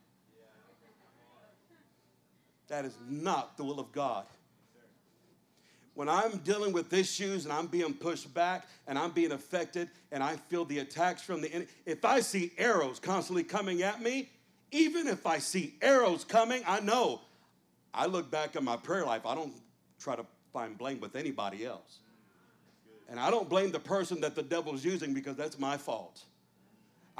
That 2.68 2.86
is 2.86 2.96
not 3.08 3.58
the 3.58 3.64
will 3.64 3.80
of 3.80 3.92
God. 3.92 4.26
When 5.94 6.08
I'm 6.08 6.38
dealing 6.38 6.72
with 6.72 6.94
issues 6.94 7.44
and 7.44 7.54
I'm 7.54 7.68
being 7.68 7.94
pushed 7.94 8.34
back 8.34 8.68
and 8.88 8.98
I'm 8.98 9.12
being 9.12 9.34
affected 9.34 9.90
and 10.12 10.24
I 10.24 10.38
feel 10.38 10.64
the 10.66 10.80
attacks 10.80 11.22
from 11.22 11.42
the 11.42 11.52
enemy, 11.52 11.70
if 11.86 12.06
I 12.06 12.22
see 12.22 12.54
arrows 12.58 13.00
constantly 13.00 13.44
coming 13.44 13.82
at 13.82 14.02
me, 14.02 14.30
even 14.72 15.08
if 15.08 15.26
I 15.26 15.40
see 15.40 15.76
arrows 15.82 16.24
coming, 16.24 16.64
I 16.68 16.80
know. 16.80 17.22
I 17.94 18.06
look 18.06 18.30
back 18.30 18.56
at 18.56 18.64
my 18.64 18.78
prayer 18.78 19.06
life, 19.06 19.26
I 19.26 19.36
don't 19.36 19.54
try 20.00 20.16
to 20.16 20.26
find 20.54 20.78
blame 20.78 21.00
with 21.00 21.16
anybody 21.16 21.66
else. 21.66 22.00
And 23.10 23.20
I 23.20 23.32
don't 23.32 23.50
blame 23.50 23.72
the 23.72 23.80
person 23.80 24.22
that 24.22 24.36
the 24.36 24.44
devil's 24.44 24.86
using 24.86 25.14
because 25.14 25.36
that's 25.36 25.58
my 25.58 25.78
fault. 25.78 26.24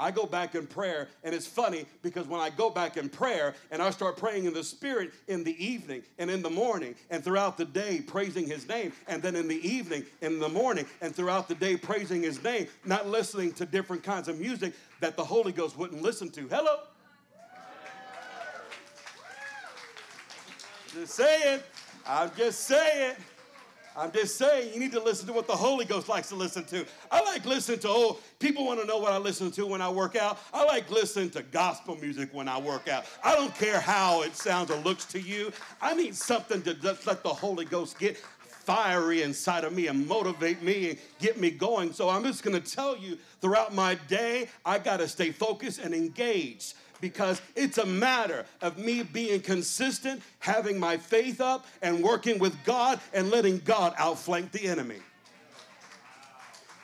I 0.00 0.10
go 0.10 0.24
back 0.24 0.54
in 0.54 0.66
prayer, 0.66 1.08
and 1.22 1.34
it's 1.34 1.46
funny 1.46 1.84
because 2.00 2.26
when 2.26 2.40
I 2.40 2.48
go 2.48 2.70
back 2.70 2.96
in 2.96 3.10
prayer 3.10 3.54
and 3.70 3.82
I 3.82 3.90
start 3.90 4.16
praying 4.16 4.46
in 4.46 4.54
the 4.54 4.64
Spirit 4.64 5.12
in 5.28 5.44
the 5.44 5.62
evening 5.62 6.02
and 6.18 6.30
in 6.30 6.40
the 6.40 6.48
morning 6.48 6.94
and 7.10 7.22
throughout 7.22 7.58
the 7.58 7.66
day, 7.66 8.00
praising 8.00 8.46
His 8.46 8.66
name, 8.66 8.94
and 9.08 9.22
then 9.22 9.36
in 9.36 9.46
the 9.46 9.68
evening, 9.68 10.06
in 10.22 10.38
the 10.38 10.48
morning, 10.48 10.86
and 11.02 11.14
throughout 11.14 11.48
the 11.48 11.54
day, 11.54 11.76
praising 11.76 12.22
His 12.22 12.42
name, 12.42 12.66
not 12.86 13.08
listening 13.08 13.52
to 13.54 13.66
different 13.66 14.02
kinds 14.02 14.28
of 14.28 14.40
music 14.40 14.72
that 15.00 15.18
the 15.18 15.24
Holy 15.24 15.52
Ghost 15.52 15.76
wouldn't 15.76 16.00
listen 16.00 16.30
to. 16.30 16.48
Hello? 16.48 16.78
Just 20.92 21.14
saying. 21.14 21.60
I'm 22.06 22.30
just 22.36 22.60
saying. 22.60 23.14
I'm 23.96 24.12
just 24.12 24.36
saying, 24.36 24.72
you 24.72 24.78
need 24.78 24.92
to 24.92 25.02
listen 25.02 25.26
to 25.26 25.32
what 25.32 25.46
the 25.48 25.56
Holy 25.56 25.84
Ghost 25.84 26.08
likes 26.08 26.28
to 26.28 26.36
listen 26.36 26.64
to. 26.66 26.86
I 27.10 27.22
like 27.22 27.44
listening 27.44 27.80
to, 27.80 27.88
oh, 27.88 28.18
people 28.38 28.64
want 28.64 28.80
to 28.80 28.86
know 28.86 28.98
what 28.98 29.12
I 29.12 29.18
listen 29.18 29.50
to 29.52 29.66
when 29.66 29.82
I 29.82 29.90
work 29.90 30.14
out. 30.14 30.38
I 30.54 30.64
like 30.64 30.88
listening 30.90 31.30
to 31.30 31.42
gospel 31.42 31.96
music 31.96 32.30
when 32.32 32.46
I 32.46 32.58
work 32.58 32.88
out. 32.88 33.04
I 33.24 33.34
don't 33.34 33.54
care 33.56 33.80
how 33.80 34.22
it 34.22 34.36
sounds 34.36 34.70
or 34.70 34.76
looks 34.78 35.04
to 35.06 35.20
you. 35.20 35.52
I 35.82 35.94
need 35.94 36.14
something 36.14 36.62
to 36.62 36.74
just 36.74 37.06
let 37.06 37.24
the 37.24 37.30
Holy 37.30 37.64
Ghost 37.64 37.98
get 37.98 38.16
fiery 38.16 39.22
inside 39.22 39.64
of 39.64 39.72
me 39.72 39.88
and 39.88 40.06
motivate 40.06 40.62
me 40.62 40.90
and 40.90 40.98
get 41.18 41.40
me 41.40 41.50
going. 41.50 41.92
So 41.92 42.08
I'm 42.08 42.22
just 42.22 42.44
going 42.44 42.60
to 42.60 42.74
tell 42.74 42.96
you 42.96 43.18
throughout 43.40 43.74
my 43.74 43.96
day, 44.06 44.48
I 44.64 44.78
got 44.78 44.98
to 44.98 45.08
stay 45.08 45.32
focused 45.32 45.80
and 45.80 45.92
engaged 45.92 46.74
because 47.00 47.40
it's 47.56 47.78
a 47.78 47.86
matter 47.86 48.44
of 48.60 48.78
me 48.78 49.02
being 49.02 49.40
consistent, 49.40 50.22
having 50.38 50.78
my 50.78 50.96
faith 50.96 51.40
up, 51.40 51.66
and 51.82 52.02
working 52.02 52.38
with 52.38 52.56
God 52.64 53.00
and 53.12 53.30
letting 53.30 53.58
God 53.58 53.94
outflank 53.98 54.52
the 54.52 54.66
enemy. 54.66 54.98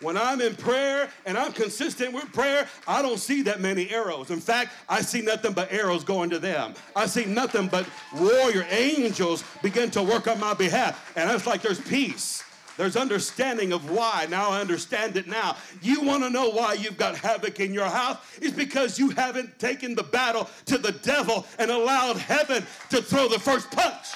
When 0.01 0.19
I'm 0.19 0.43
in 0.43 0.55
prayer 0.55 1.09
and 1.25 1.39
I'm 1.39 1.53
consistent 1.53 2.13
with 2.13 2.31
prayer, 2.33 2.69
I 2.87 3.01
don't 3.01 3.19
see 3.19 3.43
that 3.43 3.61
many 3.61 3.89
arrows. 3.91 4.31
In 4.31 4.41
fact, 4.41 4.73
I 4.89 5.01
see 5.01 5.23
nothing 5.23 5.53
but 5.53 5.73
arrows 5.73 6.05
going 6.05 6.29
to 6.31 6.39
them. 6.39 6.75
I 6.95 7.07
see 7.07 7.25
nothing 7.25 7.69
but 7.69 7.89
warrior 8.15 8.67
angels 8.71 9.43
begin 9.63 9.91
to 9.93 10.03
work 10.03 10.29
on 10.29 10.39
my 10.39 10.53
behalf. 10.53 11.13
And 11.17 11.31
it's 11.31 11.47
like 11.47 11.63
there's 11.63 11.81
peace. 11.81 12.45
There's 12.77 12.97
understanding 12.97 13.73
of 13.73 13.91
why. 13.91 14.27
Now 14.29 14.51
I 14.51 14.61
understand 14.61 15.17
it 15.17 15.27
now. 15.27 15.57
You 15.83 16.03
want 16.03 16.23
to 16.25 16.31
know 16.31 16.51
why 16.51 16.75
you've 16.75 16.99
got 16.99 17.17
havoc 17.17 17.59
in 17.61 17.73
your 17.73 17.87
house? 17.87 18.19
It's 18.41 18.55
because 18.55 18.99
you 18.99 19.11
haven't 19.11 19.59
taken 19.59 19.95
the 19.95 20.03
battle 20.03 20.49
to 20.67 20.79
the 20.79 20.93
devil 20.93 21.47
and 21.59 21.71
allowed 21.71 22.19
heaven 22.19 22.65
to 22.91 23.01
throw 23.01 23.29
the 23.29 23.39
first 23.39 23.71
punch. 23.71 24.07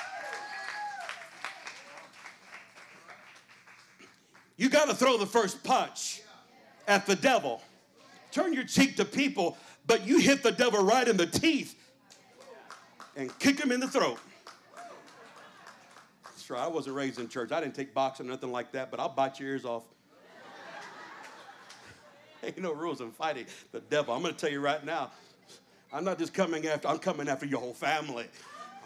You 4.57 4.69
got 4.69 4.89
to 4.89 4.95
throw 4.95 5.17
the 5.17 5.27
first 5.27 5.65
punch 5.65 6.21
at 6.87 7.07
the 7.07 7.17
devil. 7.17 7.63
Turn 8.31 8.53
your 8.53 8.65
cheek 8.65 8.97
to 8.97 9.07
people, 9.07 9.57
but 9.87 10.07
you 10.07 10.19
hit 10.19 10.43
the 10.43 10.53
devil 10.53 10.85
right 10.85 11.09
in 11.09 11.17
the 11.17 11.27
teeth 11.27 11.77
and 13.17 13.37
kick 13.39 13.59
him 13.59 13.73
in 13.73 13.81
the 13.81 13.89
throat. 13.89 14.19
I 16.57 16.69
wasn't 16.69 16.97
raised 16.97 17.19
in 17.19 17.29
church. 17.29 17.53
I 17.53 17.61
didn't 17.61 17.75
take 17.75 17.95
boxing 17.95 18.27
or 18.27 18.31
nothing 18.31 18.53
like 18.53 18.73
that, 18.73 18.91
but 18.91 19.01
I'll 19.01 19.09
bite 19.09 19.41
your 19.41 19.51
ears 19.51 19.65
off. 19.65 19.85
Ain't 22.43 22.59
no 22.59 22.73
rules 22.73 23.01
in 23.01 23.11
fighting 23.11 23.47
the 23.73 23.81
devil. 23.81 24.15
I'm 24.15 24.23
going 24.23 24.35
to 24.35 24.41
tell 24.41 24.51
you 24.51 24.61
right 24.61 24.85
now. 24.85 25.11
I'm 25.93 26.05
not 26.05 26.19
just 26.19 26.33
coming 26.33 26.67
after, 26.67 26.89
I'm 26.89 26.99
coming 26.99 27.29
after 27.29 27.47
your 27.47 27.61
whole 27.61 27.75
family. 27.75 28.27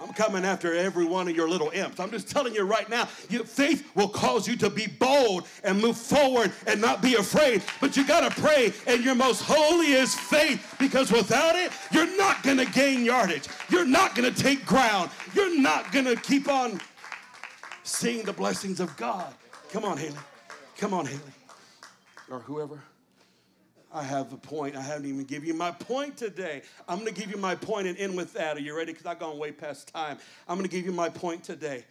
I'm 0.01 0.13
coming 0.13 0.45
after 0.45 0.75
every 0.75 1.05
one 1.05 1.29
of 1.29 1.37
your 1.37 1.49
little 1.49 1.71
imps. 1.71 2.01
I'm 2.01 2.11
just 2.11 2.29
telling 2.29 2.55
you 2.55 2.65
right 2.65 2.89
now, 2.89 3.09
your 3.31 3.45
faith 3.45 3.89
will 3.95 4.09
cause 4.09 4.49
you 4.49 4.57
to 4.57 4.69
be 4.69 4.89
bold 4.89 5.47
and 5.63 5.81
move 5.81 5.97
forward 5.97 6.53
and 6.67 6.81
not 6.81 7.01
be 7.01 7.15
afraid. 7.15 7.63
But 7.81 7.97
you 7.97 8.05
got 8.05 8.29
to 8.29 8.41
pray 8.41 8.73
in 8.89 9.03
your 9.03 9.15
most 9.15 9.43
holiest 9.43 10.19
faith 10.19 10.75
because 10.81 11.13
without 11.13 11.55
it, 11.55 11.71
you're 11.93 12.17
not 12.17 12.43
going 12.43 12.57
to 12.57 12.67
gain 12.67 13.05
yardage. 13.05 13.47
You're 13.69 13.87
not 13.87 14.17
going 14.17 14.33
to 14.33 14.43
take 14.43 14.67
ground. 14.67 15.11
You're 15.33 15.61
not 15.61 15.93
going 15.93 16.07
to 16.07 16.17
keep 16.17 16.49
on 16.49 16.81
seeing 17.85 18.25
the 18.25 18.33
blessings 18.33 18.81
of 18.81 18.97
God. 18.97 19.33
Come 19.71 19.85
on, 19.85 19.97
Haley. 19.97 20.17
Come 20.79 20.93
on, 20.93 21.07
Haley. 21.07 21.21
Or 22.31 22.41
whoever. 22.41 22.83
I 23.93 24.03
have 24.03 24.33
a 24.33 24.37
point. 24.37 24.75
I 24.75 24.81
haven't 24.81 25.07
even 25.07 25.23
given 25.25 25.47
you 25.47 25.55
my 25.55 25.71
point 25.71 26.17
today. 26.17 26.63
I'm 26.89 26.99
going 26.99 27.15
to 27.15 27.21
give 27.21 27.31
you 27.31 27.37
my 27.37 27.55
point 27.55 27.87
and 27.87 27.97
end 27.97 28.17
with 28.17 28.33
that. 28.33 28.57
Are 28.57 28.61
you 28.61 28.77
ready? 28.77 28.93
Because 28.93 29.07
I've 29.07 29.21
gone 29.21 29.39
way 29.39 29.53
past 29.53 29.87
time. 29.95 30.19
I'm 30.49 30.57
going 30.57 30.69
to 30.69 30.75
give 30.75 30.85
you 30.85 30.91
my 30.91 31.09
point 31.09 31.45
today. 31.45 31.85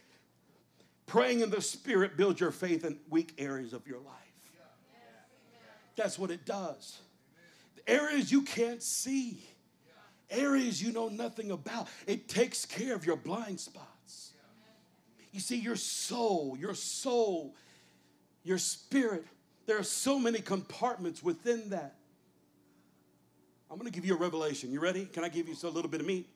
Praying 1.06 1.40
in 1.40 1.48
the 1.48 1.62
Spirit 1.62 2.16
builds 2.16 2.40
your 2.40 2.50
faith 2.50 2.84
in 2.84 2.98
weak 3.08 3.32
areas 3.38 3.72
of 3.72 3.86
your 3.86 4.00
life. 4.00 4.14
That's 5.96 6.18
what 6.18 6.30
it 6.30 6.44
does. 6.44 6.98
The 7.76 7.92
areas 7.92 8.32
you 8.32 8.42
can't 8.42 8.82
see, 8.82 9.42
areas 10.28 10.82
you 10.82 10.92
know 10.92 11.08
nothing 11.08 11.52
about, 11.52 11.88
it 12.06 12.28
takes 12.28 12.66
care 12.66 12.94
of 12.94 13.06
your 13.06 13.16
blind 13.16 13.60
spot. 13.60 13.93
You 15.34 15.40
see, 15.40 15.58
your 15.58 15.74
soul, 15.74 16.56
your 16.56 16.74
soul, 16.74 17.56
your 18.44 18.56
spirit, 18.56 19.26
there 19.66 19.76
are 19.76 19.82
so 19.82 20.16
many 20.16 20.38
compartments 20.38 21.24
within 21.24 21.70
that. 21.70 21.96
I'm 23.68 23.76
going 23.76 23.90
to 23.90 23.92
give 23.92 24.06
you 24.06 24.14
a 24.14 24.18
revelation. 24.18 24.70
You 24.70 24.78
ready? 24.78 25.06
Can 25.06 25.24
I 25.24 25.28
give 25.28 25.48
you 25.48 25.56
a 25.60 25.66
little 25.66 25.90
bit 25.90 26.00
of 26.00 26.06
meat? 26.06 26.28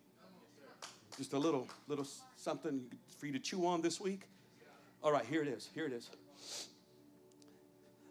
Just 1.17 1.33
a 1.33 1.39
little, 1.39 1.69
little 1.87 2.09
something 2.35 2.87
for 3.19 3.27
you 3.27 3.33
to 3.35 3.39
chew 3.39 3.69
on 3.69 3.83
this 3.83 4.01
week. 4.01 4.23
All 5.01 5.13
right, 5.13 5.25
here 5.25 5.43
it 5.43 5.49
is. 5.49 5.69
Here 5.77 5.87
it 5.87 5.93
is. 5.93 6.11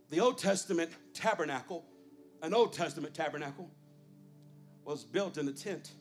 The 0.10 0.22
Old 0.22 0.38
Testament 0.38 0.92
tabernacle, 1.14 1.84
an 2.42 2.54
Old 2.54 2.72
Testament 2.72 3.14
tabernacle, 3.14 3.70
was 4.86 5.04
built 5.04 5.38
in 5.38 5.50
a 5.50 5.54
tent, 5.54 5.92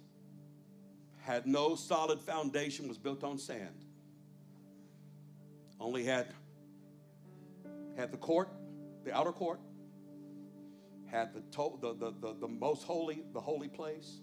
had 1.22 1.44
no 1.44 1.74
solid 1.74 2.20
foundation, 2.20 2.86
was 2.86 2.98
built 2.98 3.24
on 3.24 3.36
sand 3.36 3.85
only 5.80 6.04
had 6.04 6.26
had 7.96 8.12
the 8.12 8.16
court, 8.16 8.48
the 9.04 9.16
outer 9.16 9.32
court, 9.32 9.60
had 11.06 11.32
the, 11.32 11.40
to, 11.56 11.78
the, 11.80 11.94
the, 11.94 12.14
the, 12.20 12.36
the 12.40 12.48
most 12.48 12.84
holy, 12.84 13.22
the 13.32 13.40
holy 13.40 13.68
place. 13.68 14.18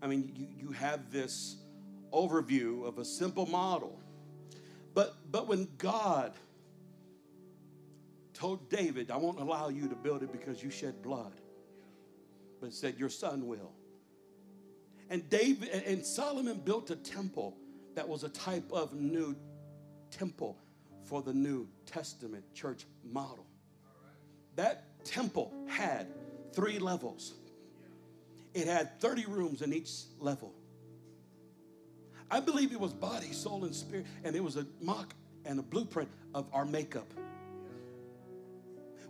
I 0.00 0.06
mean, 0.06 0.32
you, 0.34 0.46
you 0.66 0.72
have 0.72 1.10
this 1.10 1.56
overview 2.12 2.86
of 2.86 2.98
a 2.98 3.04
simple 3.04 3.46
model. 3.46 4.00
But, 4.94 5.14
but 5.30 5.46
when 5.48 5.68
God 5.78 6.32
told 8.32 8.70
David, 8.70 9.10
I 9.10 9.16
won't 9.16 9.40
allow 9.40 9.68
you 9.68 9.88
to 9.88 9.94
build 9.94 10.22
it 10.22 10.32
because 10.32 10.62
you 10.62 10.70
shed 10.70 11.02
blood, 11.02 11.40
but 12.60 12.72
said, 12.72 12.98
Your 12.98 13.08
son 13.08 13.46
will. 13.46 13.72
And 15.08 15.28
David 15.28 15.68
and 15.70 16.04
Solomon 16.06 16.60
built 16.64 16.90
a 16.90 16.96
temple 16.96 17.56
that 17.94 18.08
was 18.08 18.22
a 18.22 18.28
type 18.28 18.70
of 18.72 18.94
new 18.94 19.34
temple 20.10 20.56
for 21.04 21.22
the 21.22 21.32
New 21.32 21.68
Testament 21.86 22.44
church 22.54 22.86
model. 23.04 23.46
That 24.56 25.04
temple 25.04 25.52
had 25.66 26.06
three 26.52 26.78
levels. 26.78 27.34
It 28.54 28.66
had 28.66 29.00
30 29.00 29.26
rooms 29.26 29.62
in 29.62 29.72
each 29.72 29.90
level. 30.18 30.52
I 32.30 32.40
believe 32.40 32.72
it 32.72 32.80
was 32.80 32.92
body, 32.92 33.32
soul, 33.32 33.64
and 33.64 33.74
spirit, 33.74 34.06
and 34.22 34.36
it 34.36 34.42
was 34.42 34.56
a 34.56 34.66
mock 34.80 35.14
and 35.44 35.58
a 35.58 35.62
blueprint 35.62 36.08
of 36.34 36.46
our 36.52 36.64
makeup. 36.64 37.12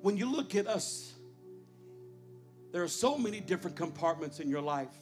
When 0.01 0.17
you 0.17 0.31
look 0.31 0.55
at 0.55 0.67
us, 0.67 1.13
there 2.73 2.83
are 2.83 2.89
so 2.89 3.19
many 3.19 3.41
different 3.41 3.77
compartments 3.77 4.41
in 4.41 4.49
your 4.49 4.63
life. 4.63 4.93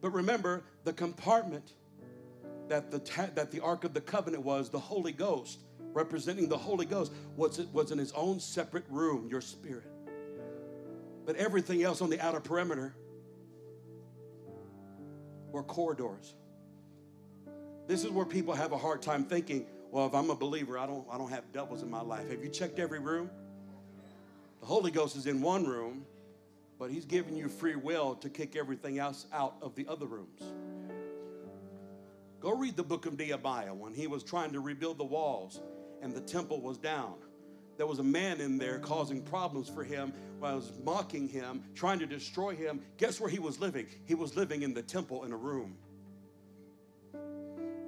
But 0.00 0.10
remember, 0.10 0.64
the 0.84 0.92
compartment 0.92 1.72
that 2.70 2.92
the, 2.92 3.30
that 3.34 3.50
the 3.50 3.60
Ark 3.60 3.82
of 3.82 3.92
the 3.94 4.00
Covenant 4.00 4.44
was, 4.44 4.70
the 4.70 4.78
Holy 4.78 5.10
Ghost, 5.10 5.58
representing 5.92 6.48
the 6.48 6.56
Holy 6.56 6.86
Ghost, 6.86 7.12
was, 7.36 7.58
it 7.58 7.68
was 7.72 7.90
in 7.90 7.98
his 7.98 8.12
own 8.12 8.38
separate 8.38 8.84
room, 8.88 9.28
your 9.28 9.40
spirit. 9.40 9.90
But 11.26 11.34
everything 11.34 11.82
else 11.82 12.00
on 12.00 12.10
the 12.10 12.20
outer 12.20 12.38
perimeter 12.38 12.94
were 15.50 15.64
corridors. 15.64 16.34
This 17.88 18.04
is 18.04 18.10
where 18.10 18.24
people 18.24 18.54
have 18.54 18.70
a 18.70 18.78
hard 18.78 19.02
time 19.02 19.24
thinking, 19.24 19.66
well, 19.90 20.06
if 20.06 20.14
I'm 20.14 20.30
a 20.30 20.36
believer, 20.36 20.78
I 20.78 20.86
don't, 20.86 21.04
I 21.10 21.18
don't 21.18 21.30
have 21.30 21.52
devils 21.52 21.82
in 21.82 21.90
my 21.90 22.02
life. 22.02 22.30
Have 22.30 22.44
you 22.44 22.50
checked 22.50 22.78
every 22.78 23.00
room? 23.00 23.28
The 24.60 24.66
Holy 24.66 24.92
Ghost 24.92 25.16
is 25.16 25.26
in 25.26 25.40
one 25.42 25.66
room, 25.66 26.04
but 26.78 26.92
He's 26.92 27.04
giving 27.04 27.36
you 27.36 27.48
free 27.48 27.74
will 27.74 28.14
to 28.14 28.30
kick 28.30 28.54
everything 28.54 29.00
else 29.00 29.26
out 29.32 29.56
of 29.60 29.74
the 29.74 29.88
other 29.88 30.06
rooms. 30.06 30.40
Go 32.40 32.56
read 32.56 32.74
the 32.74 32.82
book 32.82 33.04
of 33.04 33.18
Nehemiah 33.18 33.74
when 33.74 33.92
he 33.92 34.06
was 34.06 34.24
trying 34.24 34.52
to 34.52 34.60
rebuild 34.60 34.96
the 34.96 35.04
walls 35.04 35.60
and 36.00 36.14
the 36.14 36.22
temple 36.22 36.62
was 36.62 36.78
down. 36.78 37.16
There 37.76 37.86
was 37.86 37.98
a 37.98 38.04
man 38.04 38.40
in 38.40 38.56
there 38.56 38.78
causing 38.78 39.22
problems 39.22 39.68
for 39.68 39.84
him, 39.84 40.14
was 40.40 40.72
mocking 40.82 41.28
him, 41.28 41.62
trying 41.74 41.98
to 41.98 42.06
destroy 42.06 42.54
him. 42.54 42.80
Guess 42.96 43.20
where 43.20 43.28
he 43.28 43.38
was 43.38 43.60
living? 43.60 43.86
He 44.06 44.14
was 44.14 44.36
living 44.36 44.62
in 44.62 44.72
the 44.72 44.82
temple 44.82 45.24
in 45.24 45.32
a 45.32 45.36
room. 45.36 45.76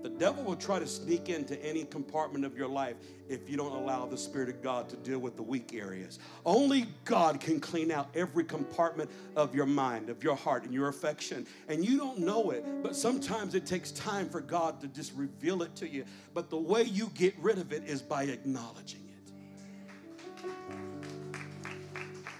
The 0.02 0.08
devil 0.08 0.42
will 0.42 0.56
try 0.56 0.80
to 0.80 0.86
sneak 0.86 1.28
into 1.28 1.62
any 1.64 1.84
compartment 1.84 2.44
of 2.44 2.56
your 2.56 2.66
life 2.66 2.96
if 3.28 3.48
you 3.48 3.56
don't 3.56 3.72
allow 3.72 4.04
the 4.04 4.18
Spirit 4.18 4.48
of 4.48 4.60
God 4.60 4.88
to 4.88 4.96
deal 4.96 5.20
with 5.20 5.36
the 5.36 5.42
weak 5.42 5.74
areas. 5.74 6.18
Only 6.44 6.86
God 7.04 7.38
can 7.40 7.60
clean 7.60 7.92
out 7.92 8.08
every 8.16 8.42
compartment 8.42 9.08
of 9.36 9.54
your 9.54 9.66
mind, 9.66 10.10
of 10.10 10.24
your 10.24 10.34
heart, 10.34 10.64
and 10.64 10.74
your 10.74 10.88
affection. 10.88 11.46
And 11.68 11.84
you 11.84 11.98
don't 11.98 12.18
know 12.18 12.50
it, 12.50 12.64
but 12.82 12.96
sometimes 12.96 13.54
it 13.54 13.64
takes 13.64 13.92
time 13.92 14.28
for 14.28 14.40
God 14.40 14.80
to 14.80 14.88
just 14.88 15.12
reveal 15.14 15.62
it 15.62 15.76
to 15.76 15.88
you. 15.88 16.04
But 16.34 16.50
the 16.50 16.58
way 16.58 16.82
you 16.82 17.08
get 17.14 17.34
rid 17.38 17.58
of 17.58 17.72
it 17.72 17.84
is 17.84 18.02
by 18.02 18.24
acknowledging 18.24 19.08
it. 19.08 20.42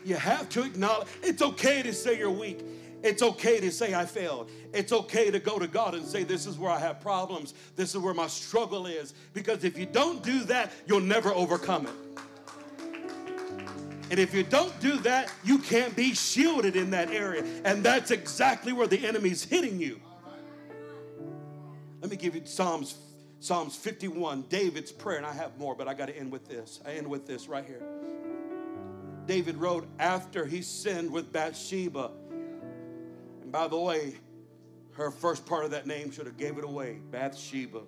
You 0.04 0.16
have 0.16 0.48
to 0.48 0.64
acknowledge 0.64 1.06
it's 1.22 1.42
okay 1.42 1.80
to 1.82 1.92
say 1.92 2.18
you're 2.18 2.28
weak. 2.28 2.58
It's 3.02 3.22
okay 3.22 3.58
to 3.60 3.70
say 3.72 3.94
I 3.94 4.06
failed. 4.06 4.50
It's 4.72 4.92
okay 4.92 5.30
to 5.30 5.40
go 5.40 5.58
to 5.58 5.66
God 5.66 5.94
and 5.94 6.04
say, 6.04 6.22
This 6.22 6.46
is 6.46 6.58
where 6.58 6.70
I 6.70 6.78
have 6.78 7.00
problems. 7.00 7.54
This 7.74 7.94
is 7.94 7.98
where 8.00 8.14
my 8.14 8.28
struggle 8.28 8.86
is. 8.86 9.14
Because 9.34 9.64
if 9.64 9.76
you 9.76 9.86
don't 9.86 10.22
do 10.22 10.44
that, 10.44 10.72
you'll 10.86 11.00
never 11.00 11.30
overcome 11.30 11.86
it. 11.86 11.92
And 14.10 14.20
if 14.20 14.34
you 14.34 14.42
don't 14.42 14.78
do 14.80 14.98
that, 14.98 15.32
you 15.42 15.58
can't 15.58 15.96
be 15.96 16.14
shielded 16.14 16.76
in 16.76 16.90
that 16.90 17.10
area. 17.10 17.44
And 17.64 17.82
that's 17.82 18.10
exactly 18.10 18.72
where 18.72 18.86
the 18.86 19.06
enemy's 19.06 19.42
hitting 19.42 19.80
you. 19.80 20.00
Let 22.02 22.10
me 22.10 22.16
give 22.16 22.34
you 22.34 22.42
Psalms 22.44 22.96
Psalms 23.40 23.74
51, 23.74 24.42
David's 24.42 24.92
prayer, 24.92 25.16
and 25.16 25.26
I 25.26 25.32
have 25.32 25.58
more, 25.58 25.74
but 25.74 25.88
I 25.88 25.94
got 25.94 26.06
to 26.06 26.16
end 26.16 26.30
with 26.30 26.46
this. 26.46 26.78
I 26.86 26.92
end 26.92 27.08
with 27.08 27.26
this 27.26 27.48
right 27.48 27.64
here. 27.64 27.82
David 29.26 29.56
wrote 29.56 29.88
after 29.98 30.46
he 30.46 30.62
sinned 30.62 31.10
with 31.10 31.32
Bathsheba 31.32 32.12
by 33.52 33.68
the 33.68 33.78
way, 33.78 34.14
her 34.94 35.10
first 35.10 35.44
part 35.44 35.64
of 35.66 35.70
that 35.72 35.86
name 35.86 36.10
should 36.10 36.26
have 36.26 36.38
gave 36.38 36.56
it 36.56 36.64
away. 36.64 37.00
Bathsheba. 37.10 37.82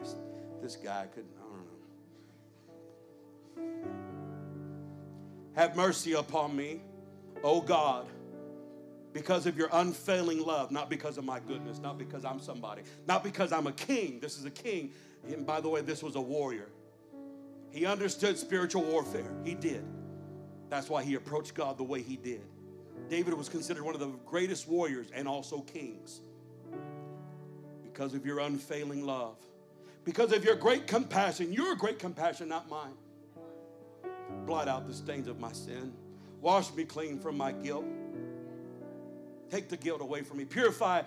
This, 0.00 0.14
this 0.62 0.76
guy 0.76 1.06
couldn't, 1.12 1.32
I 1.36 1.42
don't 3.56 3.66
know. 3.66 3.72
Have 5.54 5.76
mercy 5.76 6.12
upon 6.12 6.54
me, 6.54 6.80
O 7.42 7.60
God, 7.60 8.06
because 9.12 9.46
of 9.46 9.58
your 9.58 9.68
unfailing 9.72 10.44
love, 10.44 10.70
not 10.70 10.88
because 10.88 11.18
of 11.18 11.24
my 11.24 11.40
goodness, 11.40 11.80
not 11.80 11.98
because 11.98 12.24
I'm 12.24 12.40
somebody, 12.40 12.82
not 13.06 13.24
because 13.24 13.52
I'm 13.52 13.66
a 13.66 13.72
king. 13.72 14.20
This 14.20 14.38
is 14.38 14.44
a 14.44 14.50
king. 14.50 14.92
And 15.28 15.44
by 15.44 15.60
the 15.60 15.68
way, 15.68 15.80
this 15.80 16.02
was 16.02 16.14
a 16.14 16.20
warrior. 16.20 16.68
He 17.70 17.86
understood 17.86 18.38
spiritual 18.38 18.82
warfare. 18.82 19.32
He 19.44 19.54
did. 19.54 19.84
That's 20.68 20.88
why 20.88 21.02
he 21.02 21.14
approached 21.14 21.54
God 21.54 21.78
the 21.78 21.84
way 21.84 22.02
he 22.02 22.16
did. 22.16 22.42
David 23.08 23.34
was 23.34 23.48
considered 23.48 23.82
one 23.82 23.94
of 23.94 24.00
the 24.00 24.10
greatest 24.26 24.68
warriors 24.68 25.08
and 25.14 25.28
also 25.28 25.60
kings 25.60 26.20
because 27.82 28.14
of 28.14 28.26
your 28.26 28.40
unfailing 28.40 29.06
love, 29.06 29.36
because 30.04 30.32
of 30.32 30.44
your 30.44 30.56
great 30.56 30.86
compassion, 30.86 31.52
your 31.52 31.76
great 31.76 31.98
compassion, 31.98 32.48
not 32.48 32.68
mine. 32.68 32.94
Blot 34.46 34.68
out 34.68 34.86
the 34.86 34.94
stains 34.94 35.28
of 35.28 35.38
my 35.38 35.52
sin, 35.52 35.92
wash 36.40 36.72
me 36.74 36.84
clean 36.84 37.20
from 37.20 37.36
my 37.36 37.52
guilt, 37.52 37.84
take 39.50 39.68
the 39.68 39.76
guilt 39.76 40.00
away 40.00 40.22
from 40.22 40.38
me, 40.38 40.44
purify 40.44 41.02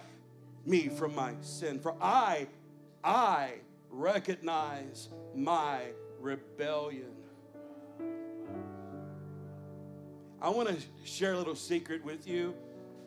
me 0.65 0.87
from 0.87 1.13
my 1.13 1.33
sin. 1.41 1.79
For 1.79 1.93
I, 2.01 2.47
I 3.03 3.55
recognize 3.89 5.09
my 5.35 5.81
rebellion. 6.19 7.16
I 10.41 10.49
want 10.49 10.69
to 10.69 10.75
share 11.03 11.33
a 11.33 11.37
little 11.37 11.55
secret 11.55 12.03
with 12.03 12.27
you. 12.27 12.53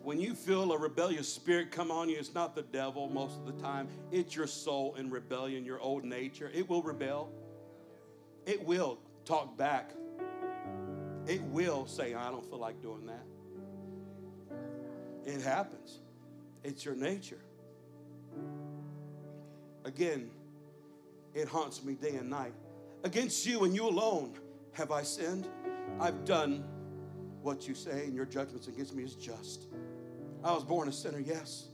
When 0.03 0.21
you 0.21 0.35
feel 0.35 0.73
a 0.73 0.79
rebellious 0.79 1.33
spirit 1.33 1.71
come 1.71 1.91
on 1.91 2.09
you, 2.09 2.17
it's 2.17 2.35
not 2.35 2.55
the 2.55 2.63
devil 2.63 3.09
most 3.09 3.39
of 3.39 3.47
the 3.47 3.63
time. 3.63 3.87
It's 4.11 4.35
your 4.35 4.47
soul 4.47 4.95
in 4.97 5.11
rebellion, 5.11 5.65
your 5.65 5.79
old 5.79 6.05
nature. 6.05 6.51
It 6.53 6.69
will 6.69 6.83
rebel. 6.83 7.31
It 8.47 8.65
will 8.65 8.99
talk 9.25 9.57
back. 9.57 9.93
It 11.27 11.43
will 11.43 11.87
say, 11.87 12.15
I 12.15 12.31
don't 12.31 12.45
feel 12.49 12.59
like 12.59 12.83
doing 12.83 13.07
that. 13.07 13.25
It 15.25 15.43
happens. 15.43 16.01
It's 16.65 16.85
your 16.85 16.97
nature. 16.97 17.41
Again, 19.85 20.31
it 21.35 21.47
haunts 21.47 21.85
me 21.85 21.95
day 21.95 22.17
and 22.17 22.29
night. 22.29 22.55
Against 23.05 23.47
you 23.47 23.65
and 23.65 23.75
you 23.75 23.87
alone 23.87 24.33
have 24.73 24.91
I 24.91 25.03
sinned. 25.03 25.47
I've 26.01 26.25
done 26.25 26.65
what 27.43 27.67
you 27.67 27.75
say 27.75 28.05
and 28.05 28.15
your 28.15 28.27
judgments 28.27 28.69
against 28.69 28.95
me 28.95 29.03
is 29.03 29.15
just. 29.15 29.67
I 30.43 30.53
was 30.53 30.65
born 30.65 30.89
a 30.89 30.93
sinner, 30.93 31.21
yes, 31.21 31.69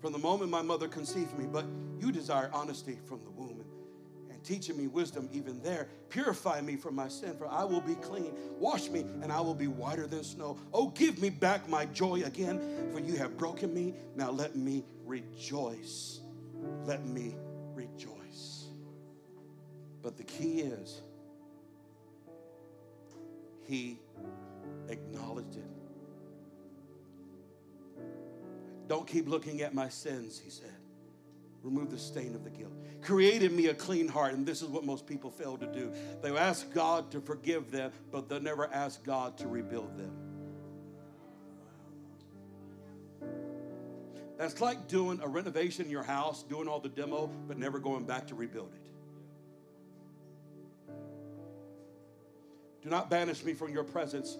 from 0.00 0.12
the 0.12 0.18
moment 0.18 0.50
my 0.50 0.62
mother 0.62 0.88
conceived 0.88 1.38
me, 1.38 1.46
but 1.50 1.64
you 1.98 2.12
desire 2.12 2.50
honesty 2.52 2.98
from 3.06 3.22
the 3.24 3.30
womb 3.30 3.64
and, 4.30 4.42
teaching 4.42 4.76
me 4.76 4.86
wisdom 4.86 5.28
even 5.32 5.62
there. 5.62 5.88
Purify 6.08 6.60
me 6.62 6.76
from 6.76 6.94
my 6.94 7.08
sin, 7.08 7.36
for 7.36 7.46
I 7.46 7.64
will 7.64 7.80
be 7.80 7.94
clean. 7.96 8.32
Wash 8.58 8.88
me, 8.88 9.00
and 9.22 9.30
I 9.30 9.40
will 9.40 9.54
be 9.54 9.66
whiter 9.66 10.06
than 10.06 10.24
snow. 10.24 10.58
Oh, 10.72 10.88
give 10.88 11.20
me 11.20 11.28
back 11.28 11.68
my 11.68 11.84
joy 11.86 12.22
again, 12.22 12.90
for 12.92 13.00
you 13.00 13.16
have 13.16 13.36
broken 13.36 13.72
me. 13.74 13.94
Now 14.16 14.30
let 14.30 14.56
me 14.56 14.84
rejoice. 15.04 16.20
Let 16.84 17.06
me 17.06 17.36
rejoice. 17.74 18.68
But 20.02 20.16
the 20.16 20.24
key 20.24 20.60
is, 20.60 21.02
He 23.66 23.98
acknowledged 24.90 25.56
it. 25.56 25.64
Don't 28.88 29.06
keep 29.06 29.28
looking 29.28 29.62
at 29.62 29.72
my 29.72 29.88
sins, 29.88 30.38
he 30.42 30.50
said. 30.50 30.74
Remove 31.62 31.90
the 31.90 31.98
stain 31.98 32.34
of 32.34 32.42
the 32.42 32.50
guilt. 32.50 32.72
Created 33.02 33.52
me 33.52 33.66
a 33.66 33.74
clean 33.74 34.08
heart, 34.08 34.34
and 34.34 34.46
this 34.46 34.62
is 34.62 34.68
what 34.68 34.84
most 34.84 35.06
people 35.06 35.30
fail 35.30 35.56
to 35.58 35.66
do. 35.66 35.92
They 36.22 36.36
ask 36.36 36.72
God 36.72 37.10
to 37.12 37.20
forgive 37.20 37.70
them, 37.70 37.92
but 38.10 38.28
they'll 38.28 38.40
never 38.40 38.68
ask 38.72 39.04
God 39.04 39.36
to 39.38 39.46
rebuild 39.48 39.96
them. 39.96 40.10
That's 44.38 44.60
like 44.60 44.88
doing 44.88 45.20
a 45.22 45.28
renovation 45.28 45.84
in 45.84 45.90
your 45.90 46.02
house, 46.02 46.42
doing 46.42 46.66
all 46.66 46.80
the 46.80 46.88
demo, 46.88 47.30
but 47.46 47.58
never 47.58 47.78
going 47.78 48.04
back 48.04 48.26
to 48.28 48.34
rebuild 48.34 48.72
it. 48.74 48.89
Do 52.82 52.88
not 52.88 53.10
banish 53.10 53.44
me 53.44 53.52
from 53.52 53.72
your 53.72 53.84
presence 53.84 54.38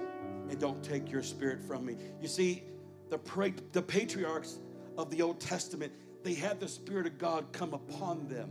and 0.48 0.58
don't 0.58 0.82
take 0.82 1.10
your 1.10 1.22
spirit 1.22 1.62
from 1.62 1.84
me. 1.84 1.96
You 2.20 2.28
see, 2.28 2.62
the, 3.10 3.18
the 3.72 3.82
patriarchs 3.82 4.58
of 4.96 5.10
the 5.10 5.22
Old 5.22 5.40
Testament, 5.40 5.92
they 6.22 6.34
had 6.34 6.60
the 6.60 6.68
Spirit 6.68 7.06
of 7.06 7.18
God 7.18 7.52
come 7.52 7.74
upon 7.74 8.28
them. 8.28 8.50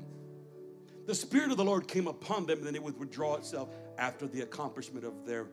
The 1.08 1.16
Spirit 1.16 1.52
of 1.52 1.58
the 1.58 1.66
Lord 1.66 1.88
came 1.88 2.08
upon 2.08 2.46
them, 2.46 2.60
and 2.60 2.68
then 2.68 2.76
it 2.76 2.84
would 2.84 3.00
withdraw 3.00 3.36
itself 3.36 3.70
after 3.98 4.28
the 4.28 4.42
accomplishment 4.42 5.06
of 5.06 5.26
their 5.26 5.48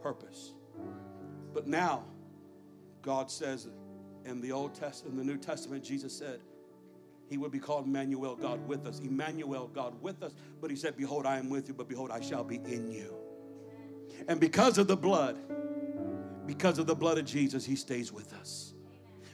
purpose. 0.00 0.52
But 1.52 1.66
now, 1.66 2.04
God 3.02 3.30
says 3.30 3.66
in 4.24 4.40
the 4.40 4.52
Old 4.52 4.74
Testament, 4.74 5.18
in 5.18 5.26
the 5.26 5.32
New 5.32 5.38
Testament, 5.38 5.82
Jesus 5.82 6.16
said, 6.16 6.40
he 7.28 7.38
would 7.38 7.50
be 7.50 7.58
called 7.58 7.86
Emmanuel, 7.86 8.36
God 8.36 8.66
with 8.68 8.86
us. 8.86 9.00
Emmanuel, 9.00 9.68
God 9.74 10.00
with 10.00 10.22
us. 10.22 10.32
But 10.60 10.70
he 10.70 10.76
said, 10.76 10.96
Behold, 10.96 11.26
I 11.26 11.38
am 11.38 11.50
with 11.50 11.66
you, 11.66 11.74
but 11.74 11.88
behold, 11.88 12.10
I 12.12 12.20
shall 12.20 12.44
be 12.44 12.56
in 12.56 12.90
you. 12.90 13.25
And 14.28 14.40
because 14.40 14.78
of 14.78 14.86
the 14.88 14.96
blood, 14.96 15.36
because 16.46 16.78
of 16.78 16.86
the 16.86 16.94
blood 16.94 17.18
of 17.18 17.24
Jesus, 17.24 17.64
He 17.64 17.76
stays 17.76 18.12
with 18.12 18.32
us. 18.34 18.72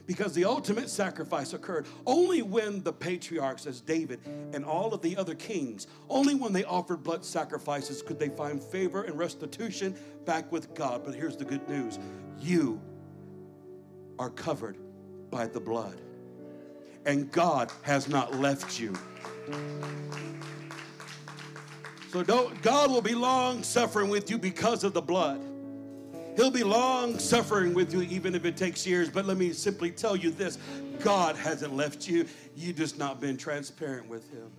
because 0.05 0.33
the 0.33 0.43
ultimate 0.43 0.89
sacrifice 0.89 1.53
occurred 1.53 1.85
only 2.05 2.41
when 2.41 2.83
the 2.83 2.91
patriarchs, 2.91 3.65
as 3.65 3.79
David 3.79 4.19
and 4.53 4.65
all 4.65 4.93
of 4.93 5.01
the 5.01 5.15
other 5.15 5.33
kings, 5.35 5.87
only 6.09 6.35
when 6.35 6.51
they 6.51 6.65
offered 6.65 7.03
blood 7.03 7.23
sacrifices 7.23 8.01
could 8.01 8.19
they 8.19 8.27
find 8.29 8.61
favor 8.61 9.03
and 9.03 9.17
restitution 9.17 9.95
back 10.25 10.51
with 10.51 10.73
God. 10.73 11.03
But 11.05 11.15
here's 11.15 11.37
the 11.37 11.45
good 11.45 11.67
news 11.69 11.99
you 12.39 12.81
are 14.19 14.29
covered 14.29 14.77
by 15.31 15.47
the 15.47 15.59
blood, 15.61 16.01
and 17.05 17.31
God 17.31 17.71
has 17.83 18.09
not 18.09 18.35
left 18.35 18.79
you. 18.79 18.93
So 22.13 22.21
don't, 22.21 22.61
God 22.61 22.91
will 22.91 23.01
be 23.01 23.15
long 23.15 23.63
suffering 23.63 24.07
with 24.07 24.29
you 24.29 24.37
because 24.37 24.83
of 24.83 24.93
the 24.93 25.01
blood. 25.01 25.41
He'll 26.35 26.51
be 26.51 26.63
long 26.63 27.17
suffering 27.17 27.73
with 27.73 27.91
you, 27.91 28.03
even 28.03 28.35
if 28.35 28.45
it 28.45 28.55
takes 28.55 28.85
years. 28.85 29.09
But 29.09 29.25
let 29.25 29.35
me 29.35 29.51
simply 29.51 29.89
tell 29.89 30.15
you 30.15 30.29
this 30.29 30.59
God 30.99 31.35
hasn't 31.35 31.75
left 31.75 32.07
you. 32.07 32.27
You've 32.55 32.75
just 32.75 32.99
not 32.99 33.19
been 33.19 33.35
transparent 33.35 34.07
with 34.07 34.31
Him, 34.31 34.51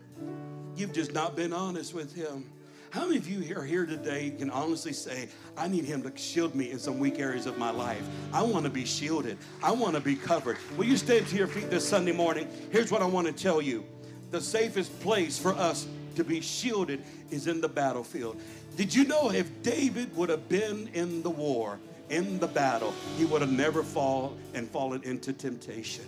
you've 0.74 0.92
just 0.92 1.12
not 1.12 1.36
been 1.36 1.52
honest 1.52 1.94
with 1.94 2.12
Him. 2.12 2.50
How 2.90 3.07
many 3.07 3.18
of 3.18 3.28
you 3.28 3.57
are 3.57 3.64
here 3.64 3.86
today 3.86 4.34
can 4.36 4.50
honestly 4.50 4.92
say, 4.92 5.28
I 5.57 5.68
need 5.68 5.84
Him 5.84 6.02
to 6.02 6.16
shield 6.16 6.57
me 6.57 6.72
in 6.72 6.80
some 6.80 6.98
weak 6.98 7.20
areas 7.20 7.46
of 7.46 7.57
my 7.57 7.70
life? 7.70 8.02
I 8.32 8.42
want 8.42 8.64
to 8.64 8.70
be 8.70 8.84
shielded, 8.84 9.38
I 9.62 9.70
want 9.70 9.94
to 9.94 10.00
be 10.00 10.16
covered. 10.16 10.59
Will 10.76 10.86
you 10.86 10.96
stand 10.96 11.28
to 11.28 11.36
your 11.36 11.46
feet 11.46 11.70
this 11.70 11.88
Sunday 11.88 12.12
morning? 12.12 12.48
Here's 12.72 12.90
what 12.90 13.00
I 13.00 13.07
want 13.07 13.28
to 13.28 13.32
tell 13.32 13.62
you 13.62 13.84
the 14.32 14.40
safest 14.40 14.98
place 14.98 15.38
for 15.38 15.52
us 15.52 15.86
to 16.17 16.25
be 16.25 16.41
shielded 16.41 17.03
is 17.31 17.47
in 17.47 17.61
the 17.61 17.69
battlefield. 17.69 18.41
Did 18.77 18.95
you 18.95 19.05
know 19.05 19.31
if 19.31 19.62
David 19.62 20.17
would 20.17 20.29
have 20.29 20.49
been 20.49 20.89
in 20.95 21.23
the 21.23 21.31
war, 21.31 21.79
in 22.11 22.39
the 22.39 22.47
battle, 22.47 22.93
he 23.17 23.25
would 23.25 23.41
have 23.41 23.53
never 23.53 23.83
fallen 23.83 24.37
and 24.53 24.69
fallen 24.69 25.03
into 25.05 25.33
temptation? 25.33 26.05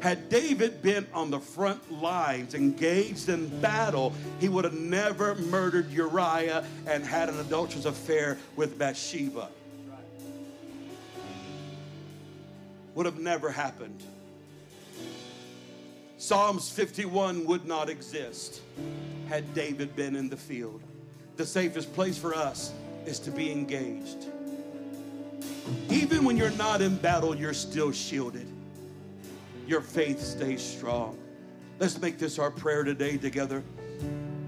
Had 0.00 0.28
David 0.28 0.82
been 0.82 1.06
on 1.14 1.30
the 1.30 1.38
front 1.38 2.02
lines, 2.02 2.54
engaged 2.54 3.28
in 3.28 3.46
battle, 3.60 4.12
he 4.40 4.48
would 4.48 4.64
have 4.64 4.74
never 4.74 5.36
murdered 5.36 5.90
Uriah 5.92 6.64
and 6.88 7.04
had 7.04 7.28
an 7.28 7.38
adulterous 7.38 7.84
affair 7.84 8.36
with 8.56 8.76
Bathsheba. 8.76 9.48
Would 12.96 13.06
have 13.06 13.20
never 13.20 13.50
happened. 13.50 14.02
Psalms 16.22 16.70
51 16.70 17.44
would 17.46 17.66
not 17.66 17.90
exist 17.90 18.60
had 19.28 19.52
David 19.54 19.96
been 19.96 20.14
in 20.14 20.28
the 20.28 20.36
field 20.36 20.80
the 21.34 21.44
safest 21.44 21.92
place 21.94 22.16
for 22.16 22.32
us 22.32 22.72
is 23.06 23.18
to 23.18 23.32
be 23.32 23.50
engaged. 23.50 24.26
Even 25.90 26.24
when 26.24 26.36
you're 26.36 26.50
not 26.50 26.80
in 26.80 26.94
battle, 26.94 27.34
you're 27.34 27.52
still 27.52 27.90
shielded. 27.90 28.46
Your 29.66 29.80
faith 29.80 30.20
stays 30.20 30.62
strong. 30.62 31.18
Let's 31.80 32.00
make 32.00 32.18
this 32.18 32.38
our 32.38 32.52
prayer 32.52 32.84
today 32.84 33.16
together. 33.16 33.64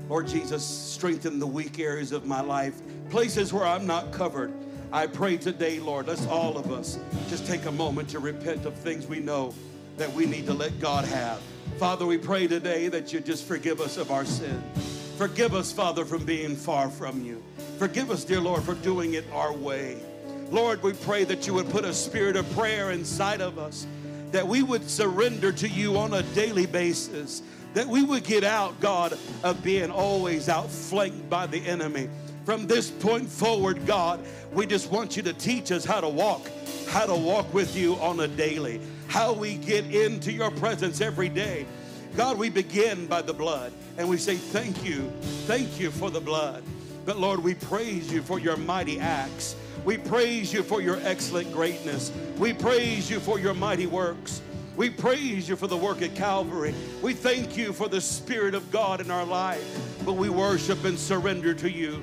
Lord 0.08 0.28
Jesus, 0.28 0.64
strengthen 0.64 1.40
the 1.40 1.46
weak 1.48 1.80
areas 1.80 2.12
of 2.12 2.24
my 2.24 2.40
life, 2.40 2.80
places 3.10 3.52
where 3.52 3.64
I'm 3.64 3.84
not 3.84 4.12
covered. 4.12 4.52
I 4.92 5.08
pray 5.08 5.38
today, 5.38 5.80
Lord, 5.80 6.06
let's 6.06 6.28
all 6.28 6.56
of 6.56 6.70
us 6.70 7.00
just 7.28 7.48
take 7.48 7.64
a 7.64 7.72
moment 7.72 8.10
to 8.10 8.20
repent 8.20 8.64
of 8.64 8.76
things 8.76 9.08
we 9.08 9.18
know 9.18 9.52
that 9.96 10.12
we 10.12 10.24
need 10.24 10.46
to 10.46 10.54
let 10.54 10.78
God 10.78 11.04
have. 11.06 11.40
Father, 11.78 12.06
we 12.06 12.18
pray 12.18 12.46
today 12.46 12.86
that 12.86 13.12
you 13.12 13.18
just 13.18 13.44
forgive 13.44 13.80
us 13.80 13.96
of 13.96 14.12
our 14.12 14.24
sin. 14.24 14.62
Forgive 15.18 15.54
us, 15.54 15.72
Father, 15.72 16.04
from 16.04 16.24
being 16.24 16.54
far 16.54 16.88
from 16.88 17.24
you. 17.24 17.42
Forgive 17.78 18.12
us, 18.12 18.22
dear 18.22 18.40
Lord, 18.40 18.62
for 18.62 18.74
doing 18.74 19.14
it 19.14 19.24
our 19.32 19.52
way. 19.52 19.98
Lord, 20.50 20.84
we 20.84 20.92
pray 20.92 21.24
that 21.24 21.48
you 21.48 21.54
would 21.54 21.68
put 21.70 21.84
a 21.84 21.92
spirit 21.92 22.36
of 22.36 22.48
prayer 22.52 22.92
inside 22.92 23.40
of 23.40 23.58
us, 23.58 23.88
that 24.30 24.46
we 24.46 24.62
would 24.62 24.88
surrender 24.88 25.50
to 25.50 25.68
you 25.68 25.98
on 25.98 26.14
a 26.14 26.22
daily 26.34 26.66
basis, 26.66 27.42
that 27.74 27.88
we 27.88 28.04
would 28.04 28.22
get 28.22 28.44
out, 28.44 28.80
God, 28.80 29.18
of 29.42 29.62
being 29.64 29.90
always 29.90 30.48
outflanked 30.48 31.28
by 31.28 31.46
the 31.46 31.58
enemy. 31.58 32.08
From 32.44 32.66
this 32.66 32.90
point 32.90 33.28
forward, 33.28 33.86
God, 33.86 34.20
we 34.52 34.66
just 34.66 34.90
want 34.90 35.16
you 35.16 35.22
to 35.22 35.32
teach 35.32 35.72
us 35.72 35.84
how 35.84 36.00
to 36.00 36.08
walk, 36.08 36.42
how 36.88 37.06
to 37.06 37.14
walk 37.14 37.52
with 37.54 37.74
you 37.74 37.94
on 37.96 38.20
a 38.20 38.28
daily, 38.28 38.82
how 39.08 39.32
we 39.32 39.56
get 39.56 39.86
into 39.86 40.30
your 40.30 40.50
presence 40.50 41.00
every 41.00 41.30
day. 41.30 41.66
God, 42.16 42.36
we 42.36 42.50
begin 42.50 43.06
by 43.06 43.22
the 43.22 43.32
blood 43.32 43.72
and 43.96 44.08
we 44.08 44.18
say, 44.18 44.36
Thank 44.36 44.84
you. 44.84 45.10
Thank 45.46 45.80
you 45.80 45.90
for 45.90 46.10
the 46.10 46.20
blood. 46.20 46.62
But 47.06 47.18
Lord, 47.18 47.42
we 47.42 47.54
praise 47.54 48.12
you 48.12 48.22
for 48.22 48.38
your 48.38 48.56
mighty 48.56 49.00
acts. 49.00 49.56
We 49.84 49.96
praise 49.96 50.52
you 50.52 50.62
for 50.62 50.80
your 50.80 50.98
excellent 51.02 51.50
greatness. 51.52 52.12
We 52.38 52.52
praise 52.52 53.10
you 53.10 53.20
for 53.20 53.38
your 53.38 53.54
mighty 53.54 53.86
works. 53.86 54.42
We 54.76 54.90
praise 54.90 55.48
you 55.48 55.56
for 55.56 55.66
the 55.66 55.76
work 55.76 56.02
at 56.02 56.14
Calvary. 56.14 56.74
We 57.02 57.14
thank 57.14 57.56
you 57.56 57.72
for 57.72 57.88
the 57.88 58.00
Spirit 58.00 58.54
of 58.54 58.70
God 58.70 59.00
in 59.00 59.10
our 59.10 59.24
life. 59.24 59.64
But 60.04 60.14
we 60.14 60.28
worship 60.28 60.84
and 60.84 60.98
surrender 60.98 61.54
to 61.54 61.70
you. 61.70 62.02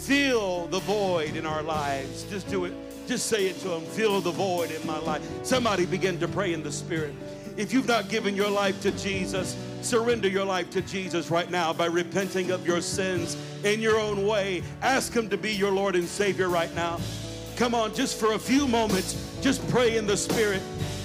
Fill 0.00 0.66
the 0.66 0.80
void 0.80 1.36
in 1.36 1.46
our 1.46 1.62
lives. 1.62 2.24
Just 2.24 2.48
do 2.48 2.64
it. 2.64 2.72
Just 3.06 3.26
say 3.26 3.46
it 3.46 3.58
to 3.60 3.68
them. 3.68 3.82
Fill 3.82 4.20
the 4.20 4.30
void 4.30 4.70
in 4.70 4.84
my 4.86 4.98
life. 4.98 5.22
Somebody 5.44 5.86
begin 5.86 6.18
to 6.20 6.28
pray 6.28 6.52
in 6.52 6.62
the 6.62 6.72
Spirit. 6.72 7.14
If 7.56 7.72
you've 7.72 7.86
not 7.86 8.08
given 8.08 8.34
your 8.34 8.50
life 8.50 8.80
to 8.82 8.92
Jesus, 8.92 9.56
surrender 9.82 10.28
your 10.28 10.44
life 10.44 10.70
to 10.70 10.80
Jesus 10.82 11.30
right 11.30 11.50
now 11.50 11.72
by 11.72 11.86
repenting 11.86 12.50
of 12.50 12.66
your 12.66 12.80
sins 12.80 13.36
in 13.64 13.80
your 13.80 13.98
own 13.98 14.26
way. 14.26 14.62
Ask 14.80 15.12
Him 15.12 15.28
to 15.28 15.36
be 15.36 15.52
your 15.52 15.70
Lord 15.70 15.94
and 15.94 16.08
Savior 16.08 16.48
right 16.48 16.74
now. 16.74 16.98
Come 17.56 17.74
on, 17.74 17.94
just 17.94 18.18
for 18.18 18.32
a 18.32 18.38
few 18.38 18.66
moments, 18.66 19.38
just 19.42 19.66
pray 19.68 19.96
in 19.96 20.06
the 20.06 20.16
Spirit. 20.16 20.62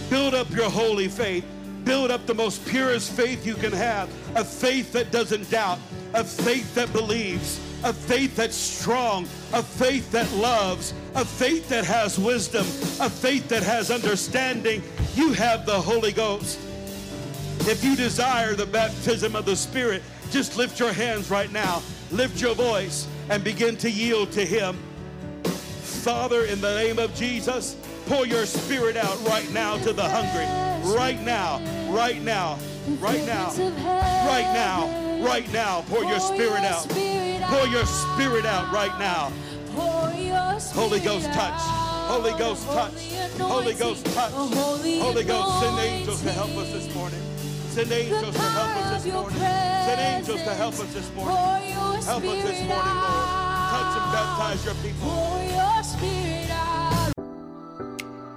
Build 0.10 0.34
up 0.34 0.50
your 0.52 0.70
holy 0.70 1.10
faith. 1.10 1.46
Build 1.84 2.12
up 2.12 2.26
the 2.26 2.34
most 2.34 2.66
purest 2.66 3.12
faith 3.12 3.46
you 3.46 3.56
can 3.56 3.72
have 3.72 4.10
a 4.36 4.44
faith 4.44 4.92
that 4.94 5.12
doesn't 5.12 5.50
doubt, 5.52 5.80
a 6.14 6.24
faith 6.24 6.74
that 6.76 6.92
believes, 6.94 7.60
a 7.86 7.94
faith 7.94 8.36
that's 8.36 8.56
strong, 8.56 9.26
a 9.54 9.62
faith 9.62 10.12
that 10.12 10.30
loves, 10.34 10.96
a 11.14 11.24
faith 11.24 11.70
that 11.70 11.86
has 11.86 12.18
wisdom, 12.18 12.66
a 13.00 13.10
faith 13.10 13.48
that 13.48 13.62
has 13.62 13.92
understanding. 13.92 14.82
You 15.14 15.34
have 15.34 15.68
the 15.68 15.80
Holy 15.80 16.12
Ghost. 16.12 16.60
If 17.62 17.84
you 17.84 17.96
desire 17.96 18.56
the 18.56 18.66
baptism 18.66 19.36
of 19.36 19.46
the 19.46 19.56
Spirit, 19.56 20.02
just 20.32 20.58
lift 20.58 20.80
your 20.80 20.94
hands 20.94 21.30
right 21.30 21.52
now, 21.52 21.84
lift 22.12 22.42
your 22.42 22.56
voice, 22.56 23.08
and 23.30 23.44
begin 23.44 23.78
to 23.78 23.90
yield 23.90 24.32
to 24.32 24.44
Him. 24.44 24.76
Father, 25.44 26.46
in 26.46 26.62
the 26.62 26.74
name 26.74 26.98
of 26.98 27.14
Jesus, 27.14 27.76
pour 28.08 28.26
your 28.26 28.48
Spirit 28.48 28.98
out 28.98 29.24
right 29.28 29.52
now 29.54 29.78
to 29.78 29.94
the 29.94 30.04
hungry. 30.04 30.46
Right 30.96 31.22
now, 31.22 31.60
right 31.92 32.22
now, 32.22 32.58
right 33.00 33.26
now, 33.28 33.54
right 34.26 34.52
now, 34.54 35.24
right 35.24 35.54
now. 35.54 35.82
Pour 35.88 36.04
your 36.04 36.20
Spirit 36.20 36.64
out. 36.64 37.25
Pour 37.50 37.68
your 37.68 37.86
Spirit 37.86 38.46
out 38.46 38.72
right 38.72 38.98
now. 39.00 39.32
Holy 39.76 41.00
Ghost 41.00 41.26
touch. 41.34 41.62
Holy 42.08 42.32
Ghost 42.38 42.66
touch. 42.68 42.94
Holy 43.40 43.74
Ghost 43.74 44.06
touch. 44.14 44.32
Holy 44.32 45.24
Ghost, 45.24 45.60
send 45.60 45.80
angels 45.80 46.22
to 46.22 46.32
help 46.32 46.50
us 46.52 46.72
this 46.72 46.94
morning. 46.96 47.22
Send 47.70 47.92
angels 47.92 48.36
to 48.36 48.42
help 48.42 48.78
us 48.78 49.04
this 49.04 49.14
morning. 49.14 49.38
Send 49.38 50.02
angels 50.02 50.42
to 50.44 50.54
help 50.54 50.74
us 50.74 50.94
this 50.94 51.14
morning. 51.14 51.36
Help 51.36 52.24
us 52.24 52.44
this 52.44 52.60
morning, 52.68 52.96
Lord. 53.04 53.28
Touch 53.74 53.98
and 53.98 54.12
baptize 54.12 54.66
your 54.66 54.76
people. 54.76 55.36